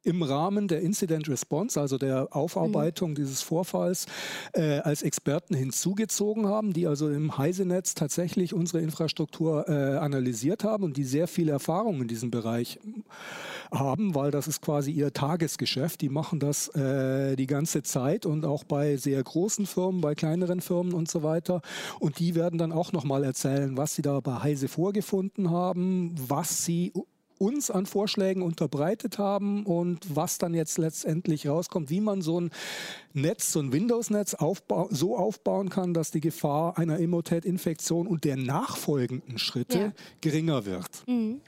im 0.06 0.22
Rahmen 0.22 0.68
der 0.68 0.82
Incident 0.82 1.28
Response, 1.28 1.80
also 1.82 1.98
der 1.98 2.36
Aufarbeitung 2.36 3.12
mhm. 3.12 3.16
dieses 3.16 3.42
Vorfalls, 3.42 4.06
äh, 4.54 4.80
als 4.80 5.02
Experten 5.02 5.56
hinzugezogen 5.56 6.48
haben, 6.48 6.74
die 6.74 6.88
also 6.88 7.10
im 7.10 7.38
Heise-Netz 7.38 7.96
tatsächlich 7.96 8.54
unsere 8.54 8.82
Infrastruktur 8.82 9.68
äh, 9.68 9.98
analysiert 9.98 10.64
haben 10.64 10.84
und 10.84 10.98
die 10.98 11.04
sehr 11.04 11.28
viel 11.28 11.50
Erfahrung 11.50 12.02
in 12.02 12.08
diesem 12.08 12.32
Bereich 12.32 12.80
haben, 13.72 14.14
weil 14.16 14.32
das 14.32 14.48
ist 14.48 14.62
quasi 14.62 14.92
ihr 14.92 15.12
Tagesgeschäft. 15.12 16.02
Die 16.02 16.10
machen 16.10 16.40
das 16.40 16.68
äh, 16.70 17.36
die 17.36 17.48
ganze 17.48 17.84
Zeit 17.84 18.26
und 18.26 18.46
auch 18.46 18.64
bei 18.64 18.98
sehr 18.98 19.22
großen 19.24 19.66
Firmen, 19.66 20.02
bei 20.02 20.14
kleineren 20.14 20.62
Firmen 20.62 20.94
und 20.94 21.10
so 21.10 21.24
weiter. 21.24 21.62
Und 22.00 22.20
die 22.20 22.36
werden 22.36 22.60
dann 22.60 22.72
auch 22.72 22.92
nochmal 22.92 23.24
erzählen, 23.24 23.76
was 23.76 23.96
sie 23.96 24.04
da 24.04 24.20
bei 24.20 24.44
Heise 24.44 24.68
vorgefunden 24.68 25.50
haben, 25.50 26.16
was 26.28 26.64
sie 26.64 26.94
uns 27.38 27.70
an 27.70 27.86
Vorschlägen 27.86 28.42
unterbreitet 28.42 29.18
haben 29.18 29.66
und 29.66 30.16
was 30.16 30.38
dann 30.38 30.54
jetzt 30.54 30.78
letztendlich 30.78 31.48
rauskommt, 31.48 31.90
wie 31.90 32.02
man 32.02 32.22
so 32.22 32.40
ein 32.40 32.52
Netz, 33.14 33.52
so 33.52 33.60
ein 33.60 33.72
Windows-Netz 33.72 34.36
aufba 34.36 34.88
so 34.90 35.18
aufbauen 35.18 35.70
kann, 35.70 35.94
dass 35.94 36.12
die 36.12 36.22
Gefahr 36.22 36.78
einer 36.78 37.00
Emotet-Infektion 37.00 38.08
und 38.08 38.24
der 38.24 38.38
nachfolgenden 38.38 39.38
Schritte 39.38 39.80
ja. 39.80 39.92
geringer 40.22 40.66
wird. 40.66 41.04
Mhm. 41.08 41.42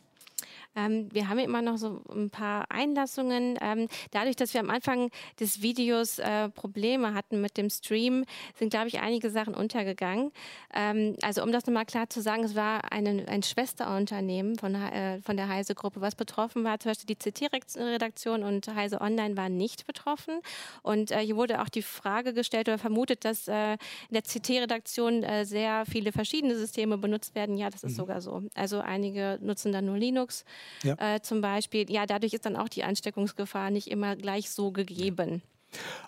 Ähm, 0.77 1.09
wir 1.11 1.27
haben 1.27 1.39
immer 1.39 1.61
noch 1.61 1.77
so 1.77 2.03
ein 2.13 2.29
paar 2.29 2.65
Einlassungen. 2.69 3.57
Ähm, 3.61 3.87
dadurch, 4.11 4.35
dass 4.35 4.53
wir 4.53 4.61
am 4.61 4.69
Anfang 4.69 5.09
des 5.39 5.61
Videos 5.61 6.19
äh, 6.19 6.49
Probleme 6.49 7.13
hatten 7.13 7.41
mit 7.41 7.57
dem 7.57 7.69
Stream, 7.69 8.25
sind, 8.57 8.69
glaube 8.69 8.87
ich, 8.87 8.99
einige 8.99 9.31
Sachen 9.31 9.55
untergegangen. 9.55 10.31
Ähm, 10.73 11.15
also 11.23 11.41
um 11.41 11.51
das 11.51 11.65
nochmal 11.65 11.85
klar 11.85 12.09
zu 12.09 12.21
sagen, 12.21 12.43
es 12.43 12.55
war 12.55 12.91
eine, 12.91 13.27
ein 13.27 13.41
Schwesterunternehmen 13.41 14.57
von, 14.57 14.75
äh, 14.75 15.19
von 15.21 15.35
der 15.35 15.49
Heise-Gruppe, 15.49 15.99
was 15.99 16.15
betroffen 16.15 16.63
war. 16.63 16.79
Zum 16.79 16.91
Beispiel 16.91 17.15
die 17.15 17.31
CT-Redaktion 17.31 18.43
und 18.43 18.67
Heise 18.73 19.01
Online 19.01 19.35
waren 19.35 19.57
nicht 19.57 19.87
betroffen. 19.87 20.39
Und 20.83 21.11
äh, 21.11 21.19
hier 21.19 21.37
wurde 21.37 21.61
auch 21.61 21.69
die 21.69 21.81
Frage 21.81 22.33
gestellt 22.33 22.67
oder 22.69 22.77
vermutet, 22.77 23.25
dass 23.25 23.47
äh, 23.47 23.73
in 23.73 23.77
der 24.11 24.21
CT-Redaktion 24.21 25.23
äh, 25.23 25.45
sehr 25.45 25.85
viele 25.87 26.11
verschiedene 26.11 26.55
Systeme 26.55 26.99
benutzt 26.99 27.33
werden. 27.33 27.57
Ja, 27.57 27.71
das 27.71 27.83
ist 27.83 27.93
mhm. 27.93 27.95
sogar 27.95 28.21
so. 28.21 28.43
Also 28.53 28.79
einige 28.79 29.39
nutzen 29.41 29.71
dann 29.71 29.85
nur 29.85 29.97
Linux 29.97 30.45
ja. 30.83 31.15
äh, 31.15 31.21
zum 31.21 31.41
Beispiel. 31.41 31.89
Ja, 31.91 32.05
dadurch 32.05 32.33
ist 32.33 32.45
dann 32.45 32.55
auch 32.55 32.69
die 32.69 32.83
Ansteckungsgefahr 32.83 33.71
nicht 33.71 33.87
immer 33.87 34.15
gleich 34.15 34.49
so 34.49 34.71
gegeben. 34.71 35.41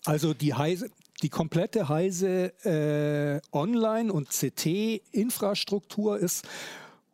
Also 0.06 0.34
die 0.34 0.54
Heise, 0.54 0.90
die 1.22 1.30
komplette 1.30 1.90
Heise 1.90 2.54
äh, 2.66 3.42
Online- 3.56 4.12
und 4.12 4.30
CT-Infrastruktur 4.30 6.18
ist 6.18 6.48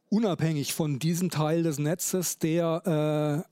unabhängig 0.10 0.74
von 0.74 1.00
diesem 1.00 1.30
Teil 1.30 1.64
des 1.64 1.80
Netzes, 1.80 2.38
der 2.38 3.46
äh, 3.46 3.50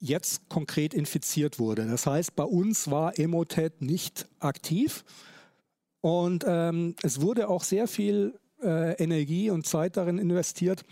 jetzt 0.00 0.48
konkret 0.48 0.94
infiziert 0.94 1.58
wurde. 1.58 1.86
Das 1.86 2.06
heißt, 2.06 2.34
bei 2.34 2.44
uns 2.44 2.90
war 2.90 3.18
Emotet 3.18 3.82
nicht 3.82 4.26
aktiv 4.38 5.04
und 6.00 6.44
ähm, 6.46 6.96
es 7.02 7.20
wurde 7.20 7.48
auch 7.48 7.62
sehr 7.62 7.86
viel 7.86 8.38
äh, 8.62 8.94
Energie 9.02 9.50
und 9.50 9.66
Zeit 9.66 9.96
darin 9.98 10.18
investiert, 10.18 10.84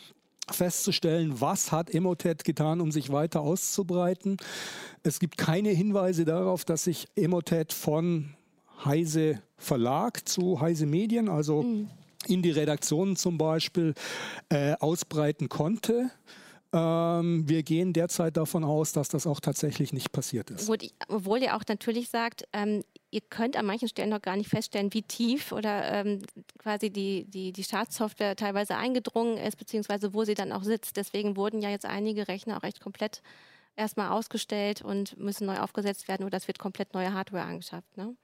festzustellen, 0.51 1.41
was 1.41 1.73
hat 1.73 1.93
Emotet 1.93 2.45
getan, 2.45 2.81
um 2.81 2.93
sich 2.93 3.11
weiter 3.11 3.41
auszubreiten. 3.41 4.37
Es 5.03 5.21
gibt 5.21 5.39
keine 5.39 5.71
Hinweise 5.71 6.25
darauf, 6.25 6.65
dass 6.65 6.85
sich 6.85 7.07
Emotet 7.17 7.73
von 7.73 8.35
Heise 8.85 9.43
Verlag 9.57 10.29
zu 10.29 10.61
Heise 10.61 10.87
Medien, 10.87 11.29
also 11.29 11.63
mhm. 11.63 11.91
in 12.27 12.43
die 12.43 12.51
Redaktionen 12.51 13.17
zum 13.17 13.39
Beispiel, 13.39 13.95
äh, 14.49 14.75
ausbreiten 14.79 15.49
konnte. 15.49 16.11
Ähm, 16.73 17.49
wir 17.49 17.63
gehen 17.63 17.93
derzeit 17.93 18.37
davon 18.37 18.63
aus, 18.63 18.93
dass 18.93 19.09
das 19.09 19.27
auch 19.27 19.41
tatsächlich 19.41 19.93
nicht 19.93 20.13
passiert 20.13 20.51
ist. 20.51 20.71
Obwohl 21.09 21.43
ihr 21.43 21.57
auch 21.57 21.63
natürlich 21.67 22.11
sagt, 22.11 22.45
ähm, 22.53 22.85
ihr 23.11 23.21
könnt 23.21 23.57
an 23.57 23.67
manchen 23.67 23.89
Stellen 23.89 24.11
noch 24.11 24.23
gar 24.23 24.37
nicht 24.37 24.51
feststellen, 24.51 24.93
wie 24.93 25.03
tief 25.03 25.53
oder 25.53 25.93
ähm, 25.93 26.23
quasi 26.59 26.91
die, 26.91 27.25
die, 27.25 27.53
die 27.53 27.65
Startsoftware 27.65 28.37
teilweise 28.37 28.77
eingedrungen 28.77 29.39
ist, 29.39 29.57
beziehungsweise 29.57 30.15
wo 30.15 30.25
sie 30.25 30.35
dann 30.35 30.53
auch 30.53 30.63
sitzt. 30.63 30.97
Deswegen 30.97 31.37
wurden 31.37 31.61
ja 31.61 31.71
jetzt 31.71 31.87
einige 31.87 32.29
Rechner 32.29 32.59
auch 32.59 32.63
recht 32.63 32.81
komplett 32.81 33.23
erstmal 33.77 34.11
ausgestellt 34.11 34.83
und 34.83 35.17
müssen 35.19 35.47
neu 35.47 35.59
aufgesetzt 35.59 36.09
werden 36.09 36.27
oder 36.27 36.37
es 36.37 36.49
wird 36.49 36.59
komplett 36.59 36.95
neue 36.95 37.13
Hardware 37.13 37.45
angeschafft. 37.45 37.97
Ne? 37.97 38.17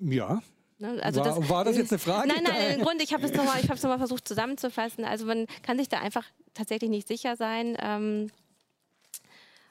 Ja, 0.00 0.40
Ne? 0.78 1.00
Also 1.02 1.20
war, 1.20 1.26
das, 1.26 1.48
war, 1.48 1.64
das, 1.64 1.76
jetzt 1.76 1.92
eine 1.92 1.98
Frage? 1.98 2.28
Nein, 2.28 2.44
nein, 2.44 2.78
im 2.78 2.82
Grunde, 2.82 3.02
ich 3.02 3.12
habe 3.12 3.24
es 3.26 3.32
nochmal 3.32 3.60
noch 3.62 3.98
versucht 3.98 4.28
zusammenzufassen. 4.28 5.04
Also 5.04 5.26
man 5.26 5.46
kann 5.62 5.76
sich 5.76 5.88
da 5.88 5.98
einfach 5.98 6.24
tatsächlich 6.54 6.90
nicht 6.90 7.08
sicher 7.08 7.36
sein. 7.36 7.76
Ähm, 7.80 8.30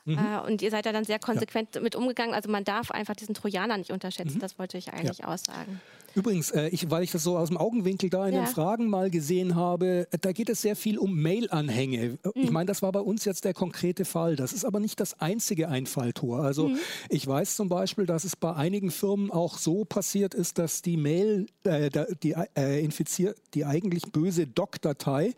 mhm. 0.08 0.18
äh, 0.18 0.40
und 0.46 0.62
ihr 0.62 0.72
seid 0.72 0.86
da 0.86 0.92
dann 0.92 1.04
sehr 1.04 1.20
konsequent 1.20 1.76
ja. 1.76 1.82
mit 1.82 1.96
umgegangen. 1.96 2.34
Also 2.34 2.50
man 2.50 2.64
darf 2.64 2.92
einfach 2.92 3.16
diesen 3.16 3.36
Trojaner 3.36 3.78
nicht 3.78 3.92
unterschätzen. 3.92 4.36
Mhm. 4.36 4.42
Das 4.42 4.58
wollte 4.58 4.78
ich 4.78 4.94
eigentlich 4.94 5.20
ja. 5.20 5.28
aussagen. 5.28 5.82
Übrigens, 6.18 6.50
äh, 6.50 6.70
ich, 6.70 6.90
weil 6.90 7.04
ich 7.04 7.12
das 7.12 7.22
so 7.22 7.38
aus 7.38 7.50
dem 7.50 7.58
Augenwinkel 7.58 8.10
da 8.10 8.26
in 8.28 8.34
ja. 8.34 8.42
den 8.42 8.48
Fragen 8.48 8.90
mal 8.90 9.12
gesehen 9.12 9.54
habe, 9.54 10.08
äh, 10.10 10.18
da 10.20 10.32
geht 10.32 10.50
es 10.50 10.64
sehr 10.64 10.76
viel 10.76 10.98
um 10.98 11.14
Mail-Anhänge. 11.22 11.98
Äh, 12.06 12.10
mhm. 12.10 12.32
Ich 12.34 12.50
meine, 12.50 12.66
das 12.66 12.82
war 12.82 12.92
bei 12.92 13.02
uns 13.02 13.24
jetzt 13.24 13.46
der 13.46 13.54
konkrete 13.54 14.04
Fall. 14.04 14.36
Das 14.36 14.52
ist 14.52 14.66
aber 14.66 14.80
nicht 14.80 15.00
das 15.00 15.22
einzige 15.22 15.70
Einfalltor. 15.70 16.42
Also 16.42 16.70
mhm. 16.70 16.80
ich 17.10 17.28
weiß 17.28 17.56
zum 17.56 17.70
Beispiel, 17.70 18.08
dass 18.08 18.24
es 18.24 18.36
bei 18.36 18.52
einigen 18.52 18.90
Firmen 18.90 19.30
auch 19.30 19.60
so 19.60 19.86
passiert 19.86 20.34
ist, 20.34 20.58
dass 20.58 20.82
die 20.82 20.98
Mail, 20.98 21.46
äh, 21.64 21.92
die, 22.24 22.34
äh, 22.56 22.84
infiziert, 22.84 23.38
die 23.54 23.66
eigentlich 23.66 24.12
böse 24.12 24.48
Doc-Datei 24.48 25.36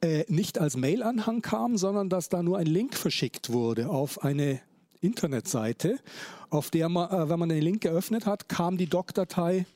äh, 0.00 0.24
nicht 0.28 0.60
als 0.60 0.76
Mail-Anhang 0.76 1.42
kam, 1.42 1.76
sondern 1.76 2.08
dass 2.08 2.28
da 2.28 2.44
nur 2.44 2.58
ein 2.58 2.66
Link 2.66 2.94
verschickt 2.94 3.50
wurde 3.50 3.88
auf 3.88 4.22
eine 4.22 4.60
Internetseite, 5.00 5.98
auf 6.50 6.70
der 6.70 6.88
man, 6.88 7.28
wenn 7.28 7.38
man 7.40 7.48
den 7.48 7.62
Link 7.62 7.80
geöffnet 7.80 8.26
hat, 8.26 8.48
kam 8.48 8.76
die 8.76 8.86
Doc-Datei 8.86 9.66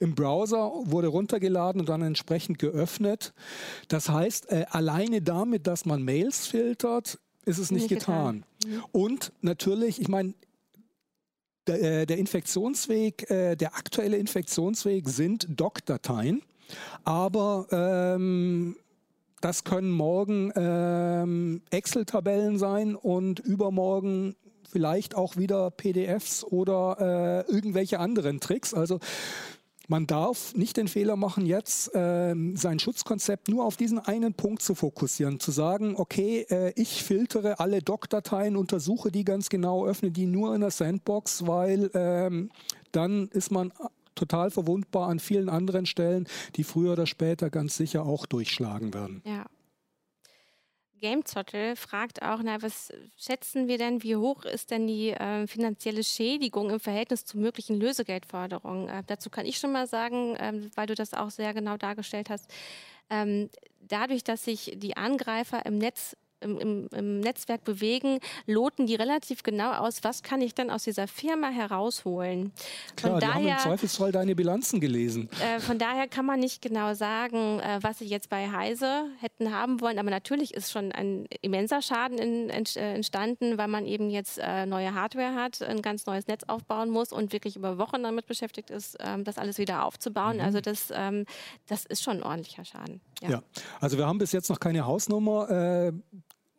im 0.00 0.14
Browser, 0.14 0.72
wurde 0.84 1.08
runtergeladen 1.08 1.80
und 1.80 1.88
dann 1.88 2.02
entsprechend 2.02 2.58
geöffnet. 2.58 3.32
Das 3.88 4.08
heißt, 4.08 4.50
äh, 4.50 4.64
alleine 4.70 5.22
damit, 5.22 5.66
dass 5.66 5.84
man 5.84 6.02
Mails 6.02 6.46
filtert, 6.46 7.18
ist 7.44 7.58
es 7.58 7.70
nicht, 7.70 7.90
nicht 7.90 8.00
getan. 8.00 8.44
getan. 8.60 8.80
Mhm. 8.80 8.84
Und 8.92 9.32
natürlich, 9.42 10.00
ich 10.00 10.08
meine, 10.08 10.34
der, 11.66 11.82
äh, 11.82 12.06
der, 12.06 12.18
Infektionsweg, 12.18 13.30
äh, 13.30 13.56
der 13.56 13.76
aktuelle 13.76 14.16
Infektionsweg 14.16 15.08
sind 15.08 15.46
Doc-Dateien, 15.50 16.42
aber 17.04 17.66
ähm, 17.70 18.76
das 19.40 19.64
können 19.64 19.90
morgen 19.90 20.52
ähm, 20.56 21.62
Excel-Tabellen 21.70 22.58
sein 22.58 22.94
und 22.94 23.40
übermorgen 23.40 24.36
vielleicht 24.70 25.14
auch 25.14 25.36
wieder 25.36 25.70
PDFs 25.70 26.44
oder 26.44 27.44
äh, 27.48 27.52
irgendwelche 27.52 27.98
anderen 27.98 28.40
Tricks. 28.40 28.72
Also 28.72 29.00
man 29.90 30.06
darf 30.06 30.54
nicht 30.54 30.76
den 30.76 30.86
Fehler 30.86 31.16
machen, 31.16 31.46
jetzt 31.46 31.92
äh, 31.96 32.34
sein 32.54 32.78
Schutzkonzept 32.78 33.48
nur 33.48 33.64
auf 33.64 33.76
diesen 33.76 33.98
einen 33.98 34.34
Punkt 34.34 34.62
zu 34.62 34.76
fokussieren, 34.76 35.40
zu 35.40 35.50
sagen, 35.50 35.96
okay, 35.96 36.46
äh, 36.48 36.72
ich 36.76 37.02
filtere 37.02 37.58
alle 37.58 37.82
Doc-Dateien, 37.82 38.56
untersuche 38.56 39.10
die 39.10 39.24
ganz 39.24 39.48
genau, 39.48 39.84
öffne 39.84 40.12
die 40.12 40.26
nur 40.26 40.54
in 40.54 40.60
der 40.60 40.70
Sandbox, 40.70 41.44
weil 41.48 41.90
ähm, 41.94 42.50
dann 42.92 43.28
ist 43.32 43.50
man 43.50 43.72
total 44.14 44.52
verwundbar 44.52 45.08
an 45.08 45.18
vielen 45.18 45.48
anderen 45.48 45.86
Stellen, 45.86 46.28
die 46.54 46.62
früher 46.62 46.92
oder 46.92 47.06
später 47.06 47.50
ganz 47.50 47.76
sicher 47.76 48.06
auch 48.06 48.26
durchschlagen 48.26 48.94
werden. 48.94 49.22
Ja. 49.24 49.39
Gamezottel 51.00 51.76
fragt 51.76 52.22
auch, 52.22 52.40
na, 52.42 52.62
was 52.62 52.92
schätzen 53.16 53.68
wir 53.68 53.78
denn, 53.78 54.02
wie 54.02 54.16
hoch 54.16 54.44
ist 54.44 54.70
denn 54.70 54.86
die 54.86 55.10
äh, 55.10 55.46
finanzielle 55.46 56.04
Schädigung 56.04 56.70
im 56.70 56.80
Verhältnis 56.80 57.24
zu 57.24 57.38
möglichen 57.38 57.80
Lösegeldforderungen? 57.80 58.88
Äh, 58.88 59.02
dazu 59.06 59.30
kann 59.30 59.46
ich 59.46 59.58
schon 59.58 59.72
mal 59.72 59.86
sagen, 59.86 60.36
ähm, 60.38 60.70
weil 60.74 60.86
du 60.86 60.94
das 60.94 61.14
auch 61.14 61.30
sehr 61.30 61.54
genau 61.54 61.76
dargestellt 61.76 62.30
hast, 62.30 62.50
ähm, 63.10 63.50
dadurch, 63.80 64.24
dass 64.24 64.44
sich 64.44 64.72
die 64.76 64.96
Angreifer 64.96 65.66
im 65.66 65.78
Netz 65.78 66.16
im, 66.40 66.58
im, 66.58 66.88
im, 66.94 67.20
Netzwerk 67.20 67.64
bewegen, 67.64 68.18
loten 68.46 68.86
die 68.86 68.94
relativ 68.94 69.42
genau 69.42 69.72
aus, 69.72 70.02
was 70.02 70.22
kann 70.22 70.40
ich 70.40 70.54
denn 70.54 70.70
aus 70.70 70.84
dieser 70.84 71.06
Firma 71.06 71.48
herausholen. 71.48 72.52
Klar, 72.96 73.12
von 73.12 73.20
die 73.20 73.26
daher, 73.26 73.34
haben 73.34 73.46
im 73.46 73.58
Zweifelsfall 73.58 74.12
deine 74.12 74.34
Bilanzen 74.34 74.80
gelesen. 74.80 75.28
Äh, 75.40 75.60
von 75.60 75.78
daher 75.78 76.08
kann 76.08 76.26
man 76.26 76.40
nicht 76.40 76.62
genau 76.62 76.94
sagen, 76.94 77.60
äh, 77.60 77.78
was 77.82 77.98
sie 77.98 78.06
jetzt 78.06 78.28
bei 78.28 78.50
Heise 78.50 79.06
hätten 79.20 79.52
haben 79.52 79.80
wollen, 79.80 79.98
aber 79.98 80.10
natürlich 80.10 80.54
ist 80.54 80.70
schon 80.70 80.92
ein 80.92 81.26
immenser 81.42 81.82
Schaden 81.82 82.18
in, 82.18 82.48
in, 82.48 82.64
äh, 82.76 82.94
entstanden, 82.94 83.58
weil 83.58 83.68
man 83.68 83.86
eben 83.86 84.10
jetzt 84.10 84.38
äh, 84.38 84.66
neue 84.66 84.94
Hardware 84.94 85.34
hat, 85.34 85.62
ein 85.62 85.82
ganz 85.82 86.06
neues 86.06 86.26
Netz 86.26 86.44
aufbauen 86.46 86.90
muss 86.90 87.12
und 87.12 87.32
wirklich 87.32 87.56
über 87.56 87.78
Wochen 87.78 88.02
damit 88.02 88.26
beschäftigt 88.26 88.70
ist, 88.70 88.96
ähm, 89.00 89.24
das 89.24 89.38
alles 89.38 89.58
wieder 89.58 89.84
aufzubauen. 89.84 90.36
Mhm. 90.36 90.42
Also 90.42 90.60
das, 90.60 90.88
ähm, 90.92 91.26
das 91.66 91.84
ist 91.86 92.02
schon 92.02 92.18
ein 92.18 92.22
ordentlicher 92.22 92.64
Schaden. 92.64 93.00
Ja. 93.20 93.30
ja. 93.30 93.42
also 93.80 93.98
wir 93.98 94.06
haben 94.06 94.18
bis 94.18 94.32
jetzt 94.32 94.48
noch 94.48 94.60
keine 94.60 94.86
Hausnummer. 94.86 95.92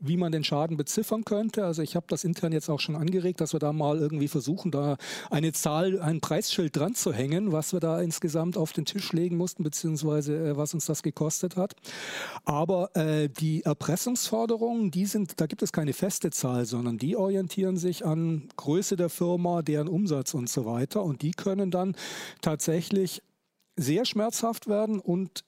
Wie 0.04 0.18
man 0.18 0.32
den 0.32 0.44
Schaden 0.44 0.78
beziffern 0.78 1.24
könnte. 1.26 1.64
Also 1.64 1.82
ich 1.82 1.96
habe 1.96 2.08
das 2.10 2.24
intern 2.24 2.52
jetzt 2.52 2.70
auch 2.70 2.80
schon 2.80 2.96
angeregt, 2.96 3.40
dass 3.40 3.54
wir 3.54 3.60
da 3.60 3.72
mal 3.72 4.00
irgendwie 4.00 4.28
versuchen, 4.28 4.72
da 4.72 4.98
eine 5.30 5.54
Zahl, 5.54 6.02
ein 6.02 6.22
Preisschild 6.22 6.76
dran 6.76 6.96
zu 6.96 7.14
hängen, 7.14 7.52
was 7.52 7.72
wir 7.72 7.80
da 7.80 8.02
insgesamt 8.02 8.58
auf 8.58 8.74
den 8.74 8.86
Tisch 8.86 9.14
legen 9.14 9.38
mussten, 9.38 9.64
beziehungsweise 9.64 10.36
äh, 10.36 10.58
was 10.58 10.74
uns 10.74 10.86
das 10.86 11.04
gekostet 11.04 11.56
hat. 11.56 11.76
Aber 12.46 12.96
äh, 12.96 13.30
die 13.30 13.64
Erpressungsforderungen, 13.64 14.92
die 14.92 15.06
sind, 15.06 15.40
da 15.40 15.46
gibt 15.46 15.62
es 15.62 15.72
keine 15.72 15.94
feste 15.94 16.32
Zahl, 16.32 16.66
sondern 16.66 16.98
die 16.98 17.16
orientieren 17.16 17.78
sich 17.78 18.06
an 18.06 18.50
Größe 18.58 18.96
der 18.96 19.10
Firma, 19.10 19.62
deren 19.62 19.88
Umsatz 19.88 20.34
und 20.34 20.50
so 20.50 20.66
weiter. 20.66 21.04
Und 21.04 21.22
die 21.22 21.32
können 21.32 21.72
dann 21.72 21.96
tatsächlich 22.42 23.22
sehr 23.78 24.06
schmerzhaft 24.06 24.68
werden 24.68 25.00
und 25.00 25.44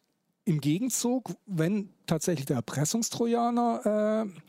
im 0.46 0.62
Gegenzug, 0.62 1.32
wenn 1.46 1.90
tatsächlich 2.06 2.46
der 2.46 2.58
Erpressungstrojaner 2.58 4.26
äh, 4.26 4.40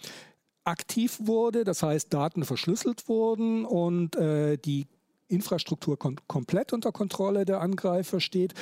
aktiv 0.65 1.19
wurde, 1.23 1.65
das 1.65 1.83
heißt 1.83 2.13
Daten 2.13 2.45
verschlüsselt 2.45 3.09
wurden 3.09 3.65
und 3.65 4.17
äh, 4.17 4.57
die 4.57 4.87
Infrastruktur 5.29 5.99
kom 5.99 6.17
komplett 6.27 6.73
unter 6.73 6.93
Kontrolle 6.93 7.45
der 7.45 7.61
Angreifer 7.61 8.21
steht, 8.21 8.55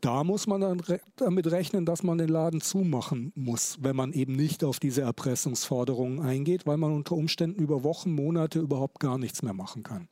da 0.00 0.22
muss 0.22 0.46
man 0.46 0.60
dann 0.60 0.80
re 0.80 1.00
damit 1.16 1.50
rechnen, 1.50 1.86
dass 1.86 2.02
man 2.02 2.18
den 2.18 2.28
Laden 2.28 2.60
zumachen 2.60 3.32
muss, 3.34 3.78
wenn 3.80 3.96
man 3.96 4.12
eben 4.12 4.34
nicht 4.34 4.62
auf 4.62 4.78
diese 4.78 5.02
Erpressungsforderungen 5.02 6.20
eingeht, 6.20 6.66
weil 6.66 6.76
man 6.76 6.92
unter 6.92 7.16
Umständen 7.16 7.60
über 7.60 7.84
Wochen, 7.84 8.12
Monate 8.12 8.58
überhaupt 8.58 9.00
gar 9.00 9.18
nichts 9.18 9.42
mehr 9.42 9.54
machen 9.54 9.82
kann. 9.82 10.08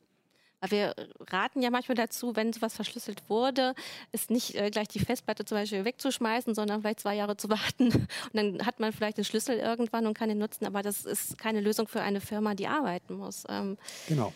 Wir 0.67 0.93
raten 1.31 1.61
ja 1.61 1.69
manchmal 1.69 1.95
dazu, 1.95 2.35
wenn 2.35 2.51
sowas 2.51 2.75
verschlüsselt 2.75 3.29
wurde, 3.29 3.73
ist 4.11 4.29
nicht 4.29 4.55
äh, 4.55 4.69
gleich 4.69 4.89
die 4.89 4.99
Festplatte 4.99 5.45
zum 5.45 5.57
Beispiel 5.57 5.85
wegzuschmeißen, 5.85 6.53
sondern 6.53 6.81
vielleicht 6.81 6.99
zwei 6.99 7.15
Jahre 7.15 7.37
zu 7.37 7.49
warten. 7.49 7.87
Und 7.87 8.33
dann 8.33 8.65
hat 8.65 8.79
man 8.79 8.91
vielleicht 8.91 9.17
den 9.17 9.25
Schlüssel 9.25 9.57
irgendwann 9.57 10.05
und 10.05 10.15
kann 10.15 10.29
den 10.29 10.37
nutzen. 10.37 10.65
Aber 10.65 10.81
das 10.81 11.05
ist 11.05 11.37
keine 11.37 11.61
Lösung 11.61 11.87
für 11.87 12.01
eine 12.01 12.19
Firma, 12.19 12.55
die 12.55 12.67
arbeiten 12.67 13.15
muss. 13.15 13.43
Ähm, 13.47 13.77
genau. 14.07 14.33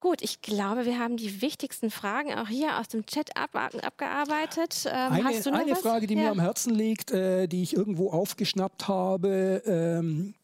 Gut, 0.00 0.22
ich 0.22 0.42
glaube, 0.42 0.84
wir 0.84 0.98
haben 0.98 1.16
die 1.16 1.42
wichtigsten 1.42 1.90
Fragen 1.90 2.32
auch 2.34 2.46
hier 2.46 2.78
aus 2.78 2.86
dem 2.86 3.04
Chat 3.06 3.36
ab, 3.36 3.50
abgearbeitet. 3.54 4.84
Ähm, 4.86 5.12
eine, 5.12 5.58
eine 5.58 5.74
Frage, 5.74 6.06
die 6.06 6.14
ja. 6.14 6.20
mir 6.20 6.30
am 6.30 6.40
Herzen 6.40 6.72
liegt, 6.72 7.10
äh, 7.10 7.48
die 7.48 7.64
ich 7.64 7.74
irgendwo 7.74 8.10
aufgeschnappt 8.10 8.86
habe, 8.86 9.62
ähm, 9.66 10.34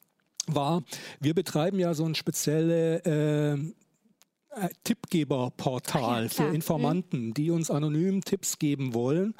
war, 0.46 0.82
wir 1.20 1.34
betreiben 1.34 1.78
ja 1.78 1.94
so 1.94 2.04
ein 2.04 2.16
spezielle 2.16 2.96
äh, 3.04 3.74
äh, 4.56 4.68
Tippgeberportal 4.84 6.24
ja, 6.24 6.28
für 6.28 6.44
Informanten, 6.44 7.28
mhm. 7.28 7.34
die 7.34 7.50
uns 7.50 7.70
anonym 7.70 8.22
Tipps 8.22 8.58
geben 8.58 8.94
wollen, 8.94 9.34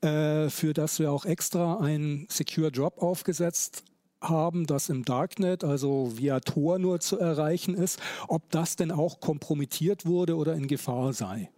äh, 0.00 0.48
für 0.48 0.72
das 0.72 0.98
wir 0.98 1.12
auch 1.12 1.24
extra 1.24 1.78
ein 1.78 2.26
Secure 2.30 2.70
Drop 2.70 3.02
aufgesetzt 3.02 3.84
haben, 4.20 4.66
das 4.66 4.88
im 4.88 5.04
Darknet, 5.04 5.64
also 5.64 6.12
via 6.16 6.40
Tor 6.40 6.78
nur 6.78 7.00
zu 7.00 7.18
erreichen 7.18 7.74
ist, 7.74 8.00
ob 8.28 8.50
das 8.50 8.76
denn 8.76 8.90
auch 8.90 9.20
kompromittiert 9.20 10.06
wurde 10.06 10.36
oder 10.36 10.54
in 10.54 10.66
Gefahr 10.66 11.12
sei. 11.12 11.50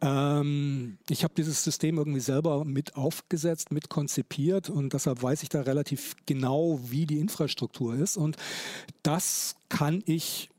Ähm, 0.00 0.98
ich 1.08 1.24
habe 1.24 1.34
dieses 1.36 1.62
System 1.64 1.98
irgendwie 1.98 2.20
selber 2.20 2.64
mit 2.64 2.96
aufgesetzt, 2.96 3.72
mit 3.72 3.88
konzipiert 3.88 4.70
und 4.70 4.92
deshalb 4.92 5.22
weiß 5.22 5.42
ich 5.42 5.48
da 5.48 5.62
relativ 5.62 6.16
genau, 6.26 6.80
wie 6.84 7.06
die 7.06 7.18
Infrastruktur 7.18 7.94
ist 7.94 8.16
und 8.16 8.36
das 9.02 9.56
kann 9.68 10.02
ich 10.06 10.50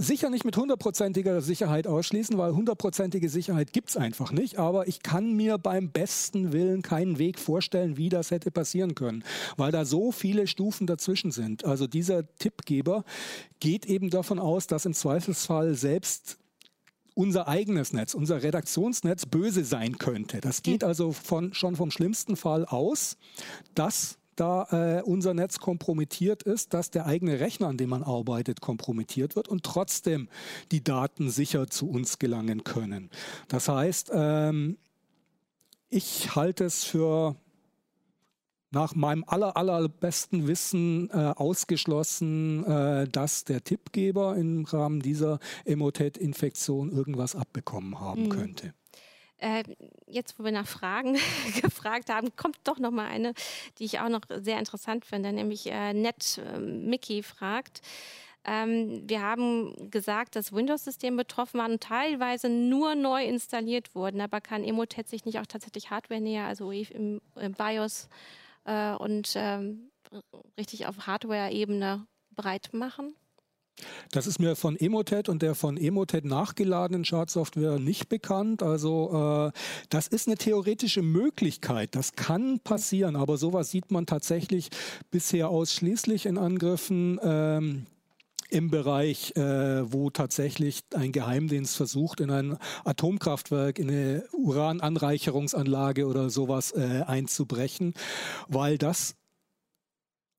sicher 0.00 0.30
nicht 0.30 0.44
mit 0.44 0.56
hundertprozentiger 0.56 1.40
Sicherheit 1.40 1.86
ausschließen, 1.86 2.36
weil 2.38 2.54
hundertprozentige 2.54 3.28
Sicherheit 3.28 3.72
gibt 3.72 3.90
es 3.90 3.96
einfach 3.96 4.32
nicht. 4.32 4.58
Aber 4.58 4.88
ich 4.88 5.02
kann 5.02 5.34
mir 5.34 5.58
beim 5.58 5.90
besten 5.90 6.52
Willen 6.52 6.82
keinen 6.82 7.18
Weg 7.18 7.38
vorstellen, 7.38 7.96
wie 7.96 8.08
das 8.08 8.30
hätte 8.30 8.50
passieren 8.50 8.94
können, 8.94 9.24
weil 9.56 9.72
da 9.72 9.84
so 9.84 10.12
viele 10.12 10.46
Stufen 10.46 10.86
dazwischen 10.86 11.30
sind. 11.30 11.64
Also 11.64 11.86
dieser 11.86 12.34
Tippgeber 12.36 13.04
geht 13.60 13.86
eben 13.86 14.10
davon 14.10 14.38
aus, 14.38 14.66
dass 14.66 14.86
im 14.86 14.94
Zweifelsfall 14.94 15.74
selbst 15.74 16.38
unser 17.14 17.48
eigenes 17.48 17.92
Netz, 17.92 18.14
unser 18.14 18.42
Redaktionsnetz 18.42 19.26
böse 19.26 19.64
sein 19.64 19.98
könnte. 19.98 20.40
Das 20.40 20.62
geht 20.62 20.84
also 20.84 21.12
von, 21.12 21.52
schon 21.52 21.76
vom 21.76 21.90
schlimmsten 21.90 22.36
Fall 22.36 22.64
aus, 22.64 23.16
dass 23.74 24.19
da 24.40 24.66
äh, 24.70 25.02
unser 25.02 25.34
Netz 25.34 25.58
kompromittiert 25.58 26.42
ist, 26.42 26.72
dass 26.72 26.90
der 26.90 27.06
eigene 27.06 27.40
Rechner, 27.40 27.68
an 27.68 27.76
dem 27.76 27.90
man 27.90 28.02
arbeitet, 28.02 28.60
kompromittiert 28.60 29.36
wird 29.36 29.48
und 29.48 29.64
trotzdem 29.64 30.28
die 30.72 30.82
Daten 30.82 31.30
sicher 31.30 31.66
zu 31.66 31.90
uns 31.90 32.18
gelangen 32.18 32.64
können. 32.64 33.10
Das 33.48 33.68
heißt, 33.68 34.10
ähm, 34.14 34.78
ich 35.90 36.34
halte 36.34 36.64
es 36.64 36.84
für 36.84 37.36
nach 38.70 38.94
meinem 38.94 39.24
aller, 39.26 39.56
allerbesten 39.56 40.46
Wissen 40.46 41.10
äh, 41.10 41.34
ausgeschlossen, 41.36 42.64
äh, 42.64 43.08
dass 43.08 43.44
der 43.44 43.64
Tippgeber 43.64 44.36
im 44.36 44.64
Rahmen 44.64 45.00
dieser 45.00 45.38
Emotet-Infektion 45.64 46.90
irgendwas 46.92 47.34
abbekommen 47.34 47.98
haben 48.00 48.24
mhm. 48.24 48.28
könnte. 48.28 48.74
Äh, 49.40 49.64
jetzt, 50.06 50.38
wo 50.38 50.44
wir 50.44 50.52
nach 50.52 50.66
Fragen 50.66 51.14
gefragt 51.62 52.10
haben, 52.10 52.36
kommt 52.36 52.58
doch 52.64 52.78
noch 52.78 52.90
mal 52.90 53.06
eine, 53.06 53.32
die 53.78 53.84
ich 53.84 53.98
auch 54.00 54.10
noch 54.10 54.20
sehr 54.28 54.58
interessant 54.58 55.06
finde, 55.06 55.32
nämlich 55.32 55.66
äh, 55.66 55.94
Net 55.94 56.38
äh, 56.38 56.58
Mickey 56.58 57.22
fragt. 57.22 57.80
Ähm, 58.44 59.02
wir 59.06 59.22
haben 59.22 59.90
gesagt, 59.90 60.36
dass 60.36 60.52
Windows-Systeme 60.52 61.18
betroffen 61.18 61.60
waren 61.60 61.72
und 61.72 61.82
teilweise 61.82 62.48
nur 62.48 62.94
neu 62.94 63.24
installiert 63.24 63.94
wurden, 63.94 64.20
aber 64.20 64.40
kann 64.40 64.64
Emotet 64.64 65.08
sich 65.08 65.24
nicht 65.24 65.38
auch 65.38 65.46
tatsächlich 65.46 65.90
Hardware 65.90 66.20
näher, 66.20 66.46
also 66.46 66.70
im, 66.70 67.20
im 67.36 67.52
BIOS 67.52 68.08
äh, 68.64 68.92
und 68.92 69.32
ähm, 69.36 69.90
richtig 70.58 70.86
auf 70.86 71.06
Hardware-Ebene 71.06 72.06
breit 72.34 72.70
machen? 72.72 73.14
Das 74.10 74.26
ist 74.26 74.38
mir 74.38 74.56
von 74.56 74.76
Emotet 74.76 75.28
und 75.28 75.42
der 75.42 75.54
von 75.54 75.76
Emotet 75.76 76.24
nachgeladenen 76.24 77.04
Schadsoftware 77.04 77.78
nicht 77.78 78.08
bekannt. 78.08 78.62
Also 78.62 79.52
äh, 79.54 79.58
das 79.88 80.08
ist 80.08 80.26
eine 80.26 80.36
theoretische 80.36 81.02
Möglichkeit. 81.02 81.94
Das 81.94 82.14
kann 82.14 82.60
passieren, 82.60 83.16
aber 83.16 83.36
sowas 83.36 83.70
sieht 83.70 83.90
man 83.90 84.06
tatsächlich 84.06 84.70
bisher 85.10 85.48
ausschließlich 85.48 86.26
in 86.26 86.38
Angriffen. 86.38 87.18
Ähm, 87.22 87.86
im 88.50 88.68
Bereich, 88.70 89.36
äh, 89.36 89.92
wo 89.92 90.10
tatsächlich 90.10 90.82
ein 90.94 91.12
Geheimdienst 91.12 91.76
versucht, 91.76 92.20
in 92.20 92.30
ein 92.30 92.58
Atomkraftwerk, 92.84 93.78
in 93.78 93.88
eine 93.88 94.24
Urananreicherungsanlage 94.32 96.06
oder 96.06 96.30
sowas 96.30 96.72
äh, 96.72 97.02
einzubrechen, 97.06 97.94
weil 98.48 98.76
das 98.76 99.14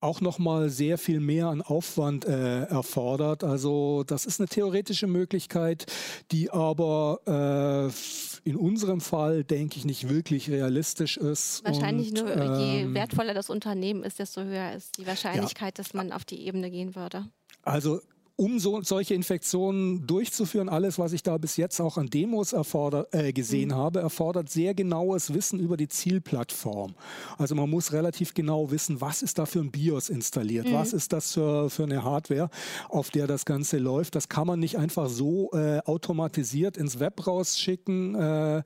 auch 0.02 0.20
nochmal 0.20 0.68
sehr 0.68 0.98
viel 0.98 1.20
mehr 1.20 1.46
an 1.46 1.62
Aufwand 1.62 2.24
äh, 2.24 2.64
erfordert. 2.64 3.44
Also 3.44 4.04
das 4.04 4.26
ist 4.26 4.40
eine 4.40 4.48
theoretische 4.48 5.06
Möglichkeit, 5.06 5.86
die 6.30 6.50
aber 6.50 7.20
äh, 7.26 8.48
in 8.48 8.56
unserem 8.56 9.00
Fall, 9.00 9.44
denke 9.44 9.78
ich, 9.78 9.84
nicht 9.84 10.08
wirklich 10.08 10.50
realistisch 10.50 11.16
ist. 11.16 11.64
Wahrscheinlich 11.64 12.10
und, 12.10 12.24
nur, 12.24 12.58
je 12.58 12.82
ähm, 12.82 12.94
wertvoller 12.94 13.34
das 13.34 13.50
Unternehmen 13.50 14.02
ist, 14.02 14.18
desto 14.18 14.42
höher 14.42 14.72
ist 14.72 14.98
die 14.98 15.06
Wahrscheinlichkeit, 15.06 15.78
ja. 15.78 15.84
dass 15.84 15.94
man 15.94 16.12
auf 16.12 16.24
die 16.24 16.46
Ebene 16.46 16.70
gehen 16.70 16.96
würde. 16.96 17.26
Also 17.62 18.00
um 18.36 18.58
so, 18.58 18.80
solche 18.82 19.14
Infektionen 19.14 20.06
durchzuführen, 20.06 20.68
alles, 20.68 20.98
was 20.98 21.12
ich 21.12 21.22
da 21.22 21.38
bis 21.38 21.56
jetzt 21.56 21.80
auch 21.80 21.96
an 21.98 22.08
Demos 22.08 22.52
erfordert, 22.52 23.14
äh, 23.14 23.32
gesehen 23.32 23.70
mhm. 23.70 23.74
habe, 23.74 24.00
erfordert 24.00 24.48
sehr 24.48 24.74
genaues 24.74 25.34
Wissen 25.34 25.60
über 25.60 25.76
die 25.76 25.88
Zielplattform. 25.88 26.94
Also 27.38 27.54
man 27.54 27.68
muss 27.68 27.92
relativ 27.92 28.34
genau 28.34 28.70
wissen, 28.70 29.00
was 29.00 29.22
ist 29.22 29.38
da 29.38 29.46
für 29.46 29.60
ein 29.60 29.70
BIOS 29.70 30.08
installiert, 30.08 30.66
mhm. 30.68 30.74
was 30.74 30.92
ist 30.92 31.12
das 31.12 31.32
für, 31.32 31.70
für 31.70 31.84
eine 31.84 32.02
Hardware, 32.02 32.50
auf 32.88 33.10
der 33.10 33.26
das 33.26 33.44
Ganze 33.44 33.78
läuft. 33.78 34.14
Das 34.14 34.28
kann 34.28 34.46
man 34.46 34.60
nicht 34.60 34.78
einfach 34.78 35.08
so 35.08 35.50
äh, 35.52 35.80
automatisiert 35.84 36.76
ins 36.76 36.98
Web 36.98 37.26
rausschicken 37.26 38.14
äh, 38.14 38.62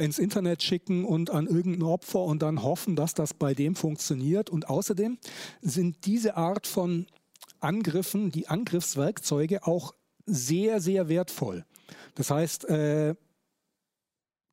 ins 0.00 0.18
Internet 0.18 0.62
schicken 0.62 1.04
und 1.04 1.30
an 1.30 1.46
irgendein 1.46 1.84
Opfer 1.84 2.20
und 2.20 2.42
dann 2.42 2.62
hoffen, 2.62 2.96
dass 2.96 3.14
das 3.14 3.32
bei 3.32 3.54
dem 3.54 3.76
funktioniert. 3.76 4.50
Und 4.50 4.68
außerdem 4.68 5.18
sind 5.60 6.04
diese 6.04 6.36
Art 6.36 6.66
von 6.66 7.06
Angriffen 7.60 8.30
die 8.30 8.48
Angriffswerkzeuge 8.48 9.66
auch 9.66 9.94
sehr, 10.26 10.80
sehr 10.80 11.08
wertvoll. 11.08 11.64
Das 12.14 12.30
heißt, 12.30 12.68
äh, 12.68 13.14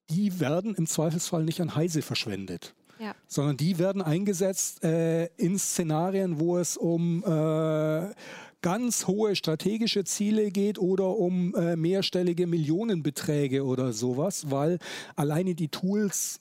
die 0.10 0.40
werden 0.40 0.76
im 0.76 0.88
Zweifelsfall 0.88 1.44
nicht 1.44 1.62
an 1.62 1.76
Heise 1.76 2.02
verschwendet. 2.02 2.76
Ja. 2.98 3.14
sondern 3.28 3.58
die 3.58 3.78
werden 3.78 4.02
eingesetzt 4.02 4.82
äh, 4.86 5.26
in 5.36 5.60
Szenarien, 5.60 6.40
wo 6.40 6.58
es 6.58 6.78
um 6.78 7.26
äh, 7.26 8.14
ganz 8.62 9.06
hohe 9.06 9.36
strategische 9.36 10.06
Ziele 10.06 10.50
geht 10.50 10.80
oder 10.80 11.18
um 11.18 11.54
äh, 11.56 11.76
mehrstellige 11.76 12.48
Millionenbeträge 12.48 13.66
oder 13.66 13.92
sowas, 13.92 14.50
weil 14.50 14.80
alleine 15.18 15.56
die 15.56 15.68
Tools 15.68 16.40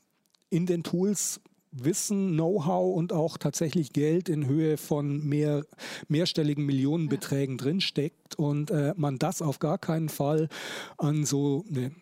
in 0.48 0.64
den 0.64 0.84
Tools 0.84 1.40
Wissen, 1.74 2.32
Know-how 2.32 2.96
und 2.96 3.12
auch 3.12 3.38
tatsächlich 3.38 3.92
Geld 3.92 4.28
in 4.28 4.46
Höhe 4.46 4.76
von 4.76 5.24
mehr, 5.26 5.64
mehrstelligen 6.08 6.64
Millionenbeträgen 6.64 7.56
ja. 7.58 7.64
drinsteckt 7.64 8.36
und 8.36 8.70
äh, 8.70 8.94
man 8.96 9.18
das 9.18 9.42
auf 9.42 9.58
gar 9.58 9.78
keinen 9.78 10.08
Fall 10.08 10.48
an 10.98 11.24
so 11.24 11.64
eine 11.68 11.92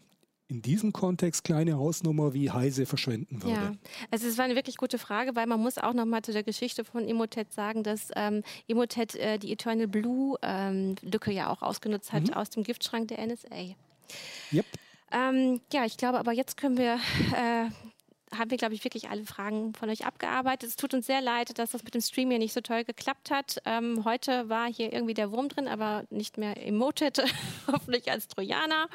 in 0.52 0.60
diesem 0.60 0.92
Kontext 0.92 1.44
kleine 1.44 1.78
Hausnummer 1.78 2.34
wie 2.34 2.50
Heise 2.50 2.84
verschwenden 2.84 3.42
würde? 3.42 3.54
Ja, 3.54 3.72
also 4.10 4.28
es 4.28 4.36
war 4.36 4.44
eine 4.44 4.54
wirklich 4.54 4.76
gute 4.76 4.98
Frage, 4.98 5.34
weil 5.34 5.46
man 5.46 5.58
muss 5.58 5.78
auch 5.78 5.94
noch 5.94 6.04
mal 6.04 6.20
zu 6.20 6.32
der 6.32 6.42
Geschichte 6.42 6.84
von 6.84 7.08
Emotet 7.08 7.54
sagen, 7.54 7.82
dass 7.82 8.10
ähm, 8.16 8.42
Emotet 8.68 9.14
äh, 9.14 9.38
die 9.38 9.50
Eternal 9.50 9.88
Blue 9.88 10.36
ähm, 10.42 10.96
Lücke 11.00 11.32
ja 11.32 11.48
auch 11.48 11.62
ausgenutzt 11.62 12.12
hat 12.12 12.24
mhm. 12.24 12.34
aus 12.34 12.50
dem 12.50 12.64
Giftschrank 12.64 13.08
der 13.08 13.26
NSA. 13.26 13.74
Yep. 14.52 14.66
Ähm, 15.10 15.60
ja, 15.72 15.86
ich 15.86 15.96
glaube, 15.96 16.18
aber 16.18 16.32
jetzt 16.32 16.58
können 16.58 16.76
wir 16.76 16.94
äh, 17.34 17.70
haben 18.36 18.50
wir, 18.50 18.58
glaube 18.58 18.74
ich, 18.74 18.84
wirklich 18.84 19.10
alle 19.10 19.24
Fragen 19.24 19.74
von 19.74 19.88
euch 19.90 20.06
abgearbeitet. 20.06 20.70
Es 20.70 20.76
tut 20.76 20.94
uns 20.94 21.06
sehr 21.06 21.20
leid, 21.20 21.58
dass 21.58 21.72
das 21.72 21.84
mit 21.84 21.94
dem 21.94 22.00
Stream 22.00 22.30
hier 22.30 22.38
nicht 22.38 22.52
so 22.52 22.60
toll 22.60 22.84
geklappt 22.84 23.30
hat. 23.30 23.60
Ähm, 23.64 24.04
heute 24.04 24.48
war 24.48 24.72
hier 24.72 24.92
irgendwie 24.92 25.14
der 25.14 25.32
Wurm 25.32 25.48
drin, 25.48 25.68
aber 25.68 26.04
nicht 26.10 26.38
mehr 26.38 26.56
emoted, 26.66 27.22
hoffentlich 27.66 28.10
als 28.10 28.28
Trojaner. 28.28 28.88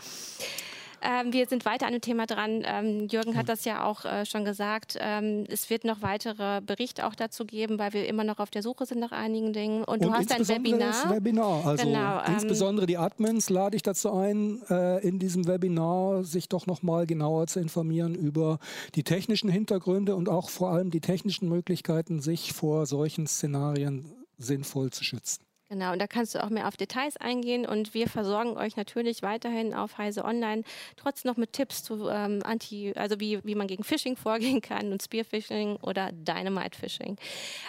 Ähm, 1.02 1.34
wir 1.34 1.48
sind 1.48 1.66
weiter 1.66 1.86
an 1.86 1.94
dem 1.94 2.02
Thema 2.02 2.26
dran. 2.26 2.64
Ähm, 2.66 3.08
Jürgen 3.08 3.36
hat 3.36 3.50
das 3.50 3.66
ja 3.66 3.84
auch 3.84 4.06
äh, 4.06 4.26
schon 4.26 4.46
gesagt. 4.46 4.98
Ähm, 5.00 5.46
es 5.48 5.70
wird 5.70 5.84
noch 5.84 6.02
weitere 6.02 6.62
Berichte 6.62 7.06
auch 7.06 7.16
dazu 7.16 7.46
geben, 7.46 7.80
weil 7.80 7.94
wir 7.94 8.08
immer 8.08 8.24
noch 8.24 8.40
auf 8.40 8.50
der 8.50 8.64
Suche 8.64 8.86
sind 8.86 9.00
nach 9.00 9.12
einigen 9.12 9.54
Dingen. 9.54 9.84
Und, 9.84 10.00
Und 10.00 10.04
du 10.06 10.14
hast 10.14 10.32
ein 10.32 10.48
Webinar. 10.48 10.90
Das 10.90 11.10
Webinar. 11.10 11.66
Also 11.66 11.86
genau, 11.86 12.20
ähm, 12.20 12.34
insbesondere 12.34 12.86
die 12.86 12.98
Admins 12.98 13.50
lade 13.50 13.76
ich 13.76 13.84
dazu 13.84 14.12
ein, 14.14 14.62
äh, 14.70 15.06
in 15.08 15.20
diesem 15.20 15.48
Webinar 15.48 16.24
sich 16.24 16.50
doch 16.50 16.68
noch 16.68 16.84
mal 16.84 17.06
genauer 17.06 17.48
zu 17.48 17.60
informieren 17.60 18.16
über 18.16 18.60
die 18.96 19.04
technischen 19.04 19.50
Hintergründe 19.50 20.16
und 20.16 20.30
auch 20.30 20.50
vor 20.50 20.72
allem 20.72 20.92
die 20.92 21.02
technischen 21.02 21.50
Möglichkeiten, 21.50 22.22
sich 22.22 22.54
vor 22.54 22.86
solchen 22.86 23.28
Szenarien 23.28 24.06
sinnvoll 24.38 24.92
zu 24.92 25.04
schützen. 25.04 25.47
Genau, 25.70 25.92
und 25.92 26.00
da 26.00 26.08
kannst 26.08 26.34
du 26.34 26.42
auch 26.42 26.50
mehr 26.50 26.68
auf 26.68 26.78
Details 26.78 27.18
eingehen 27.18 27.66
und 27.66 27.94
wir 27.94 28.08
versorgen 28.08 28.56
euch 28.58 28.78
natürlich 28.78 29.22
weiterhin 29.22 29.74
auf 29.74 29.98
Heise 29.98 30.24
Online 30.24 30.64
trotzdem 30.96 31.30
noch 31.30 31.38
mit 31.38 31.52
Tipps 31.52 31.84
zu 31.84 32.08
ähm, 32.08 32.42
Anti, 32.44 32.94
also 32.96 33.20
wie, 33.20 33.44
wie 33.44 33.56
man 33.56 33.68
gegen 33.68 33.84
Phishing 33.84 34.16
vorgehen 34.18 34.62
kann 34.62 34.94
und 34.94 35.04
Spearphishing 35.04 35.76
oder 35.78 36.12
Dynamite 36.14 36.78
Phishing. 36.78 37.18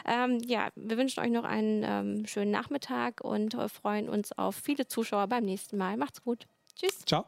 Ähm, 0.06 0.38
ja, 0.46 0.68
wir 0.76 0.96
wünschen 0.96 1.20
euch 1.20 1.30
noch 1.30 1.44
einen 1.44 1.82
ähm, 1.84 2.26
schönen 2.26 2.52
Nachmittag 2.52 3.20
und 3.20 3.54
äh, 3.54 3.68
freuen 3.68 4.08
uns 4.08 4.30
auf 4.30 4.54
viele 4.54 4.86
Zuschauer 4.86 5.26
beim 5.26 5.44
nächsten 5.44 5.76
Mal. 5.76 5.96
Macht's 5.96 6.22
gut. 6.22 6.46
Tschüss. 6.76 7.00
Ciao. 7.04 7.26